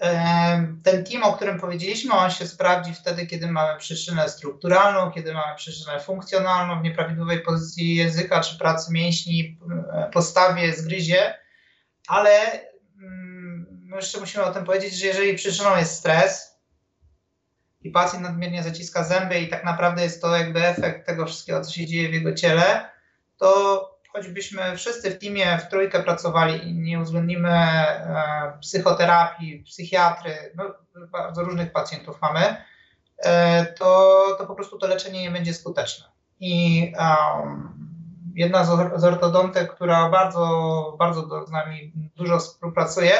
e, 0.00 0.74
ten 0.84 1.04
team, 1.04 1.22
o 1.22 1.32
którym 1.32 1.60
powiedzieliśmy, 1.60 2.12
on 2.12 2.30
się 2.30 2.46
sprawdzi 2.46 2.94
wtedy, 2.94 3.26
kiedy 3.26 3.50
mamy 3.50 3.78
przyczynę 3.78 4.28
strukturalną, 4.28 5.10
kiedy 5.10 5.34
mamy 5.34 5.56
przyczynę 5.56 6.00
funkcjonalną 6.00 6.80
w 6.80 6.82
nieprawidłowej 6.82 7.40
pozycji 7.40 7.94
języka 7.94 8.40
czy 8.40 8.58
pracy 8.58 8.92
mięśni, 8.92 9.58
e, 9.92 10.10
postawie, 10.12 10.72
zgryzie 10.72 11.43
ale 12.08 12.30
mm, 13.02 13.88
jeszcze 13.96 14.20
musimy 14.20 14.44
o 14.44 14.52
tym 14.52 14.64
powiedzieć, 14.64 14.94
że 14.94 15.06
jeżeli 15.06 15.34
przyczyną 15.34 15.76
jest 15.76 15.98
stres 15.98 16.60
i 17.80 17.90
pacjent 17.90 18.22
nadmiernie 18.22 18.62
zaciska 18.62 19.04
zęby 19.04 19.38
i 19.38 19.48
tak 19.48 19.64
naprawdę 19.64 20.02
jest 20.02 20.22
to 20.22 20.36
jakby 20.36 20.66
efekt 20.66 21.06
tego 21.06 21.26
wszystkiego, 21.26 21.60
co 21.60 21.72
się 21.72 21.86
dzieje 21.86 22.08
w 22.08 22.14
jego 22.14 22.34
ciele, 22.34 22.90
to 23.38 23.90
choćbyśmy 24.12 24.76
wszyscy 24.76 25.10
w 25.10 25.18
teamie 25.18 25.58
w 25.58 25.68
trójkę 25.68 26.02
pracowali 26.02 26.68
i 26.68 26.74
nie 26.74 27.00
uwzględnimy 27.00 27.50
e, 27.50 28.58
psychoterapii, 28.60 29.64
psychiatry, 29.64 30.52
no, 30.56 30.64
bardzo 31.12 31.42
różnych 31.42 31.72
pacjentów 31.72 32.20
mamy, 32.22 32.56
e, 33.18 33.66
to, 33.66 34.24
to 34.38 34.46
po 34.46 34.54
prostu 34.54 34.78
to 34.78 34.86
leczenie 34.86 35.22
nie 35.22 35.30
będzie 35.30 35.54
skuteczne. 35.54 36.06
I 36.40 36.92
um, 36.98 37.83
jedna 38.34 38.64
z 38.96 39.04
ortodontek, 39.04 39.74
która 39.74 40.10
bardzo, 40.10 40.96
bardzo 40.98 41.46
z 41.46 41.50
nami 41.50 41.92
dużo 42.16 42.38
współpracuje, 42.38 43.12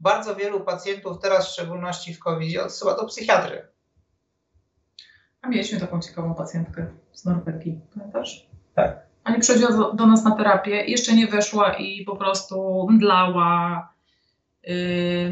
bardzo 0.00 0.34
wielu 0.34 0.60
pacjentów 0.60 1.18
teraz, 1.18 1.48
w 1.48 1.52
szczególności 1.52 2.14
w 2.14 2.18
COVID, 2.18 2.58
odsyła 2.58 2.96
do 2.96 3.04
psychiatry. 3.04 3.68
A 5.42 5.48
mieliśmy 5.48 5.80
taką 5.80 6.00
ciekawą 6.00 6.34
pacjentkę 6.34 6.86
z 7.12 7.24
Norwegii, 7.24 7.80
pamiętasz? 7.94 8.46
Tak. 8.74 9.06
Ani 9.24 9.40
przychodziła 9.40 9.92
do, 9.94 10.06
nas 10.06 10.24
na 10.24 10.36
terapię, 10.36 10.84
jeszcze 10.84 11.12
nie 11.12 11.26
weszła 11.26 11.74
i 11.74 12.04
po 12.04 12.16
prostu 12.16 12.86
mdlała, 12.90 13.88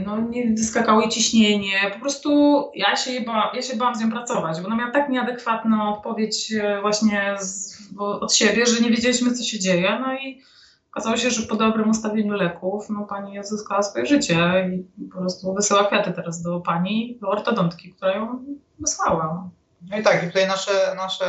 no 0.06 0.20
nie 0.20 0.54
wyskakało 0.54 1.00
jej 1.00 1.10
ciśnienie, 1.10 1.90
po 1.92 2.00
prostu 2.00 2.30
ja 2.74 2.96
się, 2.96 3.20
ba, 3.20 3.52
ja 3.54 3.62
się 3.62 3.76
bałam 3.76 3.94
z 3.94 4.00
nią 4.00 4.10
pracować, 4.10 4.60
bo 4.60 4.66
ona 4.66 4.76
miała 4.76 4.90
tak 4.90 5.08
nieadekwatną 5.08 5.94
odpowiedź 5.94 6.50
yy, 6.50 6.80
właśnie 6.80 7.36
z, 7.38 7.78
od 7.98 8.34
siebie, 8.34 8.66
że 8.66 8.80
nie 8.80 8.90
wiedzieliśmy 8.90 9.32
co 9.32 9.44
się 9.44 9.58
dzieje, 9.58 9.98
no 10.00 10.14
i 10.14 10.42
okazało 10.90 11.16
się, 11.16 11.30
że 11.30 11.42
po 11.42 11.56
dobrym 11.56 11.90
ustawieniu 11.90 12.32
leków, 12.32 12.90
no 12.90 13.06
pani 13.06 13.38
odzyskała 13.38 13.82
swoje 13.82 14.06
życie 14.06 14.70
i 14.98 15.04
po 15.04 15.18
prostu 15.18 15.54
wysyła 15.54 15.84
kwiaty 15.84 16.12
teraz 16.12 16.42
do 16.42 16.60
pani, 16.60 17.18
do 17.20 17.28
ortodontki, 17.28 17.92
która 17.92 18.12
ją 18.12 18.44
wysłała. 18.78 19.50
No 19.90 19.98
i 19.98 20.02
tak, 20.02 20.24
i 20.24 20.26
tutaj 20.26 20.46
nasze, 20.48 20.94
nasze, 20.96 21.26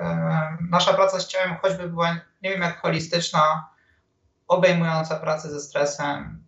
e, 0.00 0.58
nasza 0.70 0.94
praca 0.94 1.20
z 1.20 1.26
ciałem 1.26 1.56
choćby 1.62 1.88
była, 1.88 2.16
nie 2.42 2.50
wiem 2.50 2.60
jak 2.60 2.80
holistyczna, 2.80 3.68
obejmująca 4.48 5.16
pracę 5.16 5.50
ze 5.50 5.60
stresem, 5.60 6.45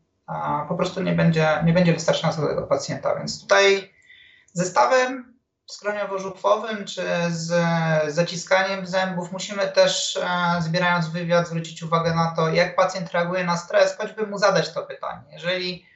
po 0.68 0.74
prostu 0.74 1.02
nie 1.02 1.12
będzie, 1.12 1.48
nie 1.64 1.72
będzie 1.72 1.94
wystarczająca 1.94 2.40
dla 2.40 2.50
tego 2.50 2.62
pacjenta. 2.62 3.14
Więc 3.14 3.40
tutaj 3.40 3.94
zestawem 4.52 5.38
skroniowo-żuchwowym 5.66 6.84
czy 6.84 7.02
z 7.28 7.52
zaciskaniem 8.14 8.86
zębów 8.86 9.32
musimy 9.32 9.68
też, 9.68 10.16
e, 10.16 10.62
zbierając 10.62 11.08
wywiad, 11.08 11.48
zwrócić 11.48 11.82
uwagę 11.82 12.14
na 12.14 12.34
to, 12.36 12.48
jak 12.48 12.76
pacjent 12.76 13.12
reaguje 13.12 13.44
na 13.44 13.56
stres, 13.56 13.96
choćby 13.96 14.26
mu 14.26 14.38
zadać 14.38 14.72
to 14.72 14.82
pytanie. 14.82 15.22
Jeżeli 15.32 15.88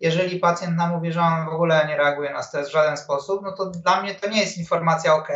jeżeli 0.00 0.38
pacjent 0.38 0.76
nam 0.76 0.90
mówi, 0.90 1.12
że 1.12 1.20
on 1.20 1.44
w 1.44 1.48
ogóle 1.48 1.86
nie 1.88 1.96
reaguje 1.96 2.32
na 2.32 2.42
stres 2.42 2.68
w 2.68 2.72
żaden 2.72 2.96
sposób, 2.96 3.42
no 3.42 3.52
to 3.52 3.66
dla 3.66 4.02
mnie 4.02 4.14
to 4.14 4.28
nie 4.28 4.40
jest 4.40 4.58
informacja, 4.58 5.14
ok, 5.14 5.28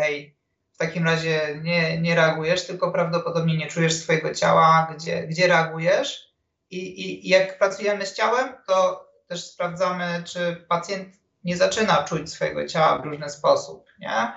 w 0.72 0.78
takim 0.78 1.04
razie 1.04 1.60
nie, 1.62 2.00
nie 2.00 2.14
reagujesz, 2.14 2.66
tylko 2.66 2.92
prawdopodobnie 2.92 3.56
nie 3.56 3.66
czujesz 3.66 3.96
swojego 3.96 4.34
ciała, 4.34 4.94
gdzie, 4.94 5.26
gdzie 5.26 5.46
reagujesz. 5.46 6.33
I, 6.74 7.26
i, 7.26 7.28
jak 7.28 7.58
pracujemy 7.58 8.06
z 8.06 8.14
ciałem, 8.14 8.48
to 8.66 9.08
też 9.28 9.44
sprawdzamy, 9.44 10.22
czy 10.26 10.64
pacjent 10.68 11.08
nie 11.44 11.56
zaczyna 11.56 12.02
czuć 12.02 12.30
swojego 12.30 12.66
ciała 12.66 12.98
w 12.98 13.04
różny 13.04 13.30
sposób. 13.30 13.86
Nie? 14.00 14.32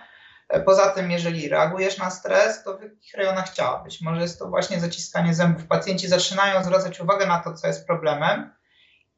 Poza 0.65 0.89
tym, 0.89 1.11
jeżeli 1.11 1.49
reagujesz 1.49 1.97
na 1.97 2.09
stres, 2.09 2.63
to 2.63 2.77
w 2.77 2.81
jakich 2.83 3.13
rejonach 3.13 3.49
ciała? 3.49 3.83
Być 3.83 4.01
może 4.01 4.21
jest 4.21 4.39
to 4.39 4.49
właśnie 4.49 4.79
zaciskanie 4.79 5.33
zębów. 5.33 5.67
Pacjenci 5.67 6.07
zaczynają 6.07 6.63
zwracać 6.63 6.99
uwagę 6.99 7.27
na 7.27 7.39
to, 7.39 7.53
co 7.53 7.67
jest 7.67 7.87
problemem, 7.87 8.53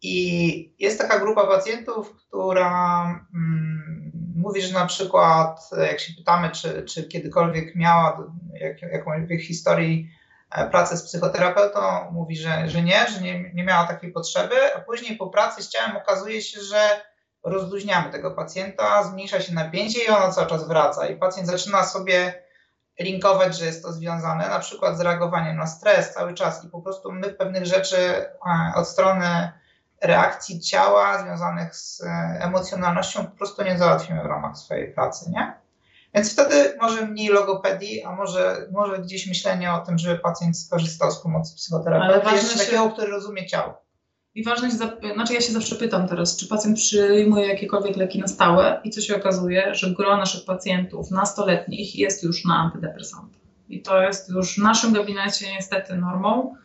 i 0.02 0.76
jest 0.80 1.00
taka 1.00 1.20
grupa 1.20 1.48
pacjentów, 1.48 2.16
która 2.16 3.02
mm, 3.34 4.12
mówi, 4.36 4.62
że 4.62 4.74
na 4.74 4.86
przykład, 4.86 5.70
jak 5.88 6.00
się 6.00 6.14
pytamy, 6.14 6.50
czy, 6.50 6.84
czy 6.84 7.04
kiedykolwiek 7.04 7.76
miała 7.76 8.32
jak, 8.54 8.82
jakąś 8.82 9.48
historii 9.48 10.10
e, 10.52 10.70
pracy 10.70 10.98
z 10.98 11.04
psychoterapeutą, 11.04 12.12
mówi, 12.12 12.38
że, 12.38 12.70
że 12.70 12.82
nie, 12.82 13.08
że 13.08 13.22
nie, 13.22 13.54
nie 13.54 13.64
miała 13.64 13.88
takiej 13.88 14.12
potrzeby, 14.12 14.76
a 14.76 14.80
później 14.80 15.18
po 15.18 15.28
pracy 15.28 15.64
z 15.64 15.70
ciałem 15.70 15.98
okazuje 15.98 16.42
się, 16.42 16.62
że 16.62 17.02
rozluźniamy 17.44 18.12
tego 18.12 18.32
pacjenta, 18.32 19.04
zmniejsza 19.04 19.42
się 19.42 19.54
napięcie 19.54 20.04
i 20.04 20.10
ono 20.10 20.32
cały 20.32 20.48
czas 20.48 20.68
wraca. 20.68 21.08
I 21.08 21.16
pacjent 21.16 21.48
zaczyna 21.48 21.84
sobie 21.84 22.44
linkować, 23.00 23.58
że 23.58 23.66
jest 23.66 23.84
to 23.84 23.94
związane 23.94 24.50
na 24.50 24.60
przykład 24.60 24.98
z 24.98 25.02
reagowaniem 25.02 25.58
na 25.58 25.68
stres 25.68 26.14
cały 26.14 26.34
czas 26.34 26.66
i 26.66 26.70
po 26.70 26.82
prostu 26.82 27.12
my 27.12 27.30
pewnych 27.30 27.66
rzeczy 27.66 27.98
e, 27.98 28.74
od 28.76 28.88
strony 28.88 29.52
reakcji 30.02 30.60
ciała 30.60 31.24
związanych 31.24 31.76
z 31.76 32.04
e, 32.04 32.08
emocjonalnością 32.42 33.26
po 33.26 33.38
prostu 33.38 33.64
nie 33.64 33.78
załatwimy 33.78 34.24
w 34.24 34.26
ramach 34.26 34.58
swojej 34.58 34.94
pracy, 34.94 35.32
nie? 35.32 35.59
Więc 36.16 36.34
wtedy 36.34 36.78
może 36.82 37.06
mniej 37.06 37.28
logopedii, 37.28 38.04
a 38.04 38.16
może, 38.16 38.68
może 38.72 39.00
gdzieś 39.00 39.28
myślenie 39.28 39.74
o 39.74 39.80
tym, 39.80 39.98
żeby 39.98 40.20
pacjent 40.20 40.58
skorzystał 40.58 41.12
z 41.12 41.22
pomocy 41.22 41.56
psychoterapeuty, 41.56 42.36
jeszcze 42.36 42.54
się... 42.54 42.66
takiego, 42.66 42.90
który 42.90 43.12
rozumie 43.12 43.46
ciało. 43.46 43.90
I 44.36 44.44
ważne 44.44 44.68
jest, 44.68 44.84
znaczy 45.14 45.34
ja 45.34 45.42
się 45.42 45.54
zawsze 45.54 45.76
pytam 45.76 46.08
teraz, 46.08 46.38
czy 46.38 46.48
pacjent 46.48 46.78
przyjmuje 46.78 47.48
jakiekolwiek 47.48 47.98
leki 47.98 48.20
na 48.20 48.28
stałe 48.28 48.82
i 48.84 48.90
co 48.90 49.02
się 49.02 49.16
okazuje, 49.16 49.76
że 49.76 49.92
gro 49.92 50.18
naszych 50.18 50.46
pacjentów 50.46 51.12
nastoletnich 51.12 51.96
jest 51.96 52.24
już 52.24 52.46
na 52.46 52.56
antydepresantach. 52.56 53.42
I 53.70 53.82
to 53.82 54.02
jest 54.02 54.30
już 54.30 54.56
w 54.56 54.58
naszym 54.58 54.94
gabinecie 54.94 55.52
niestety 55.52 55.96
normą. 55.96 56.56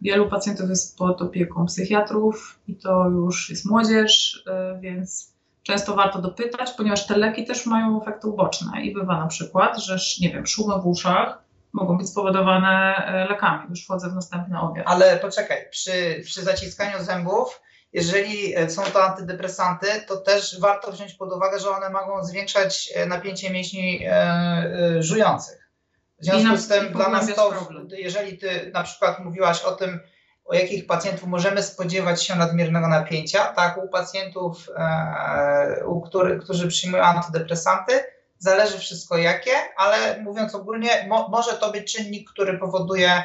Wielu 0.00 0.28
pacjentów 0.28 0.68
jest 0.68 0.98
pod 0.98 1.22
opieką 1.22 1.66
psychiatrów 1.66 2.60
i 2.68 2.76
to 2.76 3.08
już 3.08 3.50
jest 3.50 3.64
młodzież, 3.64 4.42
e, 4.46 4.78
więc 4.80 5.35
często 5.66 5.94
warto 5.94 6.18
dopytać, 6.18 6.72
ponieważ 6.72 7.06
te 7.06 7.16
leki 7.16 7.44
też 7.44 7.66
mają 7.66 8.02
efekty 8.02 8.28
uboczne 8.28 8.82
i 8.82 8.94
bywa 8.94 9.20
na 9.20 9.26
przykład, 9.26 9.78
że 9.78 9.96
nie 10.20 10.30
wiem, 10.30 10.46
szumy 10.46 10.74
w 10.82 10.86
uszach 10.86 11.38
mogą 11.72 11.98
być 11.98 12.08
spowodowane 12.08 12.96
e, 12.96 13.28
lekami. 13.28 13.70
Już 13.70 13.84
wchodzę 13.84 14.10
w 14.10 14.14
następny 14.14 14.60
objaw. 14.60 14.86
Ale 14.86 15.16
poczekaj, 15.16 15.68
przy, 15.70 16.22
przy 16.24 16.42
zaciskaniu 16.42 17.04
zębów, 17.04 17.60
jeżeli 17.92 18.56
e, 18.56 18.70
są 18.70 18.82
to 18.82 19.04
antydepresanty, 19.04 19.86
to 20.08 20.16
też 20.16 20.60
warto 20.60 20.92
wziąć 20.92 21.14
pod 21.14 21.32
uwagę, 21.32 21.60
że 21.60 21.70
one 21.70 21.90
mogą 21.90 22.24
zwiększać 22.24 22.92
napięcie 23.06 23.50
mięśni 23.50 24.04
e, 24.04 24.12
e, 24.12 25.02
żujących. 25.02 25.70
W 26.18 26.24
związku 26.24 26.56
z 26.56 26.68
tym 26.68 26.92
dla 26.92 27.08
nas 27.08 27.34
to, 27.34 27.68
jeżeli 27.90 28.38
ty 28.38 28.70
na 28.74 28.82
przykład 28.82 29.18
mówiłaś 29.18 29.62
o 29.62 29.72
tym, 29.72 30.00
o 30.46 30.54
jakich 30.54 30.86
pacjentów 30.86 31.28
możemy 31.28 31.62
spodziewać 31.62 32.22
się 32.22 32.36
nadmiernego 32.36 32.88
napięcia, 32.88 33.44
tak, 33.44 33.84
u 33.84 33.88
pacjentów, 33.88 34.68
e, 34.76 35.86
u 35.86 36.00
który, 36.00 36.38
którzy 36.38 36.68
przyjmują 36.68 37.04
antydepresanty, 37.04 37.92
zależy 38.38 38.78
wszystko 38.78 39.16
jakie, 39.18 39.52
ale 39.76 40.22
mówiąc 40.22 40.54
ogólnie, 40.54 41.06
mo, 41.08 41.28
może 41.28 41.52
to 41.52 41.72
być 41.72 41.92
czynnik, 41.92 42.30
który 42.30 42.58
powoduje 42.58 43.10
e, 43.10 43.24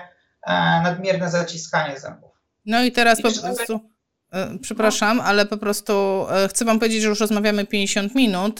nadmierne 0.83 1.31
zaciskanie 1.31 1.99
zębów. 1.99 2.31
No 2.65 2.83
i 2.83 2.91
teraz 2.91 3.19
I 3.19 3.23
po 3.23 3.29
prostu. 3.31 3.79
E, 4.33 4.57
przepraszam, 4.61 5.19
ale 5.19 5.45
po 5.45 5.57
prostu 5.57 6.25
chcę 6.49 6.65
Wam 6.65 6.79
powiedzieć, 6.79 7.01
że 7.01 7.07
już 7.07 7.19
rozmawiamy 7.19 7.65
50 7.65 8.15
minut. 8.15 8.59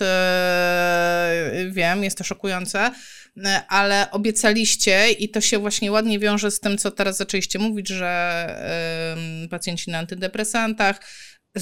Wiem, 1.70 2.04
jest 2.04 2.18
to 2.18 2.24
szokujące. 2.24 2.92
E, 3.38 3.66
ale 3.68 4.12
obiecaliście 4.12 5.12
i 5.12 5.30
to 5.30 5.42
się 5.42 5.60
właśnie 5.60 5.92
ładnie 5.92 6.20
wiąże 6.20 6.52
z 6.52 6.60
tym, 6.60 6.78
co 6.78 6.92
teraz 6.92 7.18
zaczęliście 7.18 7.60
mówić, 7.60 7.88
że 7.88 9.44
y, 9.46 9.50
pacjenci 9.50 9.92
na 9.92 9.98
antydepresantach, 9.98 11.00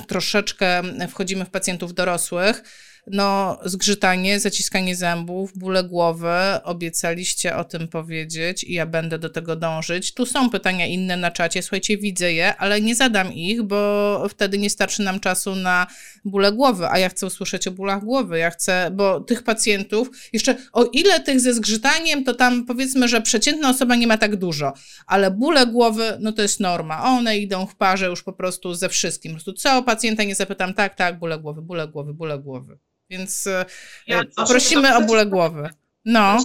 troszeczkę 0.07 0.81
wchodzimy 1.09 1.45
w 1.45 1.49
pacjentów 1.49 1.93
dorosłych, 1.93 2.63
no, 3.07 3.59
zgrzytanie, 3.65 4.39
zaciskanie 4.39 4.95
zębów, 4.95 5.57
bóle 5.57 5.83
głowy, 5.83 6.27
obiecaliście 6.63 7.55
o 7.55 7.63
tym 7.63 7.87
powiedzieć 7.87 8.63
i 8.63 8.73
ja 8.73 8.85
będę 8.85 9.19
do 9.19 9.29
tego 9.29 9.55
dążyć. 9.55 10.13
Tu 10.13 10.25
są 10.25 10.49
pytania 10.49 10.85
inne 10.85 11.17
na 11.17 11.31
czacie, 11.31 11.61
słuchajcie, 11.61 11.97
widzę 11.97 12.33
je, 12.33 12.55
ale 12.55 12.81
nie 12.81 12.95
zadam 12.95 13.33
ich, 13.33 13.63
bo 13.63 14.27
wtedy 14.29 14.57
nie 14.57 14.69
starczy 14.69 15.01
nam 15.01 15.19
czasu 15.19 15.55
na 15.55 15.87
bóle 16.25 16.51
głowy, 16.51 16.87
a 16.89 16.99
ja 16.99 17.09
chcę 17.09 17.25
usłyszeć 17.27 17.67
o 17.67 17.71
bólach 17.71 18.03
głowy. 18.03 18.39
Ja 18.39 18.49
chcę, 18.49 18.91
bo 18.93 19.19
tych 19.19 19.43
pacjentów, 19.43 20.09
jeszcze 20.33 20.55
o 20.73 20.83
ile 20.83 21.19
tych 21.19 21.39
ze 21.39 21.53
zgrzytaniem, 21.53 22.23
to 22.23 22.33
tam 22.33 22.65
powiedzmy, 22.65 23.07
że 23.07 23.21
przeciętna 23.21 23.69
osoba 23.69 23.95
nie 23.95 24.07
ma 24.07 24.17
tak 24.17 24.35
dużo, 24.35 24.73
ale 25.07 25.31
bóle 25.31 25.67
głowy, 25.67 26.17
no 26.19 26.31
to 26.31 26.41
jest 26.41 26.59
norma. 26.59 27.03
One 27.03 27.37
idą 27.37 27.65
w 27.65 27.75
parze 27.75 28.05
już 28.05 28.23
po 28.23 28.33
prostu 28.33 28.73
ze 28.73 28.89
wszystkim. 28.89 29.31
Po 29.31 29.35
prostu 29.35 29.53
co 29.53 29.83
pacjenta 29.83 30.23
nie 30.23 30.35
zapytam, 30.35 30.73
tak, 30.73 30.95
tak, 30.95 31.19
bóle 31.19 31.39
głowy, 31.39 31.61
bóle 31.61 31.87
głowy, 31.87 32.13
bóle 32.13 32.39
głowy. 32.39 32.77
Więc 33.09 33.47
e, 33.47 33.65
ja, 34.07 34.23
prosimy 34.47 34.95
o 34.95 35.01
bóle 35.01 35.25
głowy. 35.25 35.69
No. 36.05 36.43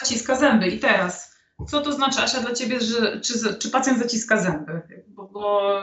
Zaciska 0.00 0.36
zęby. 0.36 0.68
I 0.68 0.78
teraz, 0.78 1.29
co 1.68 1.80
to 1.80 1.92
znaczy, 1.92 2.20
Asia, 2.20 2.40
dla 2.40 2.54
ciebie, 2.54 2.80
że, 2.80 3.20
czy, 3.20 3.54
czy 3.58 3.70
pacjent 3.70 3.98
zaciska 3.98 4.42
zęby? 4.42 4.80
Bo, 5.08 5.26
bo, 5.32 5.80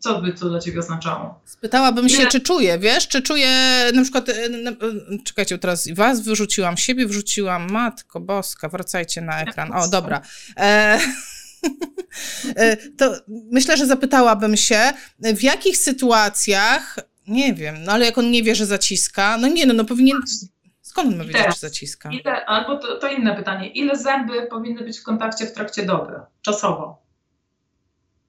co 0.00 0.22
by 0.22 0.32
to 0.32 0.48
dla 0.48 0.60
ciebie 0.60 0.80
oznaczało? 0.80 1.40
Spytałabym 1.44 2.08
się, 2.08 2.26
czy 2.26 2.40
czuje, 2.40 2.78
wiesz, 2.78 3.08
czy 3.08 3.22
czuje 3.22 3.50
na 3.94 4.02
przykład, 4.02 4.28
e, 4.28 4.34
czekajcie, 5.24 5.58
teraz 5.58 5.88
was 5.94 6.20
wyrzuciłam, 6.20 6.76
siebie 6.76 7.06
wrzuciłam, 7.06 7.70
matko 7.70 8.20
boska, 8.20 8.68
wracajcie 8.68 9.20
na 9.20 9.42
ekran. 9.42 9.72
O, 9.72 9.88
dobra. 9.88 10.20
E, 12.56 12.76
to 12.76 13.16
myślę, 13.28 13.76
że 13.76 13.86
zapytałabym 13.86 14.56
się, 14.56 14.92
w 15.18 15.42
jakich 15.42 15.76
sytuacjach 15.76 16.96
nie 17.26 17.54
wiem, 17.54 17.76
no 17.84 17.92
ale 17.92 18.04
jak 18.04 18.18
on 18.18 18.30
nie 18.30 18.42
wie, 18.42 18.54
że 18.54 18.66
zaciska, 18.66 19.38
no 19.38 19.48
nie, 19.48 19.66
no, 19.66 19.74
no 19.74 19.84
powinien... 19.84 20.16
Skąd 20.94 21.16
ma 21.16 21.24
wiedzieć, 21.24 21.46
że 21.46 21.58
zaciska? 21.58 22.10
Ile, 22.10 22.46
albo 22.46 22.78
to, 22.78 22.98
to 22.98 23.08
inne 23.08 23.36
pytanie. 23.36 23.68
Ile 23.68 23.96
zęby 23.96 24.46
powinny 24.50 24.84
być 24.84 24.98
w 24.98 25.02
kontakcie 25.02 25.46
w 25.46 25.52
trakcie 25.52 25.82
doby, 25.82 26.12
czasowo? 26.42 27.02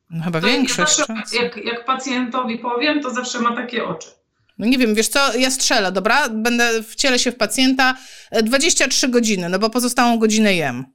No 0.10 0.24
chyba 0.24 0.42
to 0.42 0.48
większość. 0.48 1.00
Ja 1.00 1.06
zawsze, 1.06 1.36
jak, 1.38 1.58
jak 1.58 1.86
pacjentowi 1.86 2.60
powiem, 2.60 3.02
to 3.02 3.10
zawsze 3.10 3.40
ma 3.40 3.56
takie 3.56 3.86
oczy. 3.86 4.08
No 4.58 4.66
nie 4.66 4.78
wiem, 4.78 4.96
wiesz 4.96 5.08
co, 5.08 5.38
ja 5.38 5.52
strzelę, 5.52 5.92
dobra? 5.92 6.30
Będę, 6.30 6.84
wcielę 6.84 7.20
się 7.20 7.32
w 7.32 7.36
pacjenta 7.36 7.98
23 8.44 9.08
e, 9.08 9.10
godziny, 9.10 9.50
no 9.50 9.60
bo 9.60 9.70
pozostałą 9.70 10.20
godzinę 10.20 10.56
jem. 10.56 10.86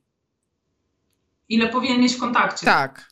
Ile 1.48 1.68
powinien 1.68 2.00
mieć 2.00 2.14
w 2.14 2.20
kontakcie? 2.20 2.66
Tak. 2.66 3.10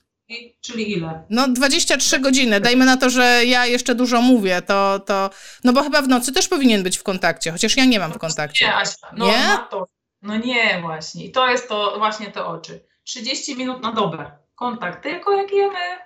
Czyli 0.60 0.92
ile? 0.92 1.24
No 1.30 1.48
23 1.48 2.20
godziny. 2.20 2.60
Dajmy 2.60 2.84
na 2.84 2.96
to, 2.96 3.10
że 3.10 3.44
ja 3.44 3.66
jeszcze 3.66 3.94
dużo 3.94 4.20
mówię, 4.20 4.62
to, 4.62 5.00
to 5.00 5.30
no 5.64 5.72
bo 5.72 5.82
chyba 5.82 6.02
w 6.02 6.08
nocy 6.08 6.32
też 6.32 6.48
powinien 6.48 6.82
być 6.82 6.98
w 6.98 7.02
kontakcie, 7.02 7.52
chociaż 7.52 7.76
ja 7.76 7.84
nie 7.84 7.98
mam 7.98 8.12
w 8.12 8.18
kontakcie. 8.18 8.66
Nie, 8.66 8.76
Asia, 8.76 9.06
no, 9.16 9.26
Nie? 9.26 9.58
To, 9.70 9.86
no 10.22 10.36
nie 10.36 10.80
właśnie. 10.80 11.24
I 11.24 11.32
to 11.32 11.48
jest 11.48 11.68
to 11.68 11.94
właśnie 11.98 12.26
te 12.26 12.44
oczy. 12.44 12.84
30 13.04 13.56
minut 13.56 13.82
na 13.82 13.92
dobę. 13.92 14.30
Kontakt 14.54 15.02
tylko 15.02 15.32
jak 15.32 15.52
jemy. 15.52 15.98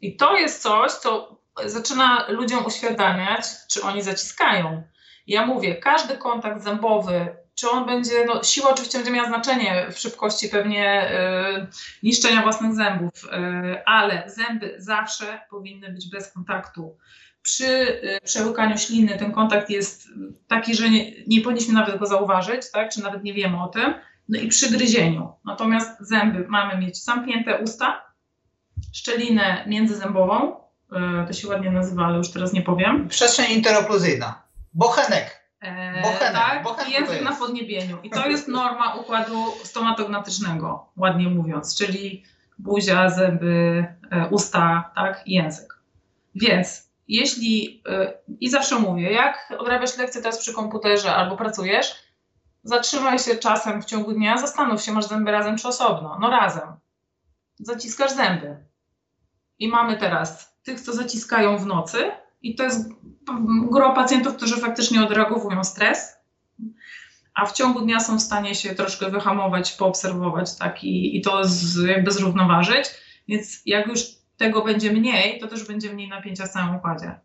I 0.00 0.16
to 0.16 0.36
jest 0.36 0.62
coś, 0.62 0.92
co 0.92 1.38
zaczyna 1.64 2.26
ludziom 2.28 2.66
uświadamiać, 2.66 3.44
czy 3.68 3.82
oni 3.82 4.02
zaciskają. 4.02 4.82
Ja 5.26 5.46
mówię, 5.46 5.74
każdy 5.74 6.16
kontakt 6.16 6.62
zębowy, 6.62 7.36
czy 7.62 7.70
on 7.70 7.86
będzie, 7.86 8.24
no 8.26 8.42
siła 8.42 8.70
oczywiście 8.70 8.98
będzie 8.98 9.12
miała 9.12 9.28
znaczenie 9.28 9.86
w 9.92 9.98
szybkości 9.98 10.48
pewnie 10.48 11.10
y, 11.10 11.66
niszczenia 12.02 12.42
własnych 12.42 12.74
zębów, 12.74 13.24
y, 13.24 13.84
ale 13.84 14.24
zęby 14.26 14.74
zawsze 14.78 15.40
powinny 15.50 15.92
być 15.92 16.10
bez 16.10 16.32
kontaktu. 16.32 16.96
Przy 17.42 17.66
y, 17.66 18.20
przełykaniu 18.24 18.78
śliny 18.78 19.18
ten 19.18 19.32
kontakt 19.32 19.70
jest 19.70 20.08
taki, 20.48 20.74
że 20.74 20.90
nie, 20.90 21.24
nie 21.26 21.40
powinniśmy 21.40 21.74
nawet 21.74 21.98
go 21.98 22.06
zauważyć, 22.06 22.70
tak? 22.70 22.90
czy 22.90 23.02
nawet 23.02 23.24
nie 23.24 23.34
wiemy 23.34 23.62
o 23.62 23.68
tym. 23.68 23.94
No 24.28 24.40
i 24.40 24.48
przy 24.48 24.70
gryzieniu. 24.70 25.32
Natomiast 25.44 26.00
zęby 26.00 26.46
mamy 26.48 26.78
mieć 26.78 27.04
zamknięte 27.04 27.58
usta, 27.58 28.02
szczelinę 28.92 29.64
międzyzębową, 29.66 30.56
to 31.26 31.32
się 31.32 31.48
ładnie 31.48 31.70
nazywa, 31.70 32.06
ale 32.06 32.18
już 32.18 32.30
teraz 32.30 32.52
nie 32.52 32.62
powiem. 32.62 33.08
Przestrzeń 33.08 33.52
interokluzywna. 33.52 34.42
Bochenek. 34.74 35.41
E, 35.62 36.02
Bochenek, 36.02 36.32
tak, 36.32 36.62
bochenek 36.62 36.92
język 36.92 37.22
na 37.22 37.36
podniebieniu. 37.36 37.98
I 38.02 38.10
to 38.10 38.28
jest 38.28 38.48
norma 38.48 38.94
układu 38.94 39.44
stomatognatycznego, 39.64 40.86
ładnie 40.96 41.28
mówiąc, 41.28 41.76
czyli 41.76 42.24
buzia, 42.58 43.10
zęby, 43.10 43.86
e, 44.10 44.28
usta, 44.28 44.90
tak, 44.94 45.22
i 45.26 45.32
język. 45.32 45.78
Więc 46.34 46.90
jeśli, 47.08 47.82
e, 47.88 48.12
i 48.40 48.50
zawsze 48.50 48.78
mówię, 48.78 49.12
jak 49.12 49.54
odrabiasz 49.58 49.96
lekcję 49.96 50.22
teraz 50.22 50.38
przy 50.38 50.52
komputerze 50.52 51.14
albo 51.14 51.36
pracujesz, 51.36 51.94
zatrzymaj 52.62 53.18
się 53.18 53.36
czasem 53.36 53.82
w 53.82 53.84
ciągu 53.84 54.12
dnia, 54.12 54.38
zastanów 54.38 54.82
się, 54.82 54.92
masz 54.92 55.04
zęby 55.04 55.30
razem 55.30 55.58
czy 55.58 55.68
osobno. 55.68 56.18
No 56.20 56.30
razem. 56.30 56.68
Zaciskasz 57.58 58.12
zęby. 58.12 58.56
I 59.58 59.68
mamy 59.68 59.96
teraz 59.96 60.56
tych, 60.62 60.80
co 60.80 60.92
zaciskają 60.92 61.58
w 61.58 61.66
nocy, 61.66 62.10
i 62.42 62.54
to 62.54 62.64
jest 62.64 62.90
gro 63.70 63.92
pacjentów, 63.94 64.36
którzy 64.36 64.56
faktycznie 64.56 65.04
odreagowują 65.04 65.64
stres, 65.64 66.16
a 67.34 67.46
w 67.46 67.52
ciągu 67.52 67.80
dnia 67.80 68.00
są 68.00 68.18
w 68.18 68.22
stanie 68.22 68.54
się 68.54 68.74
troszkę 68.74 69.10
wyhamować, 69.10 69.72
poobserwować 69.72 70.56
tak, 70.56 70.84
i, 70.84 71.16
i 71.16 71.20
to 71.20 71.44
z, 71.44 71.76
jakby 71.86 72.10
zrównoważyć. 72.10 72.86
Więc 73.28 73.62
jak 73.66 73.86
już 73.86 74.00
tego 74.36 74.62
będzie 74.62 74.92
mniej, 74.92 75.40
to 75.40 75.48
też 75.48 75.64
będzie 75.64 75.92
mniej 75.92 76.08
napięcia 76.08 76.46
w 76.46 76.50
całym 76.50 76.76
układzie. 76.76 77.20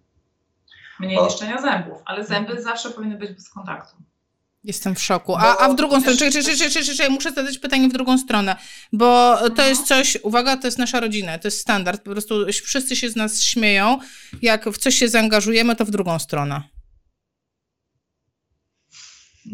Mniej 0.99 1.17
O. 1.17 1.25
niszczenia 1.25 1.61
zębów, 1.61 2.01
ale 2.05 2.23
zęby 2.23 2.61
zawsze 2.61 2.89
powinny 2.89 3.17
być 3.17 3.31
bez 3.31 3.49
kontaktu. 3.49 3.95
Jestem 4.67 4.95
w 4.95 5.01
szoku. 5.01 5.35
A, 5.35 5.57
a 5.57 5.69
w 5.69 5.75
drugą 5.75 5.99
stronę, 6.01 6.17
czekaj, 6.17 6.31
czekaj, 6.31 6.57
czekaj, 6.57 6.71
czekaj, 6.71 6.95
czekaj, 6.95 7.09
muszę 7.09 7.31
zadać 7.31 7.57
pytanie 7.57 7.89
w 7.89 7.93
drugą 7.93 8.17
stronę, 8.17 8.55
bo 8.93 9.37
to 9.55 9.65
jest 9.67 9.87
coś, 9.87 10.17
uwaga, 10.23 10.57
to 10.57 10.67
jest 10.67 10.77
nasza 10.77 10.99
rodzina, 10.99 11.39
to 11.39 11.47
jest 11.47 11.59
standard, 11.59 12.01
po 12.03 12.11
prostu 12.11 12.45
wszyscy 12.63 12.95
się 12.95 13.09
z 13.09 13.15
nas 13.15 13.43
śmieją, 13.43 13.99
jak 14.41 14.69
w 14.69 14.77
coś 14.77 14.95
się 14.95 15.09
zaangażujemy, 15.09 15.75
to 15.75 15.85
w 15.85 15.91
drugą 15.91 16.19
stronę. 16.19 16.61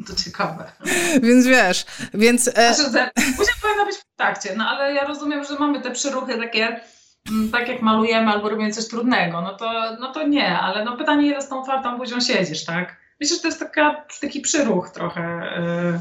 To 0.08 0.16
ciekawe. 0.16 0.72
Więc 1.24 1.48
wiesz, 1.48 1.86
więc... 2.14 2.50
E, 2.56 2.74
Znaczy, 2.74 2.92
powinna 3.62 3.86
być 3.86 3.96
w 3.96 4.06
kontakcie, 4.06 4.56
no 4.58 4.70
ale 4.70 4.94
ja 4.94 5.04
rozumiem, 5.04 5.44
że 5.44 5.56
mamy 5.60 5.82
te 5.82 5.92
przyruchy 5.92 6.38
takie, 6.38 6.80
mm, 7.30 7.52
tak 7.52 7.68
jak 7.68 7.82
malujemy 7.82 8.32
albo 8.32 8.50
robimy 8.50 8.72
coś 8.72 8.88
trudnego, 8.88 9.42
no 9.42 9.58
to, 9.58 9.98
no 10.00 10.12
to 10.12 10.28
nie, 10.28 10.60
ale 10.60 10.86
no 10.86 10.98
pytanie, 10.98 11.28
ile 11.28 11.42
z 11.42 11.50
tą 11.50 11.60
otwartą 11.62 11.98
buzią 11.98 12.22
siedzisz, 12.22 12.66
tak? 12.66 13.03
Myślę, 13.24 13.36
że 13.36 13.42
to 13.42 13.48
jest 13.48 13.60
taka, 13.60 14.06
taki 14.22 14.42
przyruch 14.42 14.90
trochę. 14.90 15.22
Yy. 15.92 16.00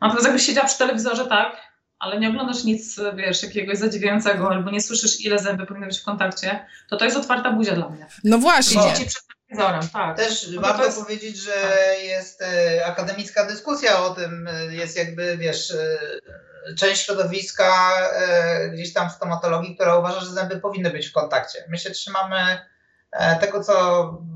Natomiast 0.00 0.24
jakbyś 0.26 0.46
siedziała 0.46 0.66
przy 0.66 0.78
telewizorze, 0.78 1.26
tak, 1.26 1.56
ale 1.98 2.20
nie 2.20 2.28
oglądasz 2.28 2.64
nic, 2.64 3.00
wiesz, 3.14 3.42
jakiegoś 3.42 3.78
zadziwiającego 3.78 4.50
albo 4.50 4.70
nie 4.70 4.80
słyszysz, 4.80 5.20
ile 5.20 5.38
zęby 5.38 5.66
powinny 5.66 5.86
być 5.86 6.00
w 6.00 6.04
kontakcie, 6.04 6.66
to 6.90 6.96
to 6.96 7.04
jest 7.04 7.16
otwarta 7.16 7.52
buzia 7.52 7.74
dla 7.74 7.88
mnie. 7.88 8.06
no 8.24 8.38
właśnie. 8.38 8.82
Dzieci 8.82 9.06
przed 9.06 9.22
telewizorem, 9.48 9.88
tak. 9.92 10.16
Też 10.16 10.48
No 10.48 10.62
to 10.62 10.68
warto 10.68 10.84
jest- 10.84 11.02
powiedzieć, 11.02 11.36
że 11.36 11.52
jest 12.02 12.42
e, 12.42 12.86
akademicka 12.86 13.46
dyskusja 13.46 13.98
o 14.00 14.10
tym, 14.14 14.48
e, 14.48 14.74
jest 14.74 14.96
jakby, 14.96 15.36
wiesz, 15.36 15.70
e, 15.70 16.74
część 16.78 17.04
środowiska 17.04 17.92
e, 18.12 18.68
gdzieś 18.68 18.92
tam 18.92 19.10
w 19.10 19.12
stomatologii, 19.12 19.74
która 19.74 19.96
uważa, 19.98 20.20
że 20.20 20.26
zęby 20.30 20.60
powinny 20.60 20.90
być 20.90 21.06
w 21.06 21.12
kontakcie. 21.12 21.64
My 21.68 21.78
się 21.78 21.90
trzymamy 21.90 22.58
tego, 23.40 23.64
co 23.64 23.74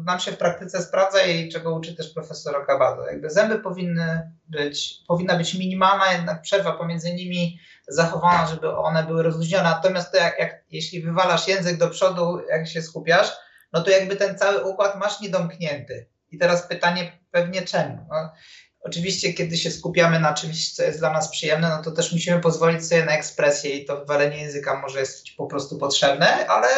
nam 0.06 0.20
się 0.20 0.32
w 0.32 0.36
praktyce 0.36 0.82
sprawdza 0.82 1.22
i 1.22 1.48
czego 1.48 1.74
uczy 1.74 1.96
też 1.96 2.08
profesor 2.08 2.56
Okabato. 2.56 3.06
Jakby 3.06 3.30
zęby 3.30 3.58
powinny 3.58 4.32
być, 4.48 4.94
powinna 5.08 5.36
być 5.36 5.54
minimalna 5.54 6.12
jednak 6.12 6.42
przerwa 6.42 6.72
pomiędzy 6.72 7.14
nimi 7.14 7.60
zachowana, 7.88 8.46
żeby 8.46 8.76
one 8.76 9.04
były 9.04 9.22
rozluźnione. 9.22 9.64
Natomiast 9.64 10.12
to 10.12 10.16
jak, 10.16 10.38
jak, 10.38 10.64
jeśli 10.70 11.02
wywalasz 11.02 11.48
język 11.48 11.78
do 11.78 11.88
przodu, 11.88 12.42
jak 12.48 12.68
się 12.68 12.82
skupiasz, 12.82 13.32
no 13.72 13.82
to 13.82 13.90
jakby 13.90 14.16
ten 14.16 14.38
cały 14.38 14.64
układ 14.64 14.96
masz 14.96 15.20
niedomknięty. 15.20 16.06
I 16.30 16.38
teraz 16.38 16.66
pytanie 16.66 17.12
pewnie 17.30 17.62
czemu? 17.62 18.06
No, 18.10 18.32
oczywiście, 18.80 19.32
kiedy 19.32 19.56
się 19.56 19.70
skupiamy 19.70 20.20
na 20.20 20.34
czymś, 20.34 20.74
co 20.74 20.82
jest 20.82 20.98
dla 20.98 21.12
nas 21.12 21.30
przyjemne, 21.30 21.68
no 21.68 21.82
to 21.82 21.90
też 21.90 22.12
musimy 22.12 22.40
pozwolić 22.40 22.88
sobie 22.88 23.04
na 23.04 23.12
ekspresję 23.12 23.70
i 23.70 23.84
to 23.84 23.96
wywalenie 23.96 24.42
języka 24.42 24.80
może 24.80 25.00
jest 25.00 25.26
po 25.36 25.46
prostu 25.46 25.78
potrzebne, 25.78 26.46
ale 26.46 26.68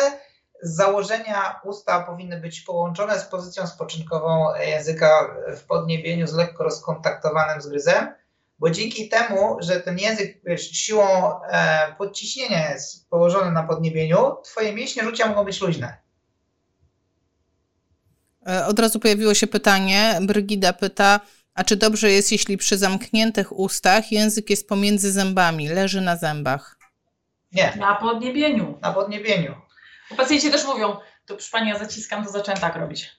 z 0.62 0.76
założenia 0.76 1.60
usta 1.64 2.00
powinny 2.00 2.40
być 2.40 2.60
połączone 2.60 3.20
z 3.20 3.24
pozycją 3.24 3.66
spoczynkową 3.66 4.54
języka 4.54 5.36
w 5.56 5.64
podniebieniu 5.64 6.26
z 6.26 6.32
lekko 6.32 6.64
rozkontaktowanym 6.64 7.60
z 7.62 7.66
gryzem, 7.68 8.14
bo 8.58 8.70
dzięki 8.70 9.08
temu, 9.08 9.56
że 9.60 9.80
ten 9.80 9.98
język 9.98 10.40
wiesz, 10.44 10.70
siłą 10.70 11.40
e, 11.42 11.94
podciśnienia 11.98 12.70
jest 12.70 13.08
położony 13.10 13.52
na 13.52 13.62
podniebieniu, 13.62 14.36
twoje 14.44 14.72
mięśnie 14.74 15.02
rzucia 15.02 15.28
mogą 15.28 15.44
być 15.44 15.60
luźne. 15.60 15.96
E, 18.46 18.66
Od 18.66 18.78
razu 18.78 19.00
pojawiło 19.00 19.34
się 19.34 19.46
pytanie. 19.46 20.18
Brygida 20.22 20.72
pyta, 20.72 21.20
a 21.54 21.64
czy 21.64 21.76
dobrze 21.76 22.10
jest, 22.10 22.32
jeśli 22.32 22.56
przy 22.56 22.78
zamkniętych 22.78 23.52
ustach 23.58 24.12
język 24.12 24.50
jest 24.50 24.68
pomiędzy 24.68 25.12
zębami, 25.12 25.68
leży 25.68 26.00
na 26.00 26.16
zębach? 26.16 26.76
Nie, 27.52 27.72
Na 27.76 27.94
podniebieniu. 27.94 28.78
na 28.82 28.92
podniebieniu. 28.92 29.54
Pacjenci 30.16 30.50
też 30.50 30.64
mówią, 30.66 30.96
to 31.26 31.36
przy 31.36 31.50
pani 31.50 31.68
ja 31.68 31.78
zaciskam, 31.78 32.24
to 32.24 32.30
zacząłem 32.30 32.60
tak 32.60 32.76
robić. 32.76 33.10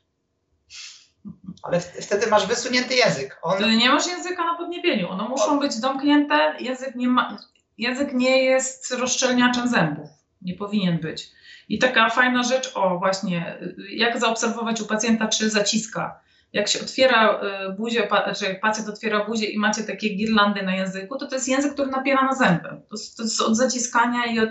Ale 1.64 1.80
wtedy 1.80 2.28
masz 2.28 2.48
wysunięty 2.48 2.96
język. 2.96 3.39
On, 3.41 3.58
Wtedy 3.58 3.78
nie 3.78 3.89
masz 3.89 4.08
języka 4.08 4.46
na 4.46 4.58
podniebieniu. 4.58 5.10
One 5.10 5.24
muszą 5.24 5.60
być 5.60 5.80
domknięte. 5.80 6.56
Język 6.60 6.96
nie, 6.96 7.08
ma, 7.08 7.38
język 7.78 8.14
nie 8.14 8.44
jest 8.44 8.91
rozszczelniaczem 8.91 9.68
zębów. 9.70 10.10
Nie 10.41 10.54
powinien 10.56 10.98
być. 11.00 11.32
I 11.70 11.80
taka 11.80 12.10
fajna 12.10 12.44
rzecz, 12.44 12.72
o 12.76 13.00
właśnie, 13.00 13.58
jak 13.89 14.20
zaobserwować 14.20 14.82
u 14.82 14.86
pacjenta, 14.86 15.28
czy 15.28 15.50
zaciska. 15.50 16.20
Jak 16.54 16.68
się 16.68 16.82
otwiera 16.82 17.41
y, 17.70 17.74
buzię, 17.74 18.08
czy 18.39 18.56
pacjent 18.56 18.89
otwiera 18.89 19.26
buzię 19.26 19.46
i 19.46 19.58
macie 19.60 19.84
takie 19.84 20.10
girlandy 20.10 20.64
na 20.64 20.76
języku, 20.76 21.18
to 21.18 21.28
to 21.28 21.36
jest 21.36 21.48
język, 21.48 21.74
który 21.74 21.91
napiera 21.91 22.22
na 22.26 22.34
zęby. 22.36 22.70
To, 22.70 22.88
jest- 22.96 23.18
to 23.18 23.24
jest 23.24 23.41
od 23.41 23.58
zaciskania 23.58 24.26
i 24.26 24.39
od 24.39 24.50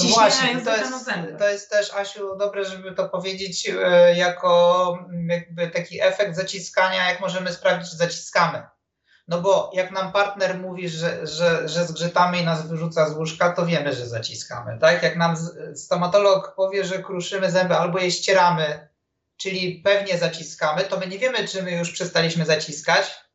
ciśnienia 0.00 0.14
właśnie, 0.14 0.60
to 0.64 0.76
jest, 0.76 1.08
to 1.38 1.48
jest 1.48 1.70
też, 1.70 1.94
Asiu, 1.94 2.36
dobre, 2.36 2.64
żeby 2.64 2.94
to 2.94 3.08
powiedzieć 3.08 3.68
e, 3.68 4.16
jako 4.16 4.98
mm, 5.10 5.28
jakby 5.28 5.68
taki 5.68 6.02
efekt 6.02 6.36
zaciskania, 6.36 7.10
jak 7.10 7.20
możemy 7.20 7.52
sprawdzić, 7.52 7.90
czy 7.90 7.96
zaciskamy. 7.96 8.62
No 9.28 9.40
bo 9.40 9.70
jak 9.74 9.90
nam 9.90 10.12
partner 10.12 10.58
mówi, 10.58 10.88
że, 10.88 11.26
że, 11.26 11.68
że 11.68 11.86
zgrzytamy 11.86 12.38
i 12.38 12.44
nas 12.44 12.66
wyrzuca 12.66 13.08
z 13.08 13.16
łóżka, 13.16 13.52
to 13.52 13.66
wiemy, 13.66 13.92
że 13.92 14.06
zaciskamy. 14.06 14.78
Tak? 14.78 15.02
Jak 15.02 15.16
nam 15.16 15.36
stomatolog 15.74 16.54
powie, 16.56 16.84
że 16.84 17.02
kruszymy 17.02 17.50
zęby 17.50 17.76
albo 17.76 17.98
je 17.98 18.10
ścieramy, 18.10 18.88
czyli 19.36 19.82
pewnie 19.84 20.18
zaciskamy, 20.18 20.82
to 20.84 20.98
my 20.98 21.06
nie 21.06 21.18
wiemy, 21.18 21.48
czy 21.48 21.62
my 21.62 21.72
już 21.72 21.92
przestaliśmy 21.92 22.44
zaciskać, 22.44 23.27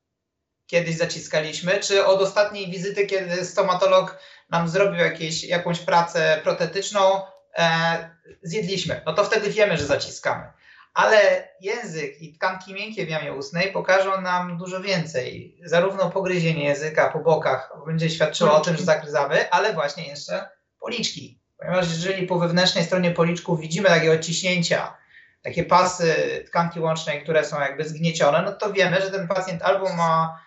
kiedyś 0.74 0.98
zaciskaliśmy, 0.98 1.80
czy 1.80 2.06
od 2.06 2.22
ostatniej 2.22 2.72
wizyty, 2.72 3.06
kiedy 3.06 3.46
stomatolog 3.46 4.18
nam 4.50 4.70
zrobił 4.70 5.00
jakieś, 5.00 5.44
jakąś 5.44 5.80
pracę 5.80 6.40
protetyczną, 6.44 7.22
e, 7.58 8.10
zjedliśmy. 8.44 9.02
No 9.06 9.14
to 9.14 9.24
wtedy 9.24 9.50
wiemy, 9.50 9.78
że 9.78 9.86
zaciskamy. 9.86 10.52
Ale 10.94 11.48
język 11.62 12.22
i 12.22 12.34
tkanki 12.34 12.74
miękkie 12.74 13.06
w 13.06 13.10
jamie 13.10 13.34
ustnej 13.34 13.72
pokażą 13.72 14.22
nam 14.22 14.58
dużo 14.58 14.82
więcej. 14.82 15.58
Zarówno 15.66 16.12
pogryzienie 16.12 16.66
języka 16.66 17.10
po 17.10 17.20
bokach 17.20 17.74
będzie 17.86 18.10
świadczyło 18.10 18.54
o 18.54 18.60
tym, 18.60 18.78
że 18.78 18.84
zagryzamy, 18.84 19.52
ale 19.52 19.74
właśnie 19.74 20.08
jeszcze 20.08 20.50
policzki. 20.80 21.40
Ponieważ 21.58 21.90
jeżeli 21.90 22.28
po 22.28 22.40
wewnętrznej 22.40 22.84
stronie 22.84 23.12
policzków 23.12 23.60
widzimy 23.60 23.90
takie 23.90 24.12
odciśnięcia, 24.12 24.98
takie 25.44 25.64
pasy 25.64 26.16
tkanki 26.48 26.80
łącznej, 26.80 27.24
które 27.24 27.46
są 27.46 27.60
jakby 27.60 27.90
zgniecione, 27.90 28.42
no 28.42 28.52
to 28.52 28.74
wiemy, 28.74 29.02
że 29.02 29.12
ten 29.12 29.28
pacjent 29.28 29.62
albo 29.62 29.94
ma 29.94 30.43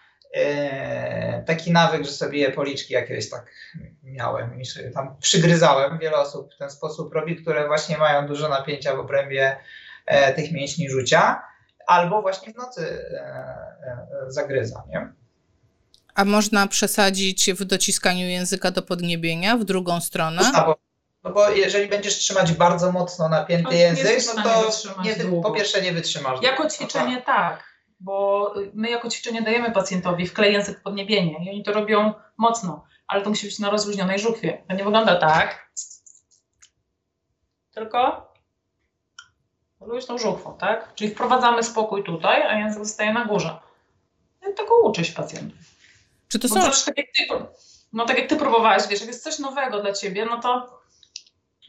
taki 1.47 1.73
nawyk, 1.73 2.05
że 2.05 2.11
sobie 2.11 2.53
policzki 2.53 2.95
jakieś 2.95 3.31
tak 3.31 3.47
miałem 4.03 4.61
i 4.61 4.67
sobie 4.67 4.91
tam 4.91 5.17
przygryzałem. 5.21 5.99
Wiele 5.99 6.17
osób 6.17 6.55
w 6.55 6.59
ten 6.59 6.71
sposób 6.71 7.15
robi, 7.15 7.37
które 7.37 7.67
właśnie 7.67 7.99
mają 7.99 8.27
dużo 8.27 8.49
napięcia 8.49 8.97
w 8.97 9.01
obrębie 9.01 9.57
e, 10.07 10.33
tych 10.33 10.53
mięśni 10.53 10.91
rzucia, 10.91 11.43
albo 11.87 12.23
właśnie 12.23 12.53
w 12.53 12.57
nocy 12.57 13.05
zagryza, 14.29 14.83
nie? 14.89 15.13
A 16.15 16.25
można 16.25 16.67
przesadzić 16.67 17.53
w 17.53 17.65
dociskaniu 17.65 18.27
języka 18.27 18.71
do 18.71 18.83
podniebienia 18.83 19.57
w 19.57 19.65
drugą 19.65 20.01
stronę? 20.01 20.43
No 21.25 21.33
bo 21.33 21.49
jeżeli 21.51 21.89
będziesz 21.89 22.15
trzymać 22.15 22.53
bardzo 22.53 22.93
mocno 22.93 23.29
napięty 23.29 23.77
język, 23.77 24.19
no 24.37 24.43
to 24.43 24.71
nie, 25.03 25.15
po 25.43 25.51
pierwsze 25.51 25.83
nie 25.83 25.93
wytrzymasz. 25.93 26.43
Jako 26.43 26.71
ćwiczenie 26.71 27.23
tak, 27.23 27.65
bo 28.01 28.55
my 28.75 28.91
jako 28.91 29.09
ćwiczenie 29.09 29.43
dajemy 29.43 29.73
pacjentowi 29.73 30.27
wklej 30.27 30.53
język 30.53 30.79
w 30.79 30.83
podniebienie 30.83 31.45
i 31.45 31.51
oni 31.51 31.63
to 31.63 31.73
robią 31.73 32.15
mocno, 32.37 32.85
ale 33.07 33.23
to 33.23 33.31
musi 33.31 33.47
być 33.47 33.59
na 33.59 33.71
rozluźnionej 33.71 34.19
żuchwie. 34.19 34.65
To 34.69 34.75
nie 34.75 34.85
wygląda 34.85 35.17
tak, 35.17 35.71
tylko 37.75 38.33
luźną 39.81 40.19
żuchwą, 40.19 40.59
tak? 40.59 40.95
Czyli 40.95 41.11
wprowadzamy 41.11 41.63
spokój 41.63 42.05
tutaj, 42.05 42.43
a 42.43 42.59
język 42.59 42.85
zostaje 42.85 43.13
na 43.13 43.25
górze. 43.25 43.59
Ja 44.43 44.53
tego 44.53 44.79
uczę 44.79 45.05
się 45.05 45.13
pacjentów. 45.13 45.59
Czy 46.29 46.39
to 46.39 46.49
są... 46.49 46.55
Bo 46.55 46.61
tak 46.87 46.99
jak 46.99 47.07
ty, 47.17 47.47
no 47.93 48.07
tak 48.07 48.19
jak 48.19 48.29
ty 48.29 48.37
próbowałeś, 48.37 48.87
wiesz, 48.89 49.01
jak 49.01 49.09
jest 49.09 49.25
coś 49.25 49.39
nowego 49.39 49.83
dla 49.83 49.93
ciebie, 49.93 50.25
no 50.25 50.41
to 50.41 50.81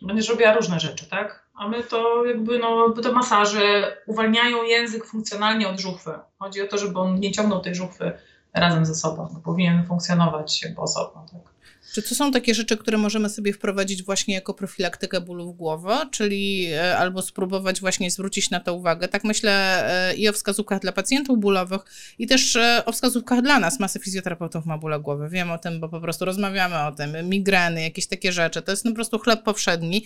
będziesz 0.02 0.30
robiła 0.30 0.54
różne 0.54 0.80
rzeczy, 0.80 1.10
tak? 1.10 1.47
A 1.58 1.68
my 1.68 1.84
to 1.84 2.26
jakby, 2.26 2.60
no, 2.60 2.90
te 3.04 3.12
masaże 3.12 3.98
uwalniają 4.06 4.64
język 4.64 5.06
funkcjonalnie 5.06 5.70
od 5.70 5.80
żuchwy. 5.80 6.12
Chodzi 6.40 6.62
o 6.62 6.68
to, 6.68 6.78
żeby 6.78 7.00
on 7.00 7.20
nie 7.20 7.32
ciągnął 7.32 7.62
tej 7.62 7.76
żuchwy 7.76 8.12
razem 8.54 8.86
ze 8.86 8.96
sobą. 8.96 9.30
No, 9.34 9.40
powinien 9.40 9.86
funkcjonować 9.86 10.68
osobno, 10.78 11.26
tak? 11.32 11.58
Czy 11.94 12.02
to 12.02 12.16
są 12.16 12.32
takie 12.32 12.54
rzeczy, 12.54 12.78
które 12.78 12.98
możemy 12.98 13.30
sobie 13.30 13.54
wprowadzić 13.54 14.04
właśnie 14.04 14.34
jako 14.34 14.54
profilaktykę 14.54 15.22
bólów 15.22 15.58
głowy, 15.58 15.94
czyli 16.12 16.66
e, 16.66 16.98
albo 16.98 17.22
spróbować 17.22 17.82
właśnie 17.82 18.12
zwrócić 18.12 18.50
na 18.50 18.60
to 18.60 18.74
uwagę? 18.74 19.08
Tak 19.08 19.24
myślę 19.24 19.84
e, 20.10 20.16
i 20.16 20.30
o 20.30 20.34
wskazówkach 20.34 20.80
dla 20.80 20.92
pacjentów 20.92 21.40
bólowych, 21.40 21.82
i 22.20 22.28
też 22.28 22.56
e, 22.56 22.84
o 22.86 22.92
wskazówkach 22.92 23.42
dla 23.42 23.60
nas. 23.60 23.80
Masy 23.80 24.00
fizjoterapeutów 24.00 24.66
ma 24.66 24.78
bóle 24.78 25.00
głowy. 25.00 25.30
Wiem 25.30 25.52
o 25.52 25.58
tym, 25.58 25.80
bo 25.80 25.90
po 25.90 26.02
prostu 26.02 26.26
rozmawiamy 26.26 26.80
o 26.80 26.92
tym. 26.92 27.30
Migreny, 27.30 27.82
jakieś 27.82 28.08
takie 28.08 28.32
rzeczy. 28.32 28.62
To 28.62 28.72
jest 28.72 28.84
po 28.84 28.92
prostu 28.92 29.20
chleb 29.20 29.44
powszedni. 29.44 30.06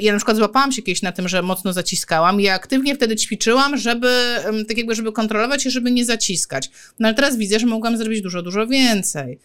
Ja 0.00 0.12
na 0.12 0.18
przykład 0.18 0.36
złapałam 0.36 0.72
się 0.72 0.82
kiedyś 0.82 1.02
na 1.02 1.12
tym, 1.12 1.28
że 1.28 1.42
mocno 1.42 1.72
zaciskałam. 1.72 2.40
Ja 2.40 2.54
aktywnie 2.54 2.94
wtedy 2.94 3.16
ćwiczyłam, 3.16 3.76
żeby 3.76 4.36
tak 4.68 4.78
jakby, 4.78 4.94
żeby 4.94 5.12
kontrolować 5.12 5.66
i 5.66 5.70
żeby 5.70 5.90
nie 5.90 6.04
zaciskać. 6.04 6.70
No 6.98 7.08
ale 7.08 7.14
teraz 7.14 7.36
widzę, 7.36 7.60
że 7.60 7.66
mogłam 7.66 7.96
zrobić 7.96 8.22
dużo, 8.22 8.42
dużo 8.42 8.66
więcej. 8.66 9.38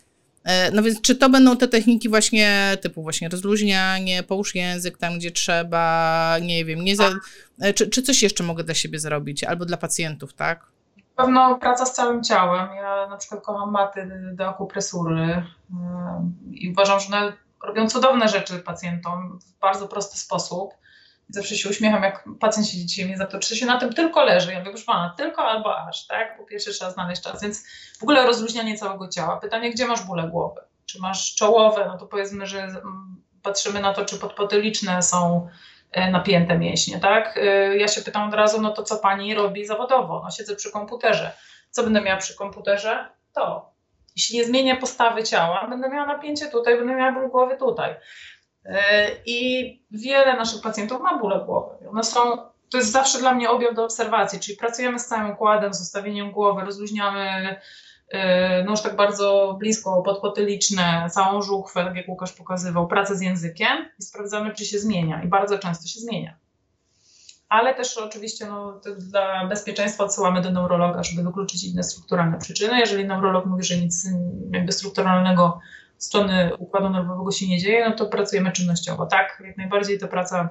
E, 0.46 0.72
no 0.72 0.84
więc 0.84 1.02
czy 1.02 1.16
to 1.16 1.30
będą 1.30 1.58
te 1.58 1.68
techniki 1.68 2.10
właśnie 2.10 2.78
typu 2.82 3.04
właśnie 3.04 3.30
rozluźnianie, 3.30 4.24
połóż 4.24 4.56
język 4.56 4.98
tam, 4.98 5.18
gdzie 5.18 5.32
trzeba, 5.32 6.36
nie 6.42 6.66
wiem, 6.66 6.84
nie 6.84 6.96
za, 6.96 7.10
e, 7.62 7.74
czy, 7.74 7.90
czy 7.90 8.02
coś 8.02 8.24
jeszcze 8.24 8.44
mogę 8.44 8.64
dla 8.64 8.74
siebie 8.74 9.00
zrobić, 9.00 9.44
albo 9.44 9.66
dla 9.66 9.78
pacjentów, 9.78 10.34
tak? 10.34 10.66
Pewno 11.16 11.60
praca 11.60 11.86
z 11.86 11.94
całym 11.94 12.24
ciałem. 12.24 12.76
Ja 12.76 13.08
na 13.10 13.18
przykład 13.18 13.44
kocham 13.44 13.72
maty 13.72 14.08
do 14.34 14.50
akupresury 14.50 15.24
e, 15.24 15.44
i 16.52 16.70
uważam, 16.70 17.00
że 17.00 17.34
robią 17.66 17.89
cudowne 17.89 18.28
rzeczy 18.28 18.59
pacjentom 18.59 19.39
w 19.39 19.59
bardzo 19.59 19.88
prosty 19.88 20.18
sposób. 20.18 20.74
Zawsze 21.30 21.55
się 21.55 21.70
uśmiecham, 21.70 22.03
jak 22.03 22.24
pacjent 22.39 22.68
siedzi 22.68 22.86
dzisiaj 22.86 23.05
mnie 23.05 23.18
zapyta, 23.18 23.39
czy 23.39 23.55
się 23.55 23.66
na 23.66 23.80
tym 23.80 23.93
tylko 23.93 24.24
leży. 24.24 24.51
Ja 24.53 24.59
mówię, 24.59 24.72
proszę 24.72 24.86
pana, 24.86 25.13
tylko 25.18 25.41
albo 25.41 25.78
aż, 25.78 26.07
tak? 26.07 26.38
Po 26.38 26.43
pierwsze 26.43 26.72
trzeba 26.72 26.91
znaleźć 26.91 27.22
czas, 27.22 27.41
więc 27.41 27.63
w 27.99 28.03
ogóle 28.03 28.26
rozluźnianie 28.26 28.78
całego 28.78 29.07
ciała. 29.07 29.38
Pytanie, 29.38 29.72
gdzie 29.72 29.86
masz 29.88 30.03
bóle 30.03 30.24
głowy? 30.24 30.61
Czy 30.86 31.01
masz 31.01 31.36
czołowe? 31.36 31.86
No 31.88 31.97
to 31.97 32.05
powiedzmy, 32.05 32.47
że 32.47 32.63
mm, 32.63 33.22
patrzymy 33.43 33.80
na 33.80 33.93
to, 33.93 34.05
czy 34.05 34.20
podpotyliczne 34.20 35.01
są 35.01 35.47
e, 35.91 36.11
napięte 36.11 36.57
mięśnie, 36.57 36.99
tak? 36.99 37.38
E, 37.38 37.78
ja 37.78 37.88
się 37.88 38.01
pytam 38.01 38.28
od 38.28 38.34
razu, 38.34 38.61
no 38.61 38.72
to 38.72 38.84
co 38.84 38.97
pani 38.97 39.36
robi 39.36 39.66
zawodowo? 39.66 40.22
No 40.24 40.32
siedzę 40.32 40.55
przy 40.55 40.72
komputerze. 40.72 41.32
Co 41.72 41.84
będę 41.84 42.01
miała 42.01 42.18
przy 42.18 42.36
komputerze? 42.36 43.09
To. 43.34 43.75
Jeśli 44.16 44.38
nie 44.38 44.45
zmienię 44.45 44.76
postawy 44.76 45.24
ciała, 45.24 45.68
będę 45.70 45.89
miała 45.89 46.05
napięcie 46.05 46.47
tutaj, 46.47 46.78
będę 46.78 46.95
miała 46.95 47.11
ból 47.11 47.30
głowy 47.30 47.57
tutaj. 47.57 47.95
E, 48.66 49.07
I 49.26 49.70
wiele 49.91 50.38
naszych 50.38 50.61
pacjentów 50.61 51.01
ma 51.01 51.18
bóle 51.18 51.43
głowy. 51.45 51.89
One 51.89 52.03
są, 52.03 52.38
to 52.70 52.78
jest 52.78 52.91
zawsze 52.91 53.20
dla 53.20 53.34
mnie 53.34 53.49
objaw 53.49 53.76
do 53.76 53.84
obserwacji, 53.84 54.39
czyli 54.39 54.57
pracujemy 54.57 54.99
z 54.99 55.05
całym 55.05 55.32
układem, 55.32 55.74
z 55.74 55.82
ustawieniem 55.82 56.32
głowy, 56.32 56.61
rozluźniamy 56.66 57.55
e, 58.09 58.63
no 58.63 58.72
już 58.72 58.82
tak 58.82 58.95
bardzo 58.95 59.55
blisko 59.59 60.01
podpotyliczne, 60.01 61.07
całą 61.11 61.41
żuchwę, 61.41 61.84
tak 61.84 61.95
jak 61.95 62.09
Łukasz 62.09 62.34
pokazywał, 62.34 62.88
pracę 62.88 63.16
z 63.16 63.22
językiem 63.22 63.89
i 63.99 64.03
sprawdzamy, 64.03 64.53
czy 64.53 64.66
się 64.66 64.80
zmienia. 64.80 65.24
I 65.24 65.28
bardzo 65.28 65.59
często 65.59 65.88
się 65.88 65.99
zmienia. 65.99 66.45
Ale 67.50 67.76
też 67.76 67.98
oczywiście 67.98 68.46
no, 68.46 68.82
dla 68.98 69.48
bezpieczeństwa 69.48 70.04
odsyłamy 70.04 70.41
do 70.41 70.52
neurologa, 70.52 71.04
żeby 71.04 71.24
wykluczyć 71.24 71.64
inne 71.64 71.84
strukturalne 71.84 72.38
przyczyny. 72.38 72.80
Jeżeli 72.80 73.06
neurolog 73.06 73.46
mówi, 73.46 73.64
że 73.64 73.78
nic 73.78 74.08
jakby 74.52 74.72
strukturalnego 74.72 75.60
strony 75.98 76.52
układu 76.58 76.89
nerwowego 76.89 77.32
się 77.32 77.48
nie 77.48 77.60
dzieje, 77.60 77.89
no 77.89 77.96
to 77.96 78.06
pracujemy 78.06 78.52
czynnościowo. 78.52 79.06
Tak, 79.06 79.43
jak 79.46 79.58
najbardziej 79.58 80.00
to 80.00 80.08
praca 80.08 80.50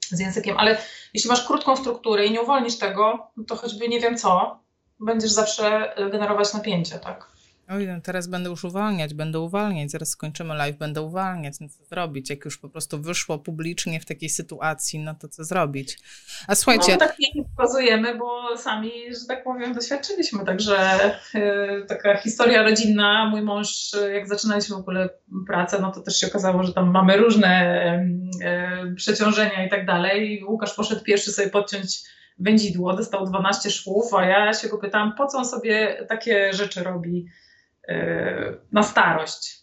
z 0.00 0.20
językiem, 0.20 0.56
ale 0.58 0.78
jeśli 1.14 1.30
masz 1.30 1.46
krótką 1.46 1.76
strukturę 1.76 2.26
i 2.26 2.30
nie 2.30 2.42
uwolnisz 2.42 2.78
tego, 2.78 3.30
no 3.36 3.44
to 3.44 3.56
choćby 3.56 3.88
nie 3.88 4.00
wiem 4.00 4.16
co, 4.16 4.60
będziesz 5.00 5.30
zawsze 5.30 5.94
generować 6.10 6.54
napięcie, 6.54 6.98
tak? 6.98 7.37
Oj, 7.70 7.88
teraz 8.02 8.26
będę 8.26 8.50
już 8.50 8.64
uwalniać, 8.64 9.14
będę 9.14 9.40
uwalniać, 9.40 9.90
zaraz 9.90 10.08
skończymy 10.08 10.54
live, 10.54 10.76
będę 10.76 11.02
uwalniać, 11.02 11.54
no 11.60 11.68
co 11.68 11.84
zrobić? 11.84 12.30
Jak 12.30 12.44
już 12.44 12.58
po 12.58 12.68
prostu 12.68 13.02
wyszło 13.02 13.38
publicznie 13.38 14.00
w 14.00 14.04
takiej 14.04 14.28
sytuacji, 14.28 14.98
no 14.98 15.14
to 15.14 15.28
co 15.28 15.44
zrobić? 15.44 15.98
A 16.46 16.54
słuchajcie... 16.54 16.92
No 16.92 16.98
tak 16.98 17.16
nie 17.18 17.44
pokazujemy, 17.44 18.14
bo 18.14 18.56
sami, 18.56 18.90
że 19.20 19.26
tak 19.28 19.44
powiem, 19.44 19.74
doświadczyliśmy, 19.74 20.44
także 20.44 21.00
yy, 21.34 21.84
taka 21.88 22.16
historia 22.16 22.62
rodzinna, 22.62 23.26
mój 23.30 23.42
mąż, 23.42 23.96
jak 24.14 24.28
zaczynaliśmy 24.28 24.76
w 24.76 24.80
ogóle 24.80 25.08
pracę, 25.46 25.78
no 25.80 25.92
to 25.92 26.00
też 26.00 26.20
się 26.20 26.26
okazało, 26.26 26.62
że 26.62 26.72
tam 26.72 26.90
mamy 26.90 27.16
różne 27.16 28.04
yy, 28.84 28.94
przeciążenia 28.94 29.66
i 29.66 29.70
tak 29.70 29.86
dalej. 29.86 30.44
Łukasz 30.44 30.74
poszedł 30.74 31.04
pierwszy 31.04 31.32
sobie 31.32 31.50
podciąć 31.50 32.02
wędzidło, 32.38 32.96
dostał 32.96 33.26
12 33.26 33.70
szwów, 33.70 34.14
a 34.14 34.24
ja 34.24 34.52
się 34.52 34.68
go 34.68 34.78
pytałam, 34.78 35.14
po 35.14 35.26
co 35.26 35.38
on 35.38 35.44
sobie 35.44 36.04
takie 36.08 36.52
rzeczy 36.52 36.82
robi 36.82 37.26
E, 37.26 37.47
na 38.72 38.82
starość. 38.82 39.58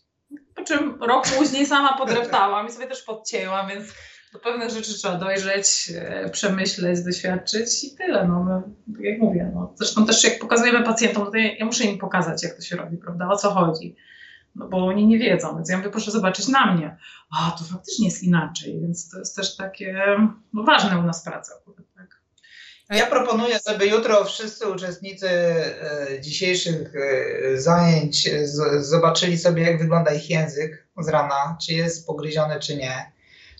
Po 0.55 0.63
czym 0.63 1.03
rok 1.03 1.27
później 1.37 1.65
sama 1.65 1.97
podreptałam 1.97 2.67
i 2.67 2.71
sobie 2.71 2.87
też 2.87 3.03
podcięłam, 3.03 3.67
więc 3.67 3.93
do 4.35 4.39
pewnych 4.39 4.69
rzeczy 4.69 4.93
trzeba 4.93 5.17
dojrzeć, 5.17 5.91
e, 5.95 6.29
przemyśleć, 6.29 7.03
doświadczyć 7.03 7.83
i 7.83 7.95
tyle. 7.95 8.27
No, 8.27 8.43
no, 8.43 8.63
tak 8.93 9.03
jak 9.03 9.19
mówię. 9.19 9.51
No. 9.53 9.73
Zresztą 9.75 10.05
też 10.05 10.23
jak 10.23 10.39
pokazujemy 10.39 10.83
pacjentom, 10.83 11.31
to 11.31 11.37
ja, 11.37 11.55
ja, 11.55 11.65
muszę 11.65 11.83
im 11.83 11.97
pokazać, 11.97 12.43
jak 12.43 12.55
to 12.55 12.61
się 12.61 12.75
robi, 12.75 12.97
prawda, 12.97 13.27
o 13.29 13.37
co 13.37 13.51
chodzi. 13.51 13.95
No 14.55 14.67
bo 14.67 14.85
oni 14.85 15.07
nie 15.07 15.19
wiedzą, 15.19 15.55
więc 15.55 15.69
ja 15.69 15.77
mówię, 15.77 15.89
proszę 15.89 16.11
zobaczyć 16.11 16.47
na 16.47 16.73
mnie. 16.73 16.97
A, 17.37 17.51
to 17.51 17.63
faktycznie 17.63 18.05
jest 18.05 18.23
inaczej, 18.23 18.81
więc 18.81 19.09
to 19.09 19.19
jest 19.19 19.35
też 19.35 19.55
takie 19.55 20.05
no, 20.53 20.63
ważne 20.63 20.99
u 20.99 21.03
nas 21.03 21.23
praca. 21.23 21.53
Ja 22.89 23.05
proponuję, 23.05 23.59
żeby 23.67 23.87
jutro 23.87 24.25
wszyscy 24.25 24.67
uczestnicy 24.67 25.29
e, 25.29 26.21
dzisiejszych 26.21 26.93
e, 26.95 27.57
zajęć 27.57 28.29
zobaczyli 28.79 29.37
sobie, 29.37 29.63
jak 29.63 29.79
wygląda 29.79 30.13
ich 30.13 30.29
język 30.29 30.87
z 30.97 31.07
rana, 31.07 31.57
czy 31.65 31.73
jest 31.73 32.07
pogryziony, 32.07 32.59
czy 32.59 32.75
nie. 32.75 33.11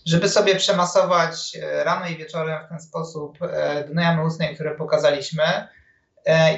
Żeby 0.06 0.28
sobie 0.28 0.56
przemasować 0.56 1.56
e, 1.62 1.84
rano 1.84 2.08
i 2.08 2.16
wieczorem 2.16 2.66
w 2.66 2.68
ten 2.68 2.80
sposób 2.80 3.38
dno 3.90 4.02
jamy 4.02 4.24
ustnej, 4.24 4.54
które 4.54 4.74
pokazaliśmy, 4.74 5.42
E, 5.42 5.75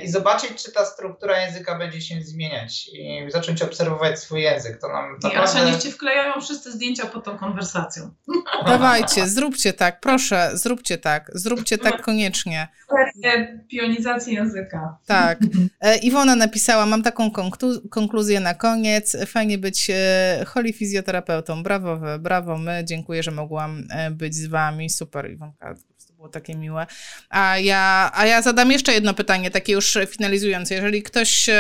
i 0.05 0.09
zobaczyć, 0.09 0.65
czy 0.65 0.73
ta 0.73 0.85
struktura 0.85 1.45
języka 1.45 1.79
będzie 1.79 2.01
się 2.01 2.23
zmieniać 2.23 2.89
i 2.93 3.31
zacząć 3.31 3.63
obserwować 3.63 4.19
swój 4.19 4.43
język. 4.43 4.81
To 4.81 4.89
nam 4.89 5.13
naprawdę... 5.13 5.43
Asia, 5.43 5.65
niech 5.65 5.77
ci 5.77 5.93
wklejają 5.93 6.41
wszyscy 6.41 6.73
zdjęcia 6.73 7.07
pod 7.07 7.25
tą 7.25 7.39
konwersacją. 7.39 8.11
Dawajcie, 8.67 9.29
zróbcie 9.29 9.73
tak, 9.73 10.01
proszę, 10.01 10.51
zróbcie 10.55 10.99
tak, 10.99 11.31
zróbcie 11.35 11.79
tak 11.79 12.03
koniecznie. 12.03 12.69
Pionizacji 13.71 14.35
języka. 14.35 14.99
Tak. 15.07 15.39
E, 15.81 15.97
Iwona 15.97 16.37
napisała, 16.37 16.87
mam 16.87 17.03
taką 17.03 17.31
konkluzję 17.91 18.41
na 18.41 18.55
koniec. 18.55 19.17
Fajnie 19.27 19.59
być 19.59 19.91
e, 19.91 20.45
holi 20.47 20.73
fizjoterapeutą. 20.73 21.63
Brawo 21.63 21.97
wy, 21.97 22.19
brawo 22.19 22.59
my. 22.59 22.83
Dziękuję, 22.85 23.23
że 23.23 23.31
mogłam 23.31 23.89
być 24.11 24.35
z 24.35 24.47
wami. 24.47 24.91
Super, 24.91 25.31
Iwonka 25.31 25.75
było 26.19 26.29
takie 26.29 26.55
miłe. 26.55 26.87
A 27.31 27.59
ja, 27.59 28.11
a 28.15 28.27
ja 28.27 28.43
zadam 28.43 28.73
jeszcze 28.73 28.93
jedno 28.93 29.15
pytanie, 29.15 29.51
takie 29.51 29.73
już 29.73 29.99
finalizujące. 30.09 30.75
Jeżeli 30.75 31.03
ktoś 31.03 31.51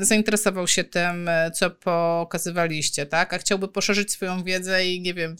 zainteresował 0.00 0.66
się 0.66 0.84
tym, 0.84 1.30
co 1.54 1.70
pokazywaliście, 1.70 3.06
tak, 3.06 3.34
a 3.34 3.38
chciałby 3.38 3.68
poszerzyć 3.68 4.12
swoją 4.12 4.42
wiedzę 4.44 4.86
i 4.86 5.00
nie 5.00 5.14
wiem, 5.14 5.36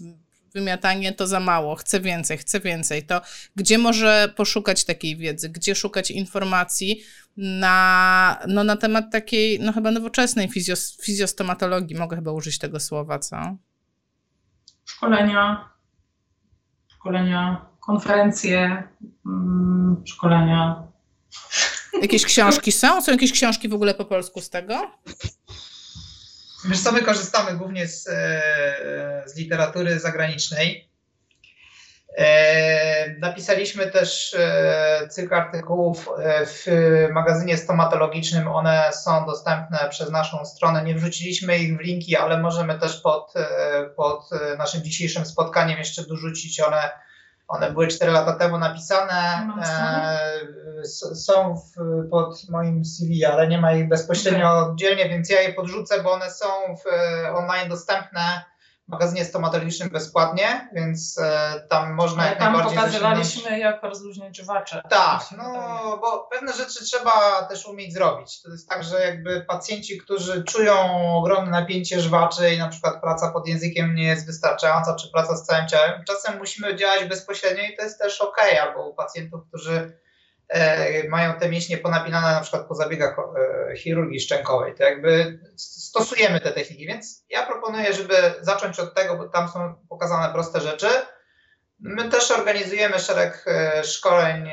wymiatanie 0.54 1.12
to 1.12 1.26
za 1.26 1.40
mało, 1.40 1.74
chcę 1.74 2.00
więcej, 2.00 2.38
chcę 2.38 2.60
więcej, 2.60 3.02
to 3.02 3.20
gdzie 3.56 3.78
może 3.78 4.32
poszukać 4.36 4.84
takiej 4.84 5.16
wiedzy, 5.16 5.48
gdzie 5.48 5.74
szukać 5.74 6.10
informacji 6.10 7.02
na, 7.36 8.38
no, 8.48 8.64
na 8.64 8.76
temat 8.76 9.12
takiej, 9.12 9.60
no 9.60 9.72
chyba 9.72 9.90
nowoczesnej 9.90 10.48
fizjos, 10.48 10.96
fizjostomatologii, 11.02 11.96
mogę 11.96 12.16
chyba 12.16 12.32
użyć 12.32 12.58
tego 12.58 12.80
słowa, 12.80 13.18
co? 13.18 13.56
Szkolenia, 14.84 15.68
szkolenia, 16.88 17.67
konferencje, 17.88 18.82
mm, 19.26 20.02
szkolenia. 20.06 20.82
Jakieś 22.02 22.24
książki 22.24 22.72
są? 22.72 23.02
Są 23.02 23.12
jakieś 23.12 23.32
książki 23.32 23.68
w 23.68 23.74
ogóle 23.74 23.94
po 23.94 24.04
polsku 24.04 24.40
z 24.40 24.50
tego? 24.50 24.90
Wiesz 26.64 26.80
co, 26.80 26.92
my 26.92 27.02
korzystamy 27.02 27.58
głównie 27.58 27.88
z, 27.88 28.08
e, 28.08 29.22
z 29.26 29.36
literatury 29.36 30.00
zagranicznej. 30.00 30.88
E, 32.16 33.14
napisaliśmy 33.18 33.86
też 33.86 34.34
e, 34.38 35.08
cykl 35.10 35.34
artykułów 35.34 36.08
w 36.46 36.66
magazynie 37.12 37.56
stomatologicznym. 37.56 38.48
One 38.48 38.90
są 38.92 39.26
dostępne 39.26 39.78
przez 39.90 40.10
naszą 40.10 40.44
stronę. 40.44 40.84
Nie 40.84 40.94
wrzuciliśmy 40.94 41.58
ich 41.58 41.76
w 41.76 41.80
linki, 41.80 42.16
ale 42.16 42.38
możemy 42.38 42.78
też 42.78 43.00
pod, 43.00 43.34
pod 43.96 44.30
naszym 44.58 44.82
dzisiejszym 44.82 45.26
spotkaniem 45.26 45.78
jeszcze 45.78 46.06
dorzucić 46.06 46.60
one 46.60 46.90
one 47.48 47.72
były 47.72 47.86
4 47.86 48.12
lata 48.12 48.32
temu 48.32 48.58
napisane, 48.58 49.48
e, 49.62 50.84
są 51.14 51.56
w, 51.56 51.72
pod 52.10 52.48
moim 52.48 52.84
CV, 52.84 53.24
ale 53.24 53.48
nie 53.48 53.58
ma 53.58 53.72
ich 53.72 53.88
bezpośrednio 53.88 54.50
okay. 54.50 54.70
oddzielnie, 54.70 55.08
więc 55.08 55.30
ja 55.30 55.40
je 55.40 55.52
podrzucę, 55.52 56.02
bo 56.02 56.12
one 56.12 56.30
są 56.30 56.46
w, 56.76 56.84
online 57.36 57.68
dostępne 57.68 58.44
magazynie 58.88 59.24
stomatologicznym 59.24 59.88
bezpłatnie, 59.88 60.68
więc 60.72 61.18
e, 61.18 61.60
tam 61.68 61.94
można 61.94 62.22
Ale 62.22 62.30
jak 62.30 62.38
tam 62.38 62.52
najbardziej 62.52 62.78
pokazywaliśmy, 62.78 63.42
zasięgnąć. 63.42 63.62
jak 63.62 63.82
rozluźnić 63.82 64.36
żywacze. 64.36 64.82
Tak, 64.90 65.20
no 65.36 65.52
bo 66.00 66.28
pewne 66.32 66.52
rzeczy 66.52 66.84
trzeba 66.84 67.42
też 67.42 67.66
umieć 67.66 67.92
zrobić. 67.92 68.42
To 68.42 68.50
jest 68.50 68.68
tak, 68.68 68.84
że 68.84 69.00
jakby 69.00 69.44
pacjenci, 69.48 69.98
którzy 69.98 70.44
czują 70.44 70.74
ogromne 71.16 71.50
napięcie 71.50 72.00
żwaczy 72.00 72.54
i 72.54 72.58
na 72.58 72.68
przykład 72.68 73.00
praca 73.00 73.30
pod 73.32 73.48
językiem 73.48 73.94
nie 73.94 74.04
jest 74.04 74.26
wystarczająca, 74.26 74.94
czy 74.94 75.08
praca 75.12 75.36
z 75.36 75.46
całym 75.46 75.68
ciałem, 75.68 76.04
czasem 76.04 76.38
musimy 76.38 76.76
działać 76.76 77.04
bezpośrednio 77.04 77.62
i 77.62 77.76
to 77.76 77.82
jest 77.82 77.98
też 77.98 78.20
ok, 78.20 78.36
albo 78.62 78.88
u 78.88 78.94
pacjentów, 78.94 79.40
którzy 79.48 79.98
mają 81.08 81.34
te 81.34 81.48
mięśnie 81.48 81.78
ponapinane 81.78 82.32
na 82.32 82.40
przykład 82.40 82.66
po 82.66 82.74
zabiegach 82.74 83.16
e, 83.18 83.76
chirurgii 83.76 84.20
szczękowej, 84.20 84.74
to 84.74 84.82
jakby 84.82 85.38
stosujemy 85.56 86.40
te 86.40 86.52
techniki, 86.52 86.86
więc 86.86 87.24
ja 87.30 87.46
proponuję, 87.46 87.92
żeby 87.92 88.14
zacząć 88.40 88.80
od 88.80 88.94
tego, 88.94 89.16
bo 89.16 89.28
tam 89.28 89.48
są 89.48 89.74
pokazane 89.88 90.32
proste 90.32 90.60
rzeczy. 90.60 90.88
My 91.80 92.08
też 92.08 92.30
organizujemy 92.30 92.98
szereg 92.98 93.44
e, 93.46 93.84
szkoleń 93.84 94.50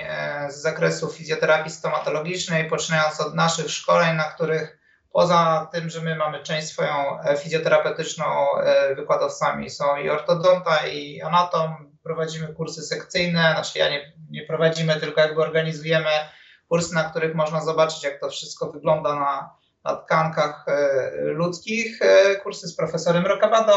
z 0.50 0.56
zakresu 0.56 1.10
fizjoterapii 1.10 1.72
stomatologicznej, 1.72 2.70
poczynając 2.70 3.22
od 3.22 3.36
naszych 3.36 3.72
szkoleń, 3.72 4.16
na 4.16 4.24
których 4.24 4.78
poza 5.14 5.70
tym, 5.74 5.90
że 5.90 6.02
my 6.02 6.16
mamy 6.16 6.44
część 6.44 6.68
swoją 6.68 7.18
fizjoterapeutyczną, 7.38 8.26
wykładowcami 8.96 9.70
są 9.70 9.98
i 9.98 10.10
ortodonta, 10.10 10.88
i 10.88 11.22
anatom, 11.22 11.95
prowadzimy 12.06 12.48
kursy 12.48 12.82
sekcyjne, 12.82 13.52
znaczy 13.54 13.80
ja 13.80 13.90
nie, 13.90 14.14
nie 14.30 14.44
prowadzimy, 14.44 15.00
tylko 15.00 15.22
jakby 15.22 15.42
organizujemy 15.42 16.10
kursy, 16.70 16.96
na 16.96 17.04
których 17.04 17.36
można 17.36 17.62
zobaczyć, 17.62 18.04
jak 18.04 18.20
to 18.20 18.30
wszystko 18.30 18.72
wygląda 18.72 19.16
na, 19.16 19.50
na 19.84 19.96
tkankach 19.96 20.66
e, 20.68 21.12
ludzkich. 21.22 22.02
E, 22.02 22.36
kursy 22.36 22.68
z 22.68 22.76
profesorem 22.76 23.26
Rokabadą, 23.26 23.74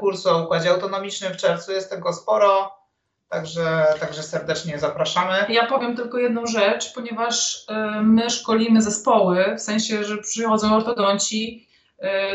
kursy 0.00 0.30
o 0.30 0.44
układzie 0.44 0.70
autonomicznym 0.70 1.32
w 1.32 1.36
czerwcu, 1.36 1.72
jest 1.72 1.90
tego 1.90 2.12
sporo. 2.12 2.82
Także, 3.28 3.94
także 4.00 4.22
serdecznie 4.22 4.78
zapraszamy. 4.78 5.46
Ja 5.48 5.66
powiem 5.66 5.96
tylko 5.96 6.18
jedną 6.18 6.46
rzecz, 6.46 6.94
ponieważ 6.94 7.64
e, 7.68 8.02
my 8.02 8.30
szkolimy 8.30 8.82
zespoły, 8.82 9.54
w 9.56 9.60
sensie, 9.60 10.04
że 10.04 10.18
przychodzą 10.18 10.76
ortodonci. 10.76 11.68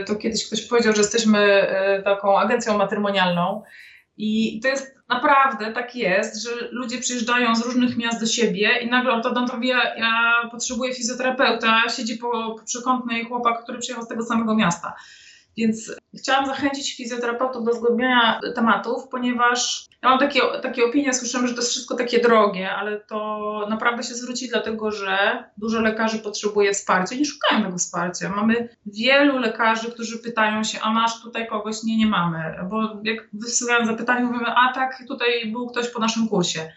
To 0.06 0.16
kiedyś 0.16 0.48
ktoś 0.48 0.62
powiedział, 0.62 0.94
że 0.94 1.02
jesteśmy 1.02 1.68
taką 2.04 2.40
agencją 2.40 2.78
matrymonialną. 2.78 3.64
I 4.18 4.60
to 4.62 4.68
jest 4.68 4.97
naprawdę 5.10 5.74
tak 5.74 5.96
jest, 5.96 6.44
że 6.44 6.50
ludzie 6.72 6.98
przyjeżdżają 6.98 7.56
z 7.56 7.66
różnych 7.66 7.98
miast 7.98 8.20
do 8.20 8.26
siebie 8.26 8.80
i 8.82 8.90
nagle 8.90 9.14
ortodont 9.14 9.54
mówi, 9.54 9.68
ja, 9.68 9.82
potrzebuję 10.52 10.94
fizjoterapeuta, 10.94 11.90
siedzi 11.90 12.18
po, 12.18 12.56
po 12.58 12.64
przekątnej 12.66 13.26
chłopak, 13.26 13.64
który 13.64 13.80
przyjechał 13.80 14.06
z 14.06 14.08
tego 14.08 14.24
samego 14.26 14.56
miasta. 14.56 14.96
Więc 15.58 15.96
chciałam 16.18 16.46
zachęcić 16.46 16.98
fizjoterapeutów 16.98 17.66
do 17.66 17.74
zgłębiania 17.74 18.40
tematów, 18.56 19.08
ponieważ 19.12 19.86
ja 20.04 20.10
mam 20.10 20.20
takie, 20.20 20.42
takie 20.62 20.86
opinie, 20.86 21.14
słyszymy, 21.14 21.48
że 21.48 21.54
to 21.54 21.60
jest 21.60 21.72
wszystko 21.72 21.96
takie 21.96 22.20
drogie, 22.20 22.72
ale 22.72 23.00
to 23.00 23.66
naprawdę 23.70 24.04
się 24.04 24.16
zwróci, 24.16 24.50
dlatego 24.50 24.92
że 24.92 25.44
dużo 25.58 25.82
lekarzy 25.82 26.20
potrzebuje 26.20 26.74
wsparcia 26.74 27.16
i 27.16 27.20
nie 27.20 27.26
szukają 27.26 27.64
tego 27.64 27.78
wsparcia. 27.78 28.30
Mamy 28.30 28.70
wielu 28.86 29.38
lekarzy, 29.38 29.92
którzy 29.92 30.20
pytają 30.20 30.64
się, 30.64 30.80
a 30.82 30.94
masz 30.94 31.22
tutaj 31.22 31.48
kogoś? 31.48 31.84
Nie, 31.84 31.98
nie 31.98 32.08
mamy. 32.08 32.56
Bo 32.70 33.02
jak 33.04 33.30
wysyłają 33.34 33.86
zapytanie, 33.86 34.26
mówimy, 34.26 34.48
a 34.56 34.74
tak, 34.74 35.04
tutaj 35.08 35.52
był 35.52 35.68
ktoś 35.68 35.90
po 35.90 36.00
naszym 36.00 36.28
kursie. 36.28 36.72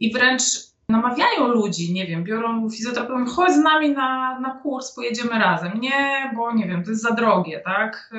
I 0.00 0.12
wręcz 0.12 0.42
namawiają 0.88 1.48
ludzi, 1.48 1.92
nie 1.92 2.06
wiem, 2.06 2.24
biorą 2.24 2.70
fizjoterapeutę, 2.70 3.30
chodź 3.30 3.52
z 3.52 3.58
nami 3.58 3.90
na, 3.90 4.40
na 4.40 4.50
kurs, 4.50 4.92
pojedziemy 4.92 5.38
razem. 5.38 5.80
Nie, 5.80 6.32
bo 6.36 6.52
nie 6.52 6.66
wiem, 6.66 6.84
to 6.84 6.90
jest 6.90 7.02
za 7.02 7.10
drogie, 7.10 7.60
tak? 7.64 8.10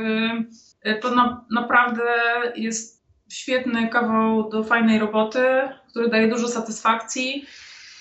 Y, 0.86 0.96
to 0.96 1.12
na, 1.12 1.46
naprawdę 1.52 2.04
jest 2.56 3.04
świetny 3.32 3.88
kawał 3.88 4.50
do 4.50 4.64
fajnej 4.64 5.00
roboty, 5.00 5.46
który 5.90 6.10
daje 6.10 6.28
dużo 6.28 6.48
satysfakcji 6.48 7.46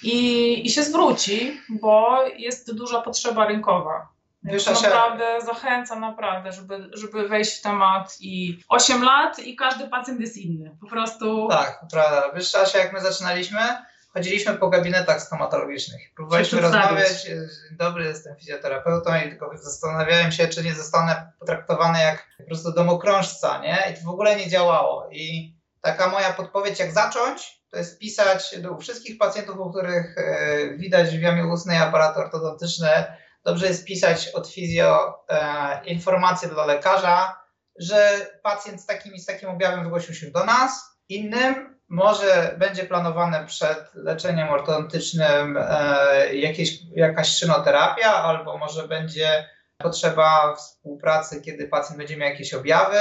i, 0.02 0.66
i 0.66 0.70
się 0.70 0.82
zwróci, 0.82 1.60
bo 1.68 2.26
jest 2.36 2.74
duża 2.74 3.02
potrzeba 3.02 3.46
rynkowa. 3.46 4.08
Wiesz, 4.42 4.66
naprawdę 4.66 5.24
się... 5.40 5.46
zachęcam 5.46 6.00
naprawdę, 6.00 6.52
żeby, 6.52 6.90
żeby 6.92 7.28
wejść 7.28 7.58
w 7.58 7.62
temat 7.62 8.16
i 8.20 8.58
8 8.68 9.02
lat 9.02 9.38
i 9.38 9.56
każdy 9.56 9.88
pacjent 9.88 10.20
jest 10.20 10.36
inny. 10.36 10.76
Po 10.80 10.86
prostu. 10.86 11.48
Tak, 11.50 11.80
prawda. 11.92 12.32
Wiesz, 12.34 12.54
Asia, 12.54 12.78
jak 12.78 12.92
my 12.92 13.00
zaczynaliśmy, 13.00 13.60
chodziliśmy 14.14 14.54
po 14.54 14.68
gabinetach 14.68 15.22
stomatologicznych. 15.22 16.00
Próbowaliśmy 16.14 16.60
rozmawiać, 16.60 17.26
dobry 17.72 18.04
jestem 18.04 18.36
fizjoterapeutą 18.36 19.16
i 19.16 19.28
tylko 19.28 19.50
zastanawiałem 19.54 20.32
się, 20.32 20.48
czy 20.48 20.64
nie 20.64 20.74
zostanę 20.74 21.32
potraktowany 21.38 21.98
jak 21.98 22.26
po 22.38 22.44
prostu 22.44 22.72
domokrążca, 22.72 23.58
nie? 23.58 23.78
I 23.92 23.98
to 23.98 24.04
w 24.04 24.12
ogóle 24.12 24.36
nie 24.36 24.48
działało. 24.48 25.08
I 25.12 25.54
taka 25.80 26.08
moja 26.08 26.32
podpowiedź, 26.32 26.78
jak 26.78 26.92
zacząć, 26.92 27.62
to 27.70 27.76
jest 27.76 27.98
pisać 27.98 28.54
do 28.58 28.76
wszystkich 28.76 29.18
pacjentów, 29.18 29.58
u 29.58 29.70
których 29.70 30.18
e, 30.18 30.76
widać 30.76 31.08
w 31.08 31.20
jamie 31.20 31.46
ustnej 31.46 31.78
aparat 31.78 32.16
ortodontyczny, 32.16 33.04
dobrze 33.44 33.66
jest 33.66 33.84
pisać 33.84 34.28
od 34.28 34.48
fizjo 34.48 35.24
e, 35.28 35.84
informacje 35.84 36.48
dla 36.48 36.66
lekarza, 36.66 37.36
że 37.78 38.26
pacjent 38.42 38.80
z 38.80 38.86
takim 38.86 39.18
z 39.18 39.26
takim 39.26 39.48
objawem 39.48 39.84
zgłosił 39.84 40.14
się 40.14 40.30
do 40.30 40.44
nas, 40.44 40.98
innym 41.08 41.77
może 41.88 42.54
będzie 42.58 42.84
planowane 42.84 43.46
przed 43.46 43.94
leczeniem 43.94 44.48
ortodontycznym 44.48 45.58
e, 45.60 46.34
jakieś, 46.34 46.78
jakaś 46.96 47.28
szynoterapia, 47.28 48.14
albo 48.14 48.58
może 48.58 48.88
będzie 48.88 49.48
potrzeba 49.78 50.54
współpracy, 50.56 51.40
kiedy 51.40 51.68
pacjent 51.68 51.98
będzie 51.98 52.16
miał 52.16 52.30
jakieś 52.30 52.54
objawy 52.54 52.98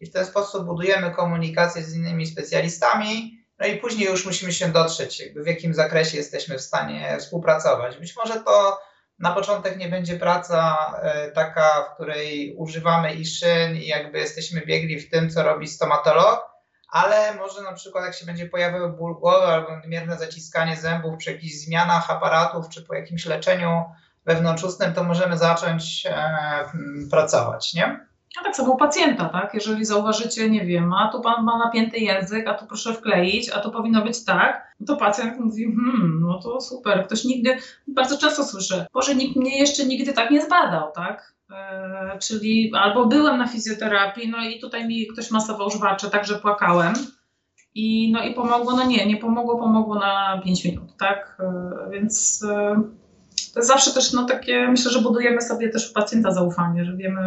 i 0.00 0.06
w 0.06 0.12
ten 0.12 0.26
sposób 0.26 0.66
budujemy 0.66 1.10
komunikację 1.10 1.82
z 1.82 1.96
innymi 1.96 2.26
specjalistami, 2.26 3.40
no 3.58 3.66
i 3.66 3.76
później 3.76 4.08
już 4.08 4.26
musimy 4.26 4.52
się 4.52 4.68
dotrzeć, 4.68 5.20
jakby 5.20 5.42
w 5.42 5.46
jakim 5.46 5.74
zakresie 5.74 6.16
jesteśmy 6.16 6.58
w 6.58 6.62
stanie 6.62 7.16
współpracować. 7.18 7.96
Być 7.96 8.16
może 8.16 8.40
to 8.40 8.80
na 9.18 9.32
początek 9.32 9.76
nie 9.76 9.88
będzie 9.88 10.16
praca 10.16 10.76
e, 11.02 11.30
taka, 11.30 11.82
w 11.82 11.94
której 11.94 12.54
używamy 12.56 13.14
i 13.14 13.26
szyn 13.26 13.76
i 13.76 13.86
jakby 13.86 14.18
jesteśmy 14.18 14.60
biegli 14.60 15.00
w 15.00 15.10
tym, 15.10 15.30
co 15.30 15.42
robi 15.42 15.68
stomatolog, 15.68 16.49
ale 16.90 17.34
może 17.34 17.62
na 17.62 17.72
przykład 17.72 18.04
jak 18.04 18.14
się 18.14 18.26
będzie 18.26 18.46
pojawiał 18.46 18.92
ból 18.92 19.14
głowy 19.14 19.46
albo 19.46 19.76
nadmierne 19.76 20.18
zaciskanie 20.18 20.76
zębów 20.76 21.16
przy 21.16 21.32
jakichś 21.32 21.54
zmianach 21.54 22.10
aparatów 22.10 22.68
czy 22.68 22.82
po 22.82 22.94
jakimś 22.94 23.26
leczeniu 23.26 23.84
wewnątrzustnym, 24.26 24.94
to 24.94 25.04
możemy 25.04 25.38
zacząć 25.38 26.06
e, 26.06 26.64
pracować, 27.10 27.74
nie? 27.74 28.06
A 28.40 28.44
tak 28.44 28.56
samo 28.56 28.76
pacjenta, 28.76 29.28
tak? 29.28 29.54
Jeżeli 29.54 29.84
zauważycie, 29.84 30.50
nie 30.50 30.66
wiem, 30.66 30.92
a 30.92 31.08
tu 31.12 31.20
pan 31.20 31.44
ma 31.44 31.58
napięty 31.58 31.98
język, 31.98 32.48
a 32.48 32.54
tu 32.54 32.66
proszę 32.66 32.94
wkleić, 32.94 33.50
a 33.50 33.60
to 33.60 33.70
powinno 33.70 34.02
być 34.02 34.24
tak, 34.24 34.74
to 34.86 34.96
pacjent 34.96 35.40
mówi, 35.40 35.64
hmm, 35.64 36.20
no 36.22 36.40
to 36.42 36.60
super. 36.60 37.06
Ktoś 37.06 37.24
nigdy, 37.24 37.56
bardzo 37.88 38.18
często 38.18 38.44
słyszę, 38.44 38.86
Boże, 38.92 39.14
nikt 39.14 39.36
mnie 39.36 39.58
jeszcze 39.58 39.84
nigdy 39.84 40.12
tak 40.12 40.30
nie 40.30 40.42
zbadał, 40.42 40.92
tak? 40.92 41.34
E, 41.52 42.18
czyli 42.18 42.72
albo 42.74 43.06
byłem 43.06 43.38
na 43.38 43.46
fizjoterapii, 43.46 44.28
no 44.28 44.38
i 44.44 44.60
tutaj 44.60 44.88
mi 44.88 45.06
ktoś 45.06 45.30
masował 45.30 45.70
żwacze, 45.70 46.10
także 46.10 46.38
płakałem. 46.38 46.94
I, 47.74 48.12
no 48.12 48.22
i 48.22 48.34
pomogło, 48.34 48.76
no 48.76 48.86
nie, 48.86 49.06
nie 49.06 49.16
pomogło, 49.16 49.58
pomogło 49.58 49.98
na 49.98 50.40
5 50.44 50.64
minut, 50.64 50.96
tak? 50.98 51.36
E, 51.40 51.90
więc 51.90 52.44
e, 52.50 52.82
to 53.54 53.60
jest 53.60 53.68
zawsze 53.68 53.90
też 53.90 54.12
no, 54.12 54.24
takie, 54.24 54.68
myślę, 54.68 54.90
że 54.90 55.00
budujemy 55.00 55.40
sobie 55.40 55.68
też 55.68 55.90
u 55.90 55.94
pacjenta 55.94 56.30
zaufanie, 56.30 56.84
że 56.84 56.96
wiemy, 56.96 57.20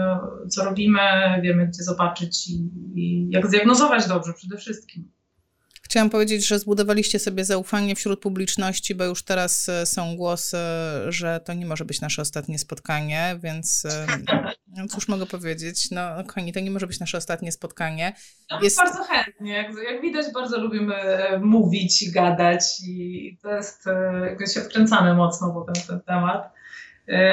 co 0.49 0.65
robimy, 0.65 0.99
wiemy, 1.41 1.67
gdzie 1.67 1.83
zobaczyć 1.83 2.49
i, 2.49 2.69
i 2.95 3.29
jak 3.29 3.47
zdiagnozować 3.47 4.07
dobrze 4.07 4.33
przede 4.33 4.57
wszystkim. 4.57 5.11
Chciałam 5.93 6.09
powiedzieć, 6.09 6.47
że 6.47 6.59
zbudowaliście 6.59 7.19
sobie 7.19 7.45
zaufanie 7.45 7.95
wśród 7.95 8.19
publiczności, 8.21 8.95
bo 8.95 9.03
już 9.03 9.23
teraz 9.23 9.69
e, 9.69 9.85
są 9.85 10.15
głosy, 10.15 10.57
że 11.07 11.39
to 11.45 11.53
nie 11.53 11.65
może 11.65 11.85
być 11.85 12.01
nasze 12.01 12.21
ostatnie 12.21 12.59
spotkanie, 12.59 13.39
więc 13.43 13.85
e, 13.85 14.05
no 14.67 14.87
cóż 14.87 15.07
mogę 15.07 15.25
powiedzieć, 15.25 15.91
no 15.91 16.23
koni, 16.27 16.53
to 16.53 16.59
nie 16.59 16.71
może 16.71 16.87
być 16.87 16.99
nasze 16.99 17.17
ostatnie 17.17 17.51
spotkanie. 17.51 18.13
No, 18.51 18.59
jest... 18.61 18.77
Bardzo 18.77 19.03
chętnie, 19.03 19.53
jak, 19.53 19.67
jak, 19.91 20.01
widać 20.01 20.25
bardzo 20.33 20.61
lubimy 20.61 20.95
e, 20.95 21.39
mówić, 21.39 22.11
gadać 22.11 22.63
i 22.87 23.37
to 23.41 23.51
jest, 23.51 23.85
jakoś 24.29 24.53
się 24.53 24.61
wkręcamy 24.61 25.13
mocno 25.13 25.65
w 25.67 25.87
ten, 25.87 26.01
temat. 26.01 26.53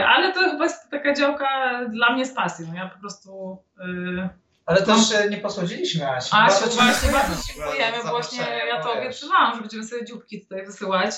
Ale 0.07 0.33
to 0.33 0.41
chyba 0.41 0.65
jest 0.65 0.91
taka 0.91 1.15
działka 1.15 1.49
dla 1.91 2.13
mnie 2.13 2.27
z 2.27 2.35
pasji. 2.35 2.67
No 2.69 2.75
ja 2.75 2.89
po 2.89 3.01
prostu 3.01 3.59
ale 4.67 4.83
też 4.83 5.11
no. 5.11 5.29
nie 5.31 5.37
posłodziliśmy 5.37 6.11
Asi. 6.11 6.31
Asiu, 6.33 6.71
właśnie 6.71 7.13
bardzo 7.13 7.43
dziękujemy. 7.47 7.99
Właśnie 8.11 8.45
ja 8.69 8.83
to 8.83 8.93
obiecywałam, 8.93 9.55
że 9.55 9.61
będziemy 9.61 9.85
sobie 9.85 10.05
dzióbki 10.05 10.41
tutaj 10.41 10.67
wysyłać. 10.67 11.15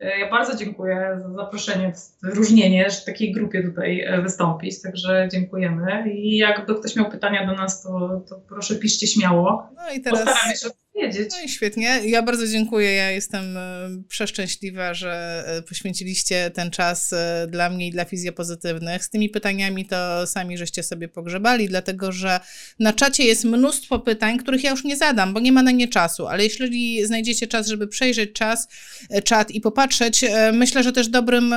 E, 0.00 0.18
ja 0.18 0.30
bardzo 0.30 0.56
dziękuję 0.56 1.18
za 1.22 1.32
zaproszenie, 1.32 1.92
wyróżnienie, 2.22 2.90
że 2.90 2.96
w 2.96 3.04
takiej 3.04 3.32
grupie 3.32 3.62
tutaj 3.62 4.00
e, 4.00 4.22
wystąpić, 4.22 4.82
także 4.82 5.28
dziękujemy. 5.32 6.10
I 6.12 6.36
jakby 6.36 6.74
ktoś 6.74 6.96
miał 6.96 7.10
pytania 7.10 7.46
do 7.46 7.52
nas, 7.52 7.82
to, 7.82 8.22
to 8.28 8.40
proszę 8.48 8.74
piszcie 8.74 9.06
śmiało. 9.06 9.68
No 9.76 9.90
i 9.92 10.00
teraz... 10.00 10.24
Postaramy 10.24 10.56
się 10.56 10.68
powiedzieć. 10.98 11.30
No 11.30 11.40
i 11.44 11.48
świetnie. 11.48 12.00
Ja 12.04 12.22
bardzo 12.22 12.46
dziękuję. 12.46 12.92
Ja 12.92 13.10
jestem 13.10 13.56
e, 13.56 13.62
przeszczęśliwa, 14.08 14.94
że 14.94 15.44
e, 15.46 15.62
poświęciliście 15.62 16.50
ten 16.54 16.70
czas 16.70 17.12
e, 17.12 17.46
dla 17.50 17.70
mnie 17.70 17.86
i 17.86 17.90
dla 17.90 18.04
fizjopozytywnych. 18.04 19.04
Z 19.04 19.10
tymi 19.10 19.28
pytaniami 19.28 19.86
to 19.86 20.26
sami 20.26 20.58
żeście 20.58 20.82
sobie 20.82 21.08
pogrzebali, 21.08 21.68
dlatego 21.68 22.12
że 22.12 22.40
na 22.78 22.92
czacie 22.92 23.24
jest 23.24 23.44
mnóstwo 23.44 23.98
pytań, 23.98 24.38
których 24.38 24.64
ja 24.64 24.70
już 24.70 24.84
nie 24.84 24.96
zadam, 24.96 25.34
bo 25.34 25.40
nie 25.40 25.52
ma 25.52 25.62
na 25.62 25.70
nie 25.70 25.88
czasu, 25.88 26.26
ale 26.26 26.44
jeśli 26.44 27.06
znajdziecie 27.06 27.46
czas, 27.46 27.66
żeby 27.66 27.88
przejrzeć 27.88 28.32
czas, 28.32 28.68
czat 29.24 29.50
i 29.50 29.60
popatrzeć, 29.60 30.24
myślę, 30.52 30.82
że 30.82 30.92
też 30.92 31.08
dobrym, 31.08 31.54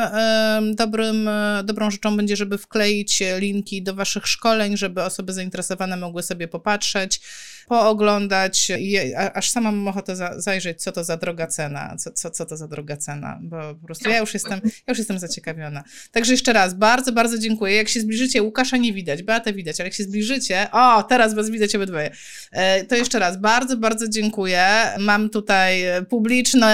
dobrym, 0.73 1.29
dobrą 1.63 1.91
rzeczą 1.91 2.17
będzie, 2.17 2.35
żeby 2.35 2.57
wkleić 2.57 3.23
linki 3.37 3.83
do 3.83 3.93
waszych 3.95 4.27
szkoleń, 4.27 4.77
żeby 4.77 5.03
osoby 5.03 5.33
zainteresowane 5.33 5.97
mogły 5.97 6.23
sobie 6.23 6.47
popatrzeć 6.47 7.21
pooglądać 7.67 8.71
i 8.79 9.15
aż 9.15 9.49
sama 9.49 9.71
mam 9.71 9.87
ochotę 9.87 10.15
za, 10.15 10.41
zajrzeć, 10.41 10.81
co 10.81 10.91
to 10.91 11.03
za 11.03 11.17
droga 11.17 11.47
cena, 11.47 11.95
co, 11.99 12.11
co, 12.11 12.31
co 12.31 12.45
to 12.45 12.57
za 12.57 12.67
droga 12.67 12.97
cena, 12.97 13.39
bo 13.41 13.75
po 13.81 13.85
prostu 13.85 14.09
ja 14.09 14.19
już 14.19 14.33
jestem, 14.33 14.59
ja 14.63 14.71
już 14.87 14.97
jestem 14.97 15.19
zaciekawiona. 15.19 15.83
Także 16.11 16.31
jeszcze 16.31 16.53
raz, 16.53 16.73
bardzo, 16.73 17.11
bardzo 17.11 17.37
dziękuję. 17.37 17.75
Jak 17.75 17.89
się 17.89 17.99
zbliżycie, 17.99 18.43
Łukasza 18.43 18.77
nie 18.77 18.93
widać, 18.93 19.23
Beatę 19.23 19.53
widać, 19.53 19.79
ale 19.79 19.87
jak 19.87 19.93
się 19.93 20.03
zbliżycie, 20.03 20.67
o, 20.71 21.03
teraz 21.03 21.33
was 21.33 21.49
widać 21.49 21.75
obydwoje, 21.75 22.11
e, 22.51 22.83
to 22.83 22.95
jeszcze 22.95 23.19
raz, 23.19 23.37
bardzo, 23.37 23.77
bardzo 23.77 24.07
dziękuję. 24.07 24.67
Mam 24.99 25.29
tutaj 25.29 25.83
publiczne 26.09 26.71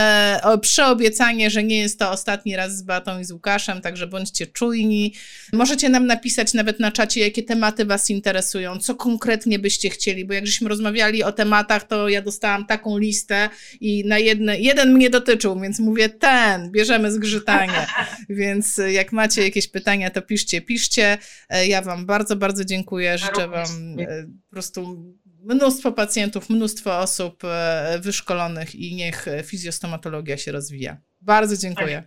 przyobiecanie, 0.61 1.49
że 1.49 1.63
nie 1.63 1.79
jest 1.79 1.99
to 1.99 2.11
ostatni 2.11 2.55
raz 2.55 2.77
z 2.77 2.81
Beatą 2.81 3.19
i 3.19 3.25
z 3.25 3.31
Łukaszem, 3.31 3.81
także 3.81 4.07
bądźcie 4.07 4.47
czujni. 4.47 5.13
Możecie 5.53 5.89
nam 5.89 6.07
napisać 6.07 6.53
nawet 6.53 6.79
na 6.79 6.91
czacie, 6.91 7.21
jakie 7.21 7.43
tematy 7.43 7.85
was 7.85 8.09
interesują, 8.09 8.79
co 8.79 8.95
konkretnie 8.95 9.59
byście 9.59 9.89
chcieli, 9.89 10.25
bo 10.25 10.33
jak 10.33 10.47
żeśmy 10.47 10.69
rozmawiali 10.69 10.86
o 11.25 11.31
tematach, 11.31 11.83
to 11.83 12.09
ja 12.09 12.21
dostałam 12.21 12.65
taką 12.65 12.97
listę 12.97 13.49
i 13.81 14.05
na 14.05 14.17
jedne, 14.17 14.59
jeden 14.59 14.93
mnie 14.93 15.09
dotyczył, 15.09 15.59
więc 15.59 15.79
mówię 15.79 16.09
ten, 16.09 16.71
bierzemy 16.71 17.11
zgrzytanie. 17.11 17.87
więc 18.29 18.81
jak 18.91 19.11
macie 19.11 19.43
jakieś 19.43 19.67
pytania, 19.67 20.09
to 20.09 20.21
piszcie, 20.21 20.61
piszcie. 20.61 21.17
E, 21.49 21.67
ja 21.67 21.81
wam 21.81 22.05
bardzo, 22.05 22.35
bardzo 22.35 22.65
dziękuję. 22.65 23.17
Życzę 23.17 23.47
wam 23.47 23.65
e, 23.99 24.23
po 24.23 24.51
prostu 24.51 25.05
mnóstwo 25.43 25.91
pacjentów, 25.91 26.49
mnóstwo 26.49 26.99
osób 26.99 27.43
e, 27.43 27.99
wyszkolonych 28.01 28.75
i 28.75 28.95
niech 28.95 29.25
fizjostomatologia 29.43 30.37
się 30.37 30.51
rozwija. 30.51 30.97
Bardzo 31.21 31.57
dziękuję. 31.57 32.03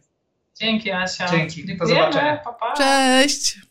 Dzięki 0.61 0.91
Asia. 0.91 1.31
Dzięki. 1.31 1.77
Do 1.77 1.87
zobaczenia. 1.87 2.37
Pa, 2.37 2.53
pa. 2.53 2.73
Cześć. 2.77 3.70